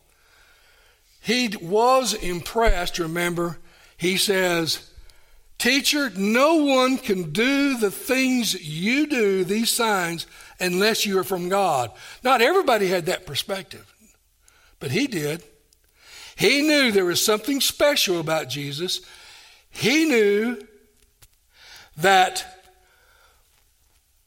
he 1.22 1.57
was 1.61 2.12
impressed. 2.12 2.99
Remember, 2.99 3.59
he 3.97 4.16
says, 4.16 4.90
Teacher, 5.59 6.11
no 6.11 6.57
one 6.57 6.98
can 6.98 7.32
do 7.32 7.78
the 7.78 7.90
things 7.90 8.54
you 8.54 9.07
do, 9.07 9.42
these 9.44 9.70
signs, 9.70 10.26
unless 10.61 11.07
you 11.07 11.18
are 11.18 11.24
from 11.24 11.48
God. 11.48 11.90
Not 12.22 12.42
everybody 12.42 12.88
had 12.88 13.07
that 13.07 13.26
perspective, 13.26 13.92
but 14.80 14.90
he 14.90 15.07
did. 15.07 15.42
He 16.36 16.61
knew 16.61 16.92
there 16.92 17.07
was 17.07 17.24
something 17.24 17.62
special 17.62 18.20
about 18.20 18.50
Jesus. 18.50 19.00
He 19.70 20.04
knew 20.04 20.59
that 21.96 22.44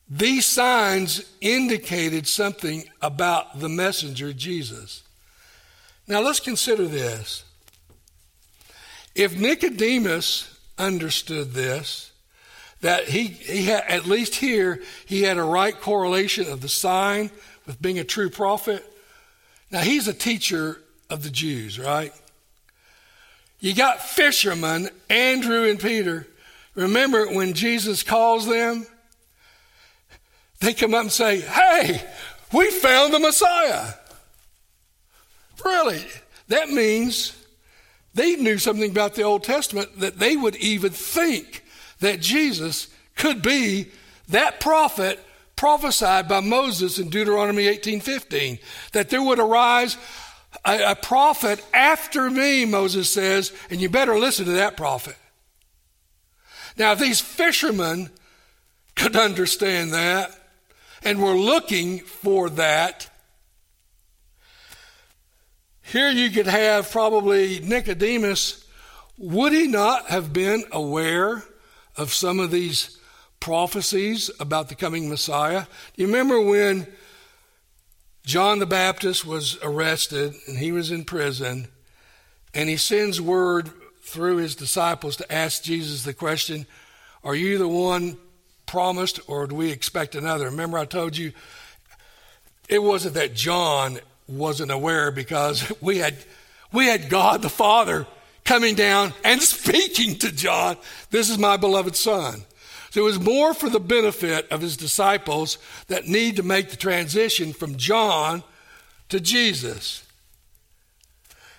these 0.10 0.48
signs 0.48 1.24
indicated 1.40 2.28
something 2.28 2.86
about 3.00 3.60
the 3.60 3.70
messenger, 3.70 4.34
Jesus. 4.34 5.04
Now 6.08 6.22
let's 6.22 6.40
consider 6.40 6.88
this. 6.88 7.44
If 9.14 9.38
Nicodemus 9.38 10.59
understood 10.80 11.52
this, 11.52 12.12
that 12.82 13.10
he, 13.10 13.26
he 13.26 13.66
had, 13.66 13.84
at 13.88 14.06
least 14.06 14.36
here, 14.36 14.82
he 15.06 15.24
had 15.24 15.38
a 15.38 15.44
right 15.44 15.80
correlation 15.80 16.50
of 16.50 16.62
the 16.62 16.70
sign 16.70 17.30
with 17.68 17.82
being 17.82 18.00
a 18.00 18.04
true 18.04 18.30
prophet. 18.30 18.86
Now, 19.70 19.82
he's 19.82 20.08
a 20.08 20.14
teacher 20.14 20.82
of 21.10 21.24
the 21.24 21.30
Jews, 21.30 21.78
right? 21.78 22.14
You 23.60 23.76
got 23.76 24.02
fishermen, 24.02 24.90
Andrew 25.10 25.70
and 25.70 25.80
Peter. 25.80 26.26
Remember 26.76 27.28
when 27.28 27.54
Jesus 27.54 28.04
calls 28.04 28.48
them? 28.48 28.88
They 30.62 30.74
come 30.74 30.94
up 30.94 31.02
and 31.02 31.12
say, 31.12 31.42
Hey, 31.42 32.02
we 32.54 32.70
found 32.72 33.14
the 33.14 33.20
Messiah. 33.20 33.94
Really? 35.64 36.06
That 36.48 36.70
means 36.70 37.39
they 38.20 38.36
knew 38.36 38.58
something 38.58 38.92
about 38.92 39.16
the 39.16 39.24
Old 39.24 39.44
Testament 39.44 40.00
that 40.02 40.20
they 40.20 40.36
would 40.36 40.58
even 40.58 40.92
think 40.92 41.64
that 42.00 42.20
Jesus 42.20 42.90
could 43.16 43.42
be 43.42 43.88
that 44.28 44.60
prophet 44.60 45.20
prophesied 45.56 46.28
by 46.28 46.42
Moses 46.42 47.00
in 47.00 47.10
Deuteronomy 47.10 47.66
18:15 47.66 48.60
that 48.92 49.10
there 49.10 49.24
would 49.24 49.40
arise 49.40 49.96
a, 50.66 50.92
a 50.92 50.96
prophet 50.96 51.64
after 51.74 52.30
me, 52.30 52.66
Moses 52.66 53.10
says, 53.10 53.54
and 53.70 53.80
you 53.80 53.90
better 53.90 54.20
listen 54.20 54.46
to 54.46 54.52
that 54.52 54.76
prophet. 54.76 55.16
Now, 56.78 56.96
these 56.96 57.22
fishermen 57.22 58.10
could 58.96 59.16
understand 59.16 59.94
that 59.94 60.32
and 61.04 61.22
were 61.22 61.36
looking 61.36 62.00
for 62.00 62.50
that, 62.52 63.09
here 65.92 66.10
you 66.10 66.30
could 66.30 66.46
have 66.46 66.92
probably 66.92 67.60
Nicodemus. 67.62 68.64
Would 69.18 69.54
he 69.54 69.68
not 69.68 70.06
have 70.06 70.32
been 70.32 70.64
aware 70.72 71.44
of 71.98 72.14
some 72.14 72.40
of 72.40 72.52
these 72.52 73.00
prophecies 73.40 74.30
about 74.40 74.70
the 74.70 74.76
coming 74.76 75.10
Messiah? 75.10 75.66
Do 75.96 76.04
you 76.04 76.08
remember 76.08 76.40
when 76.42 76.86
John 78.24 78.60
the 78.60 78.68
Baptist 78.68 79.26
was 79.26 79.58
arrested 79.64 80.36
and 80.48 80.60
he 80.60 80.72
was 80.72 80.92
in 80.92 81.06
prison, 81.06 81.68
and 82.54 82.70
he 82.70 82.78
sends 82.78 83.20
word 83.20 83.72
through 84.04 84.38
his 84.38 84.56
disciples 84.56 85.16
to 85.16 85.34
ask 85.34 85.64
Jesus 85.64 86.04
the 86.04 86.14
question, 86.14 86.68
Are 87.24 87.34
you 87.34 87.58
the 87.58 87.68
one 87.68 88.18
promised, 88.68 89.22
or 89.28 89.48
do 89.48 89.56
we 89.56 89.72
expect 89.72 90.14
another? 90.14 90.46
Remember, 90.46 90.78
I 90.78 90.86
told 90.86 91.18
you 91.18 91.32
it 92.68 92.84
wasn't 92.84 93.16
that 93.16 93.34
John 93.34 94.00
wasn't 94.30 94.72
aware 94.72 95.12
because 95.12 95.72
we 95.82 95.98
had, 95.98 96.16
we 96.72 96.86
had 96.86 97.10
God 97.10 97.42
the 97.42 97.50
Father 97.50 98.08
coming 98.46 98.76
down 98.76 99.14
and 99.24 99.42
speaking 99.42 100.18
to 100.20 100.32
John. 100.32 100.78
This 101.12 101.30
is 101.30 101.38
my 101.38 101.58
beloved 101.58 101.96
Son. 101.96 102.44
So 102.92 103.02
it 103.02 103.04
was 103.04 103.20
more 103.20 103.54
for 103.54 103.70
the 103.70 103.80
benefit 103.80 104.52
of 104.52 104.62
his 104.62 104.76
disciples 104.76 105.60
that 105.88 106.08
need 106.08 106.38
to 106.38 106.44
make 106.44 106.70
the 106.70 106.76
transition 106.76 107.54
from 107.54 107.78
John 107.78 108.44
to 109.10 109.20
Jesus. 109.20 110.04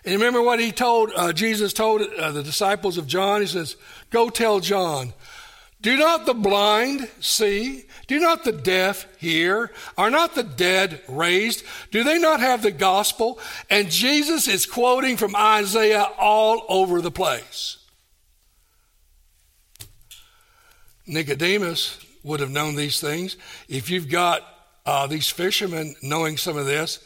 And 0.05 0.15
remember 0.15 0.43
what 0.43 0.61
he 0.61 0.73
told, 0.73 1.13
uh, 1.15 1.33
Jesus 1.33 1.73
told 1.73 2.03
uh, 2.03 2.33
the 2.33 2.43
disciples 2.43 2.99
of 2.99 3.07
John? 3.07 3.43
He 3.43 3.47
says, 3.47 3.77
Go 4.11 4.31
tell 4.31 4.61
John, 4.61 5.13
do 5.81 5.97
not 5.97 6.27
the 6.27 6.35
blind 6.35 7.09
see? 7.21 7.85
Do 8.07 8.21
not 8.21 8.45
the 8.45 8.53
deaf 8.53 9.07
hear? 9.19 9.71
Are 9.97 10.11
not 10.11 10.35
the 10.35 10.43
dead 10.43 11.01
raised? 11.09 11.65
Do 11.91 12.05
they 12.05 12.19
not 12.19 12.41
have 12.41 12.63
the 12.63 12.71
gospel? 12.71 13.39
And 13.71 13.91
Jesus 13.91 14.47
is 14.47 14.67
quoting 14.67 15.17
from 15.17 15.35
Isaiah 15.35 16.07
all 16.19 16.65
over 16.69 17.01
the 17.01 17.11
place. 17.11 17.79
Nicodemus 21.07 22.05
would 22.23 22.41
have 22.41 22.51
known 22.51 22.77
these 22.77 23.01
things. 23.01 23.37
If 23.69 23.91
you've 23.91 24.11
got 24.11 24.43
uh, 24.85 25.07
these 25.07 25.29
fishermen 25.29 25.97
knowing 26.03 26.37
some 26.37 26.57
of 26.57 26.67
this, 26.67 27.03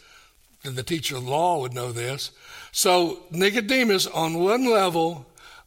then 0.64 0.75
the 0.75 0.83
teacher 0.83 1.16
of 1.16 1.25
the 1.25 1.31
law 1.31 1.61
would 1.61 1.75
know 1.75 1.93
this. 1.93 2.33
So 2.72 3.20
Nicodemus, 3.31 4.07
on 4.07 4.35
one 4.35 4.68
level, 4.68 5.27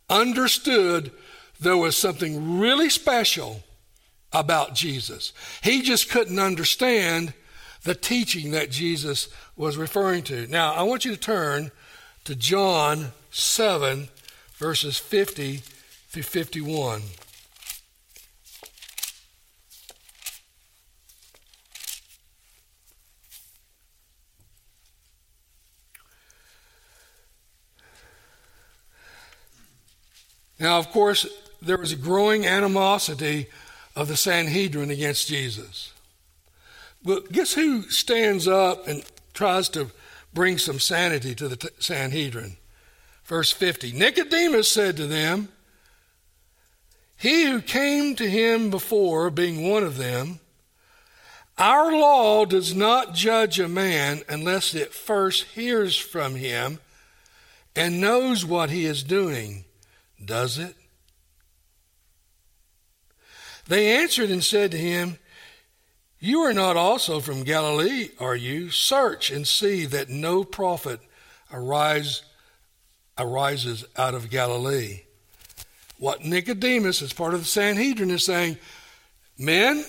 understood 0.10 1.12
there 1.60 1.78
was 1.78 1.96
something 1.96 2.60
really 2.60 2.90
special 2.90 3.64
about 4.32 4.76
Jesus. 4.76 5.34
He 5.64 5.82
just 5.82 6.10
couldn't 6.10 6.40
understand 6.40 7.34
the 7.84 7.96
teaching 7.96 8.52
that 8.52 8.70
Jesus 8.70 9.30
was 9.56 9.78
referring 9.78 10.24
to. 10.24 10.48
Now, 10.48 10.74
I 10.74 10.84
want 10.84 11.06
you 11.06 11.12
to 11.12 11.20
turn 11.20 11.72
to 12.26 12.36
John 12.36 13.12
7, 13.32 14.10
verses 14.58 14.98
50 14.98 15.58
through 16.10 16.24
51. 16.24 17.02
Now, 30.60 30.80
of 30.80 30.90
course, 30.90 31.28
there 31.62 31.78
was 31.78 31.92
a 31.92 31.98
growing 31.98 32.46
animosity 32.46 33.48
of 33.96 34.08
the 34.08 34.18
Sanhedrin 34.18 34.92
against 34.92 35.28
Jesus. 35.28 35.94
But 37.04 37.32
guess 37.32 37.54
who 37.54 37.84
stands 37.84 38.48
up 38.48 38.88
and 38.88 39.04
tries 39.34 39.70
to 39.70 39.92
bring 40.34 40.58
some 40.58 40.80
sanity 40.80 41.34
to 41.36 41.48
the 41.48 41.72
Sanhedrin? 41.80 42.58
Verse 43.26 43.52
50 43.52 43.92
Nicodemus 43.94 44.70
said 44.70 44.98
to 44.98 45.08
them, 45.08 45.50
He 47.16 47.46
who 47.46 47.62
came 47.62 48.16
to 48.16 48.30
him 48.30 48.70
before, 48.70 49.30
being 49.30 49.70
one 49.70 49.84
of 49.84 49.98
them, 49.98 50.40
our 51.58 51.92
law 51.92 52.46
does 52.46 52.76
not 52.76 53.16
judge 53.16 53.60
a 53.60 53.68
man 53.68 54.22
unless 54.30 54.76
it 54.76 54.94
first 54.94 55.44
hears 55.44 55.98
from 55.98 56.36
him 56.36 56.80
and 57.76 58.00
knows 58.00 58.46
what 58.46 58.70
he 58.70 58.86
is 58.86 59.04
doing. 59.04 59.66
Does 60.24 60.58
it? 60.58 60.76
They 63.68 63.98
answered 63.98 64.30
and 64.30 64.44
said 64.44 64.72
to 64.72 64.78
him, 64.78 65.18
You 66.20 66.42
are 66.42 66.54
not 66.54 66.78
also 66.78 67.20
from 67.20 67.44
Galilee, 67.44 68.10
are 68.20 68.36
you? 68.36 68.70
Search 68.70 69.30
and 69.30 69.48
see 69.48 69.86
that 69.86 70.10
no 70.10 70.44
prophet 70.44 71.00
arise, 71.52 72.24
arises 73.18 73.86
out 73.98 74.14
of 74.14 74.30
Galilee. 74.30 75.02
What 75.98 76.24
Nicodemus, 76.24 77.02
as 77.02 77.14
part 77.14 77.34
of 77.34 77.42
the 77.42 77.46
Sanhedrin, 77.46 78.12
is 78.12 78.24
saying, 78.24 78.58
Men, 79.38 79.84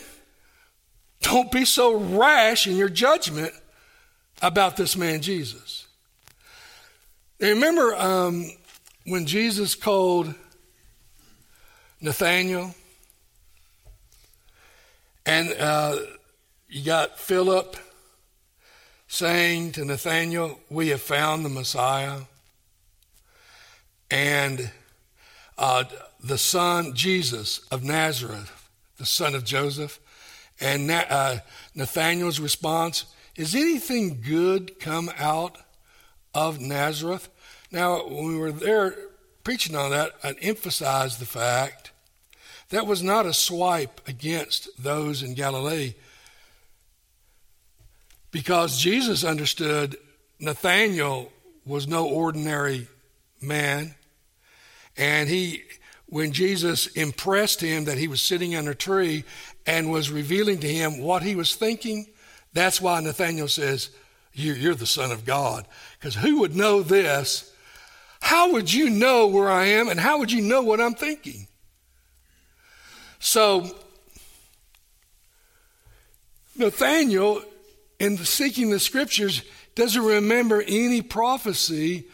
don't 1.20 1.50
be 1.52 1.64
so 1.64 1.94
rash 1.94 2.66
in 2.66 2.76
your 2.76 2.88
judgment 2.88 3.52
about 4.42 4.76
this 4.76 4.96
man 4.96 5.20
Jesus. 5.20 5.86
Now, 7.40 7.48
remember 7.48 7.94
um, 7.94 8.50
when 9.04 9.26
Jesus 9.26 9.74
called 9.74 10.34
Nathaniel, 12.00 12.74
and 15.28 15.52
uh, 15.60 15.94
you 16.70 16.82
got 16.82 17.18
Philip 17.18 17.76
saying 19.08 19.72
to 19.72 19.84
Nathaniel, 19.84 20.58
We 20.70 20.88
have 20.88 21.02
found 21.02 21.44
the 21.44 21.50
Messiah. 21.50 22.20
And 24.10 24.70
uh, 25.58 25.84
the 26.24 26.38
son, 26.38 26.94
Jesus 26.94 27.58
of 27.70 27.84
Nazareth, 27.84 28.70
the 28.96 29.04
son 29.04 29.34
of 29.34 29.44
Joseph. 29.44 30.00
And 30.62 30.90
uh, 30.90 31.40
Nathaniel's 31.74 32.40
response, 32.40 33.04
Is 33.36 33.54
anything 33.54 34.22
good 34.22 34.80
come 34.80 35.10
out 35.18 35.58
of 36.32 36.58
Nazareth? 36.58 37.28
Now, 37.70 38.02
when 38.08 38.28
we 38.28 38.38
were 38.38 38.50
there 38.50 38.96
preaching 39.44 39.76
on 39.76 39.90
that, 39.90 40.12
I 40.24 40.36
emphasized 40.40 41.20
the 41.20 41.26
fact 41.26 41.87
that 42.70 42.86
was 42.86 43.02
not 43.02 43.26
a 43.26 43.32
swipe 43.32 44.06
against 44.06 44.68
those 44.82 45.22
in 45.22 45.34
Galilee 45.34 45.94
because 48.30 48.78
Jesus 48.78 49.24
understood 49.24 49.96
Nathanael 50.38 51.32
was 51.64 51.88
no 51.88 52.06
ordinary 52.06 52.88
man. 53.40 53.94
And 54.96 55.28
he, 55.28 55.62
when 56.06 56.32
Jesus 56.32 56.88
impressed 56.88 57.60
him 57.60 57.84
that 57.84 57.98
he 57.98 58.08
was 58.08 58.20
sitting 58.20 58.54
under 58.54 58.72
a 58.72 58.76
tree 58.76 59.24
and 59.66 59.90
was 59.90 60.10
revealing 60.10 60.60
to 60.60 60.68
him 60.68 60.98
what 60.98 61.22
he 61.22 61.36
was 61.36 61.54
thinking, 61.54 62.06
that's 62.52 62.80
why 62.80 63.00
Nathanael 63.00 63.48
says, 63.48 63.90
You're 64.32 64.74
the 64.74 64.86
Son 64.86 65.10
of 65.10 65.24
God. 65.24 65.66
Because 65.98 66.14
who 66.14 66.40
would 66.40 66.54
know 66.54 66.82
this 66.82 67.52
how 68.20 68.52
would 68.52 68.72
you 68.72 68.90
know 68.90 69.26
where 69.26 69.50
I 69.50 69.66
am 69.66 69.88
and 69.88 69.98
how 69.98 70.18
would 70.18 70.32
you 70.32 70.42
know 70.42 70.62
what 70.62 70.80
I'm 70.80 70.94
thinking? 70.94 71.47
So, 73.18 73.76
Nathaniel, 76.56 77.42
in 77.98 78.16
seeking 78.18 78.70
the 78.70 78.80
scriptures, 78.80 79.42
doesn't 79.74 80.04
remember 80.04 80.62
any 80.66 81.02
prophecy 81.02 82.08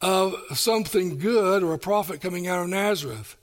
of 0.00 0.34
something 0.54 1.18
good 1.18 1.62
or 1.62 1.72
a 1.72 1.78
prophet 1.78 2.20
coming 2.20 2.46
out 2.46 2.62
of 2.62 2.68
Nazareth. 2.68 3.36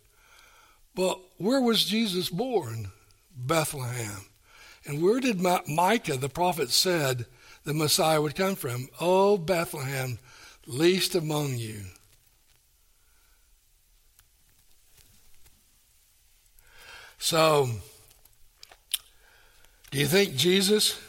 But 0.96 1.20
where 1.38 1.62
was 1.62 1.86
Jesus 1.86 2.30
born? 2.30 2.92
Bethlehem. 3.36 4.26
And 4.86 5.02
where 5.02 5.20
did 5.20 5.42
Micah, 5.42 6.18
the 6.18 6.30
prophet, 6.30 6.70
said 6.70 7.26
the 7.64 7.74
Messiah 7.74 8.22
would 8.22 8.36
come 8.36 8.56
from? 8.56 8.90
Oh, 9.00 9.38
Bethlehem, 9.38 10.20
least 10.68 11.16
among 11.16 11.56
you. 11.56 11.86
So, 17.24 17.70
do 19.92 19.98
you 19.98 20.08
think 20.08 20.36
Jesus, 20.36 21.00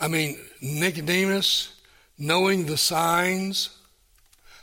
I 0.00 0.08
mean, 0.08 0.36
Nicodemus, 0.60 1.72
knowing 2.18 2.66
the 2.66 2.76
signs 2.76 3.70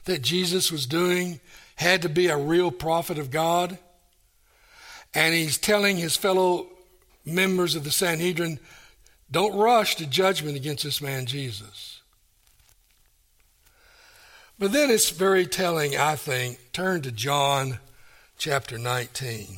that 0.03 0.21
Jesus 0.21 0.69
was 0.69 0.85
doing, 0.85 1.39
had 1.75 2.01
to 2.01 2.09
be 2.09 2.27
a 2.27 2.35
real 2.35 2.71
prophet 2.71 3.17
of 3.17 3.31
God? 3.31 3.77
And 5.13 5.33
he's 5.33 5.57
telling 5.57 5.95
his 5.95 6.17
fellow 6.17 6.67
members 7.23 7.75
of 7.75 7.85
the 7.85 7.91
Sanhedrin, 7.91 8.59
don't 9.31 9.55
rush 9.55 9.95
to 9.95 10.05
judgment 10.05 10.57
against 10.57 10.83
this 10.83 11.01
man 11.01 11.25
Jesus. 11.25 12.01
But 14.59 14.73
then 14.73 14.89
it's 14.89 15.09
very 15.09 15.47
telling, 15.47 15.95
I 15.95 16.17
think. 16.17 16.73
Turn 16.73 17.01
to 17.03 17.13
John 17.13 17.79
chapter 18.45 18.77
19. 18.77 19.55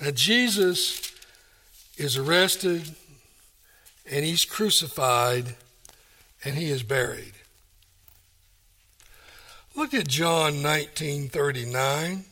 Now, 0.00 0.12
Jesus 0.12 1.12
is 1.96 2.16
arrested 2.16 2.94
and 4.08 4.24
he's 4.24 4.44
crucified 4.44 5.56
and 6.44 6.54
he 6.54 6.70
is 6.70 6.84
buried. 6.84 7.32
Look 9.74 9.92
at 9.92 10.06
John 10.06 10.62
1939. 10.62 12.26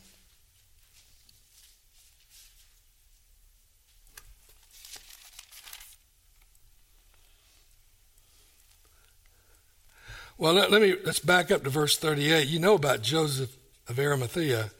Well, 10.39 10.53
let, 10.53 10.71
let, 10.71 10.81
me 10.81 10.95
let's 11.03 11.19
back 11.19 11.51
up 11.51 11.65
to 11.65 11.69
verse 11.69 11.97
38. 11.97 12.47
You 12.47 12.59
know 12.59 12.75
about 12.75 13.01
Joseph 13.01 13.57
of 13.89 13.99
Arimathea. 13.99 14.71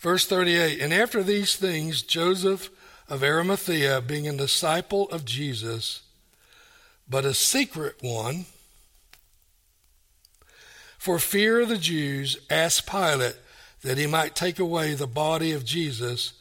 Verse 0.00 0.26
38, 0.26 0.80
and 0.80 0.90
after 0.90 1.22
these 1.22 1.54
things 1.54 2.00
Joseph 2.00 2.70
of 3.06 3.22
Arimathea, 3.22 4.00
being 4.00 4.26
a 4.26 4.34
disciple 4.34 5.06
of 5.10 5.26
Jesus, 5.26 6.00
but 7.06 7.26
a 7.26 7.34
secret 7.34 7.96
one, 8.00 8.46
for 10.96 11.18
fear 11.18 11.60
of 11.60 11.68
the 11.68 11.76
Jews, 11.76 12.38
asked 12.48 12.90
Pilate 12.90 13.36
that 13.82 13.98
he 13.98 14.06
might 14.06 14.34
take 14.34 14.58
away 14.58 14.94
the 14.94 15.06
body 15.06 15.52
of 15.52 15.66
Jesus, 15.66 16.32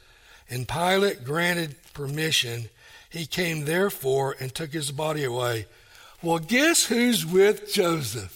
and 0.50 0.66
Pilate 0.66 1.26
granted 1.26 1.76
permission. 1.94 2.70
He 3.10 3.26
came 3.26 3.66
therefore 3.66 4.34
and 4.40 4.56
took 4.56 4.72
his 4.72 4.92
body 4.92 5.26
away. 5.26 5.66
Well, 6.24 6.40
guess 6.40 6.86
who's 6.86 7.26
with 7.26 7.74
Joseph? 7.74 8.35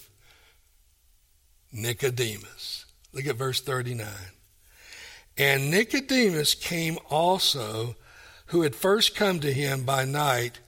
Nicodemus. 1.72 2.86
Look 3.12 3.26
at 3.26 3.36
verse 3.36 3.60
39. 3.60 4.06
And 5.38 5.70
Nicodemus 5.70 6.54
came 6.54 6.98
also, 7.08 7.96
who 8.46 8.62
had 8.62 8.74
first 8.74 9.14
come 9.14 9.40
to 9.40 9.52
him 9.52 9.84
by 9.84 10.04
night, 10.04 10.60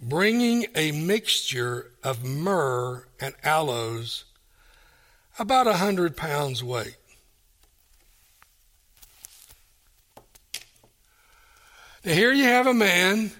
bringing 0.00 0.66
a 0.74 0.92
mixture 0.92 1.90
of 2.04 2.24
myrrh 2.24 3.06
and 3.20 3.34
aloes, 3.42 4.24
about 5.38 5.66
a 5.66 5.78
hundred 5.78 6.16
pounds 6.16 6.62
weight. 6.62 6.96
Now, 12.04 12.12
here 12.14 12.32
you 12.32 12.44
have 12.44 12.66
a 12.66 12.74
man 12.74 13.32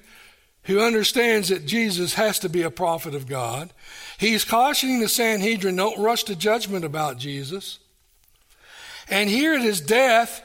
who 0.64 0.80
understands 0.80 1.48
that 1.48 1.64
Jesus 1.64 2.14
has 2.14 2.38
to 2.40 2.48
be 2.48 2.62
a 2.62 2.70
prophet 2.70 3.14
of 3.14 3.26
God. 3.26 3.72
He's 4.18 4.44
cautioning 4.44 4.98
the 4.98 5.08
Sanhedrin 5.08 5.76
don't 5.76 5.98
rush 5.98 6.24
to 6.24 6.34
judgment 6.34 6.84
about 6.84 7.18
Jesus. 7.18 7.78
And 9.08 9.30
here 9.30 9.54
at 9.54 9.62
his 9.62 9.80
death, 9.80 10.42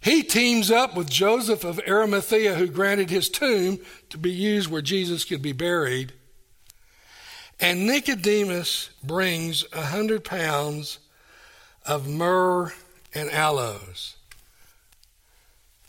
he 0.00 0.22
teams 0.22 0.70
up 0.70 0.96
with 0.96 1.10
Joseph 1.10 1.64
of 1.64 1.80
Arimathea, 1.88 2.54
who 2.54 2.68
granted 2.68 3.10
his 3.10 3.28
tomb 3.28 3.80
to 4.10 4.18
be 4.18 4.30
used 4.30 4.70
where 4.70 4.82
Jesus 4.82 5.24
could 5.24 5.42
be 5.42 5.52
buried. 5.52 6.12
And 7.58 7.88
Nicodemus 7.88 8.90
brings 9.02 9.64
a 9.72 9.82
hundred 9.82 10.22
pounds 10.22 11.00
of 11.84 12.06
myrrh 12.08 12.72
and 13.12 13.30
aloes. 13.32 14.14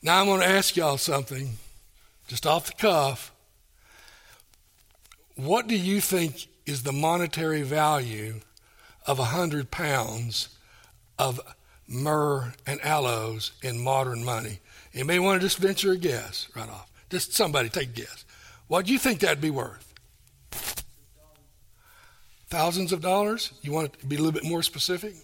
Now 0.02 0.20
I'm 0.20 0.26
going 0.26 0.42
to 0.42 0.48
ask 0.48 0.76
y'all 0.76 0.98
something, 0.98 1.58
just 2.28 2.48
off 2.48 2.66
the 2.66 2.74
cuff. 2.74 3.32
What 5.36 5.68
do 5.68 5.78
you 5.78 6.02
think 6.02 6.48
is 6.68 6.84
the 6.84 6.92
monetary 6.92 7.64
value 7.64 8.42
of 9.08 9.18
a 9.18 9.26
hundred 9.26 9.72
pounds 9.72 10.50
of 11.18 11.40
myrrh 11.88 12.54
and 12.68 12.84
aloes 12.84 13.54
in 13.64 13.80
modern 13.80 14.24
money? 14.24 14.60
You 14.92 15.06
may 15.06 15.18
want 15.18 15.42
to 15.42 15.48
just 15.48 15.58
venture 15.58 15.94
a 15.94 15.98
guess 15.98 16.48
right 16.56 16.70
off. 16.70 16.92
Just 17.10 17.34
somebody 17.34 17.70
take 17.70 17.90
a 17.90 18.02
guess. 18.02 18.26
What 18.68 18.86
do 18.86 18.92
you 18.92 19.00
think 19.00 19.22
that'd 19.22 19.42
be 19.42 19.50
worth? 19.50 19.94
Thousands 22.50 22.92
of 22.92 23.02
dollars? 23.02 23.54
You 23.62 23.72
want 23.72 23.98
to 24.00 24.06
be 24.06 24.18
a 24.18 24.20
little 24.20 24.34
bit 24.34 24.44
more 24.44 24.62
specific? 24.62 25.16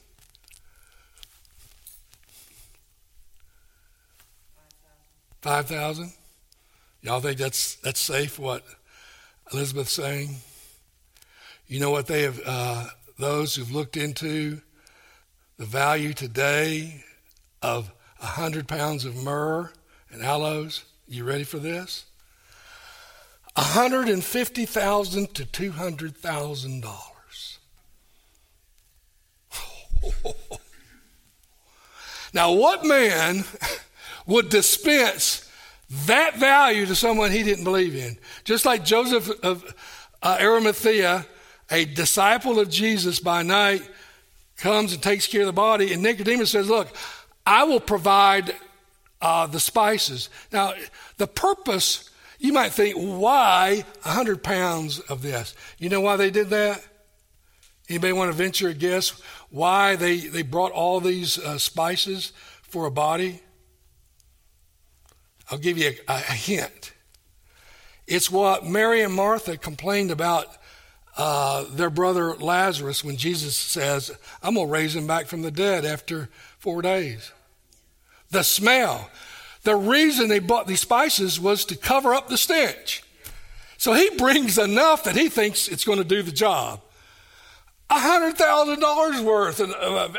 Five 5.42 5.68
thousand? 5.68 6.14
Y'all 7.02 7.20
think 7.20 7.38
that's 7.38 7.76
that's 7.76 8.00
safe? 8.00 8.40
What 8.40 8.64
Elizabeth's 9.52 9.92
saying? 9.92 10.38
You 11.68 11.80
know 11.80 11.92
what 11.92 12.08
they 12.08 12.24
have, 12.24 12.42
uh, 12.46 12.88
those 13.18 13.56
who've 13.56 13.72
looked 13.72 13.96
into 13.96 14.62
the 15.58 15.66
value 15.66 16.14
today 16.14 17.04
of 17.62 17.92
100 18.20 18.68
pounds 18.68 19.06
of 19.06 19.16
myrrh 19.16 19.72
and 20.12 20.24
aloes? 20.24 20.84
You 21.08 21.24
ready 21.24 21.44
for 21.44 21.60
this? 21.60 22.06
150,000 23.56 25.34
to 25.36 25.46
200,000 25.46 26.82
dollars. 26.82 27.60
now, 32.34 32.52
what 32.52 32.84
man 32.84 33.46
would 34.28 34.50
dispense 34.50 35.50
that 36.08 36.36
value 36.36 36.86
to 36.88 36.96
someone 36.96 37.32
he 37.32 37.44
didn't 37.44 37.64
believe 37.64 37.96
in? 37.96 38.18
Just 38.44 38.66
like 38.66 38.84
Joseph 38.84 39.30
of 39.44 39.74
uh, 40.22 40.38
Arimathea, 40.42 41.26
a 41.74 41.86
disciple 41.86 42.60
of 42.60 42.70
Jesus 42.70 43.20
by 43.20 43.42
night, 43.42 43.82
comes 44.58 44.94
and 44.94 45.02
takes 45.02 45.26
care 45.26 45.42
of 45.42 45.48
the 45.48 45.54
body, 45.54 45.92
and 45.92 46.04
Nicodemus 46.04 46.52
says, 46.52 46.70
Look, 46.70 46.88
I 47.46 47.64
will 47.64 47.80
provide 47.80 48.56
uh, 49.20 49.48
the 49.48 49.60
spices. 49.60 50.30
Now, 50.52 50.74
the 51.18 51.28
purpose, 51.28 52.10
you 52.38 52.54
might 52.54 52.72
think, 52.72 52.96
why 52.96 53.84
100 54.04 54.44
pounds 54.44 55.00
of 55.00 55.24
this? 55.24 55.56
You 55.80 55.90
know 55.90 56.02
why 56.02 56.16
they 56.16 56.30
did 56.30 56.50
that? 56.52 56.86
Anybody 57.90 58.14
want 58.14 58.32
to 58.32 58.38
venture 58.38 58.70
a 58.70 58.74
guess 58.74 59.22
why 59.50 59.96
they, 59.96 60.18
they 60.18 60.42
brought 60.42 60.72
all 60.72 61.00
these 61.00 61.38
uh, 61.40 61.58
spices 61.58 62.34
for 62.62 62.86
a 62.86 62.92
body? 62.92 63.42
I'll 65.50 65.58
give 65.58 65.78
you 65.78 65.94
a, 66.08 66.14
a 66.14 66.34
hint. 66.34 66.94
It's 68.08 68.30
what 68.30 68.66
Mary 68.66 69.02
and 69.02 69.14
Martha 69.14 69.58
complained 69.58 70.12
about 70.12 70.48
uh, 71.16 71.66
their 71.70 71.90
brother 71.90 72.34
Lazarus 72.36 73.04
when 73.04 73.18
Jesus 73.18 73.56
says, 73.56 74.12
I'm 74.42 74.56
going 74.56 74.68
to 74.68 74.72
raise 74.72 74.96
him 74.96 75.08
back 75.08 75.28
from 75.28 75.42
the 75.42 75.52
dead 75.52 75.86
after 75.86 76.30
four 76.58 76.82
days. 76.82 77.32
The 78.32 78.44
smell. 78.44 79.10
The 79.64 79.76
reason 79.76 80.28
they 80.28 80.40
bought 80.40 80.68
these 80.68 80.82
spices 80.82 81.40
was 81.40 81.66
to 81.66 81.76
cover 81.76 82.14
up 82.14 82.28
the 82.28 82.38
stench. 82.38 83.04
So 83.78 83.94
he 83.94 84.10
brings 84.18 84.58
enough 84.58 85.04
that 85.04 85.16
he 85.16 85.30
thinks 85.30 85.68
it's 85.68 85.86
going 85.86 86.00
to 86.00 86.04
do 86.04 86.24
the 86.24 86.32
job. 86.32 86.82
$100,000 87.92 89.24
worth 89.24 89.60
of 89.60 90.18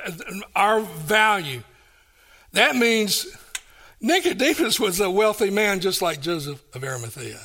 our 0.55 0.81
value. 0.81 1.63
That 2.53 2.77
means 2.77 3.27
Nicodemus 4.01 4.79
was 4.79 5.01
a 5.01 5.11
wealthy 5.11 5.51
man 5.51 5.81
just 5.81 6.01
like 6.03 6.21
Joseph 6.21 6.63
of 6.75 6.85
Arimathea. 6.85 7.41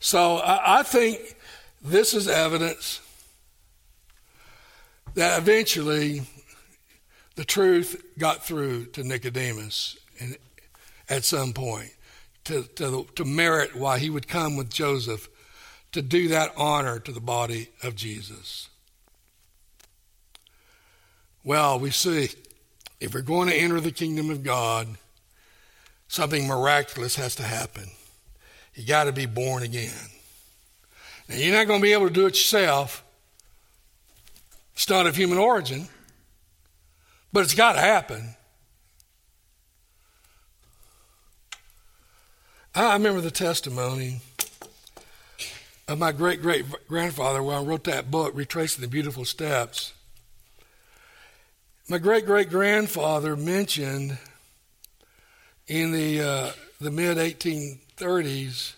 So 0.00 0.38
I, 0.38 0.78
I 0.78 0.82
think 0.82 1.36
this 1.82 2.14
is 2.14 2.28
evidence 2.28 3.00
that 5.14 5.38
eventually 5.38 6.22
the 7.34 7.44
truth 7.44 8.02
got 8.18 8.44
through 8.44 8.86
to 8.86 9.02
Nicodemus 9.02 9.96
and 10.20 10.36
at 11.08 11.24
some 11.24 11.52
point 11.52 11.90
to, 12.44 12.64
to, 12.76 13.06
to 13.16 13.24
merit 13.24 13.76
why 13.76 13.98
he 13.98 14.10
would 14.10 14.28
come 14.28 14.56
with 14.56 14.70
Joseph 14.70 15.28
to 15.92 16.02
do 16.02 16.28
that 16.28 16.52
honor 16.56 16.98
to 17.00 17.12
the 17.12 17.20
body 17.20 17.68
of 17.82 17.94
Jesus. 17.94 18.68
Well, 21.44 21.78
we 21.78 21.90
see 21.90 22.30
if 23.00 23.14
we're 23.14 23.20
going 23.20 23.48
to 23.48 23.54
enter 23.54 23.80
the 23.80 23.90
kingdom 23.90 24.30
of 24.30 24.42
God, 24.42 24.86
something 26.08 26.46
miraculous 26.46 27.16
has 27.16 27.34
to 27.36 27.42
happen. 27.42 27.90
You 28.74 28.86
got 28.86 29.04
to 29.04 29.12
be 29.12 29.26
born 29.26 29.62
again. 29.62 30.11
Now, 31.28 31.36
you're 31.36 31.54
not 31.54 31.66
going 31.66 31.80
to 31.80 31.82
be 31.82 31.92
able 31.92 32.08
to 32.08 32.12
do 32.12 32.26
it 32.26 32.34
yourself. 32.34 33.04
It's 34.74 34.88
not 34.88 35.06
of 35.06 35.16
human 35.16 35.38
origin, 35.38 35.88
but 37.32 37.44
it's 37.44 37.54
got 37.54 37.74
to 37.74 37.80
happen. 37.80 38.34
I 42.74 42.94
remember 42.94 43.20
the 43.20 43.30
testimony 43.30 44.20
of 45.88 45.98
my 45.98 46.10
great 46.10 46.40
great 46.40 46.64
grandfather 46.88 47.42
when 47.42 47.56
I 47.56 47.62
wrote 47.62 47.84
that 47.84 48.10
book, 48.10 48.32
Retracing 48.34 48.80
the 48.80 48.88
Beautiful 48.88 49.26
Steps. 49.26 49.92
My 51.88 51.98
great 51.98 52.24
great 52.24 52.48
grandfather 52.48 53.36
mentioned 53.36 54.16
in 55.66 55.92
the, 55.92 56.20
uh, 56.20 56.52
the 56.80 56.90
mid 56.90 57.18
1830s 57.18 58.72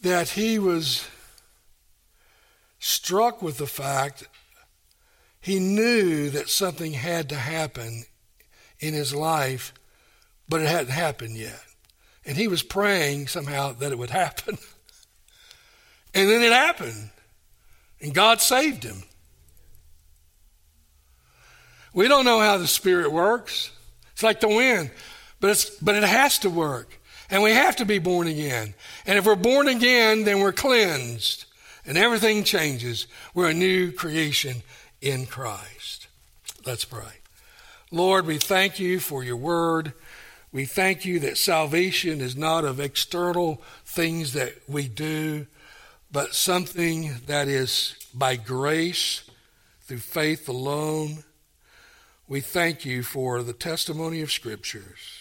that 0.00 0.30
he 0.30 0.58
was 0.58 1.06
struck 2.78 3.42
with 3.42 3.58
the 3.58 3.66
fact 3.66 4.28
he 5.40 5.58
knew 5.58 6.30
that 6.30 6.48
something 6.48 6.92
had 6.92 7.28
to 7.30 7.34
happen 7.34 8.04
in 8.80 8.94
his 8.94 9.14
life, 9.14 9.72
but 10.48 10.60
it 10.60 10.68
hadn't 10.68 10.92
happened 10.92 11.36
yet. 11.36 11.60
And 12.24 12.36
he 12.36 12.48
was 12.48 12.62
praying 12.62 13.28
somehow 13.28 13.72
that 13.72 13.92
it 13.92 13.98
would 13.98 14.10
happen. 14.24 14.58
and 16.14 16.28
then 16.28 16.42
it 16.42 16.52
happened. 16.52 17.10
And 18.00 18.14
God 18.14 18.40
saved 18.40 18.84
him. 18.84 19.02
We 21.92 22.06
don't 22.06 22.24
know 22.24 22.38
how 22.38 22.58
the 22.58 22.66
Spirit 22.66 23.10
works. 23.10 23.72
It's 24.12 24.22
like 24.22 24.40
the 24.40 24.48
wind, 24.48 24.90
but, 25.40 25.70
but 25.80 25.94
it 25.94 26.04
has 26.04 26.38
to 26.40 26.50
work. 26.50 27.00
And 27.30 27.42
we 27.42 27.52
have 27.52 27.76
to 27.76 27.84
be 27.84 27.98
born 27.98 28.26
again. 28.26 28.74
And 29.06 29.18
if 29.18 29.26
we're 29.26 29.36
born 29.36 29.68
again, 29.68 30.24
then 30.24 30.40
we're 30.40 30.52
cleansed. 30.52 31.44
And 31.84 31.98
everything 31.98 32.44
changes. 32.44 33.06
We're 33.34 33.50
a 33.50 33.54
new 33.54 33.92
creation 33.92 34.62
in 35.00 35.26
Christ. 35.26 36.08
Let's 36.66 36.84
pray. 36.84 37.20
Lord, 37.90 38.26
we 38.26 38.38
thank 38.38 38.78
you 38.78 39.00
for 39.00 39.24
your 39.24 39.36
word. 39.36 39.92
We 40.52 40.64
thank 40.64 41.04
you 41.04 41.20
that 41.20 41.38
salvation 41.38 42.20
is 42.20 42.36
not 42.36 42.64
of 42.64 42.80
external 42.80 43.62
things 43.84 44.32
that 44.32 44.54
we 44.66 44.88
do, 44.88 45.46
but 46.10 46.34
something 46.34 47.14
that 47.26 47.48
is 47.48 47.94
by 48.14 48.36
grace 48.36 49.22
through 49.82 49.98
faith 49.98 50.48
alone. 50.48 51.24
We 52.26 52.40
thank 52.40 52.84
you 52.84 53.02
for 53.02 53.42
the 53.42 53.52
testimony 53.52 54.20
of 54.20 54.32
scriptures. 54.32 55.17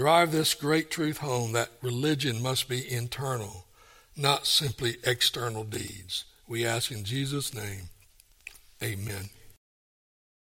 Drive 0.00 0.32
this 0.32 0.54
great 0.54 0.90
truth 0.90 1.18
home 1.18 1.52
that 1.52 1.72
religion 1.82 2.40
must 2.40 2.70
be 2.70 2.90
internal, 2.90 3.66
not 4.16 4.46
simply 4.46 4.96
external 5.04 5.62
deeds. 5.62 6.24
We 6.48 6.64
ask 6.64 6.90
in 6.90 7.04
Jesus' 7.04 7.52
name. 7.52 7.90
Amen. 8.82 9.28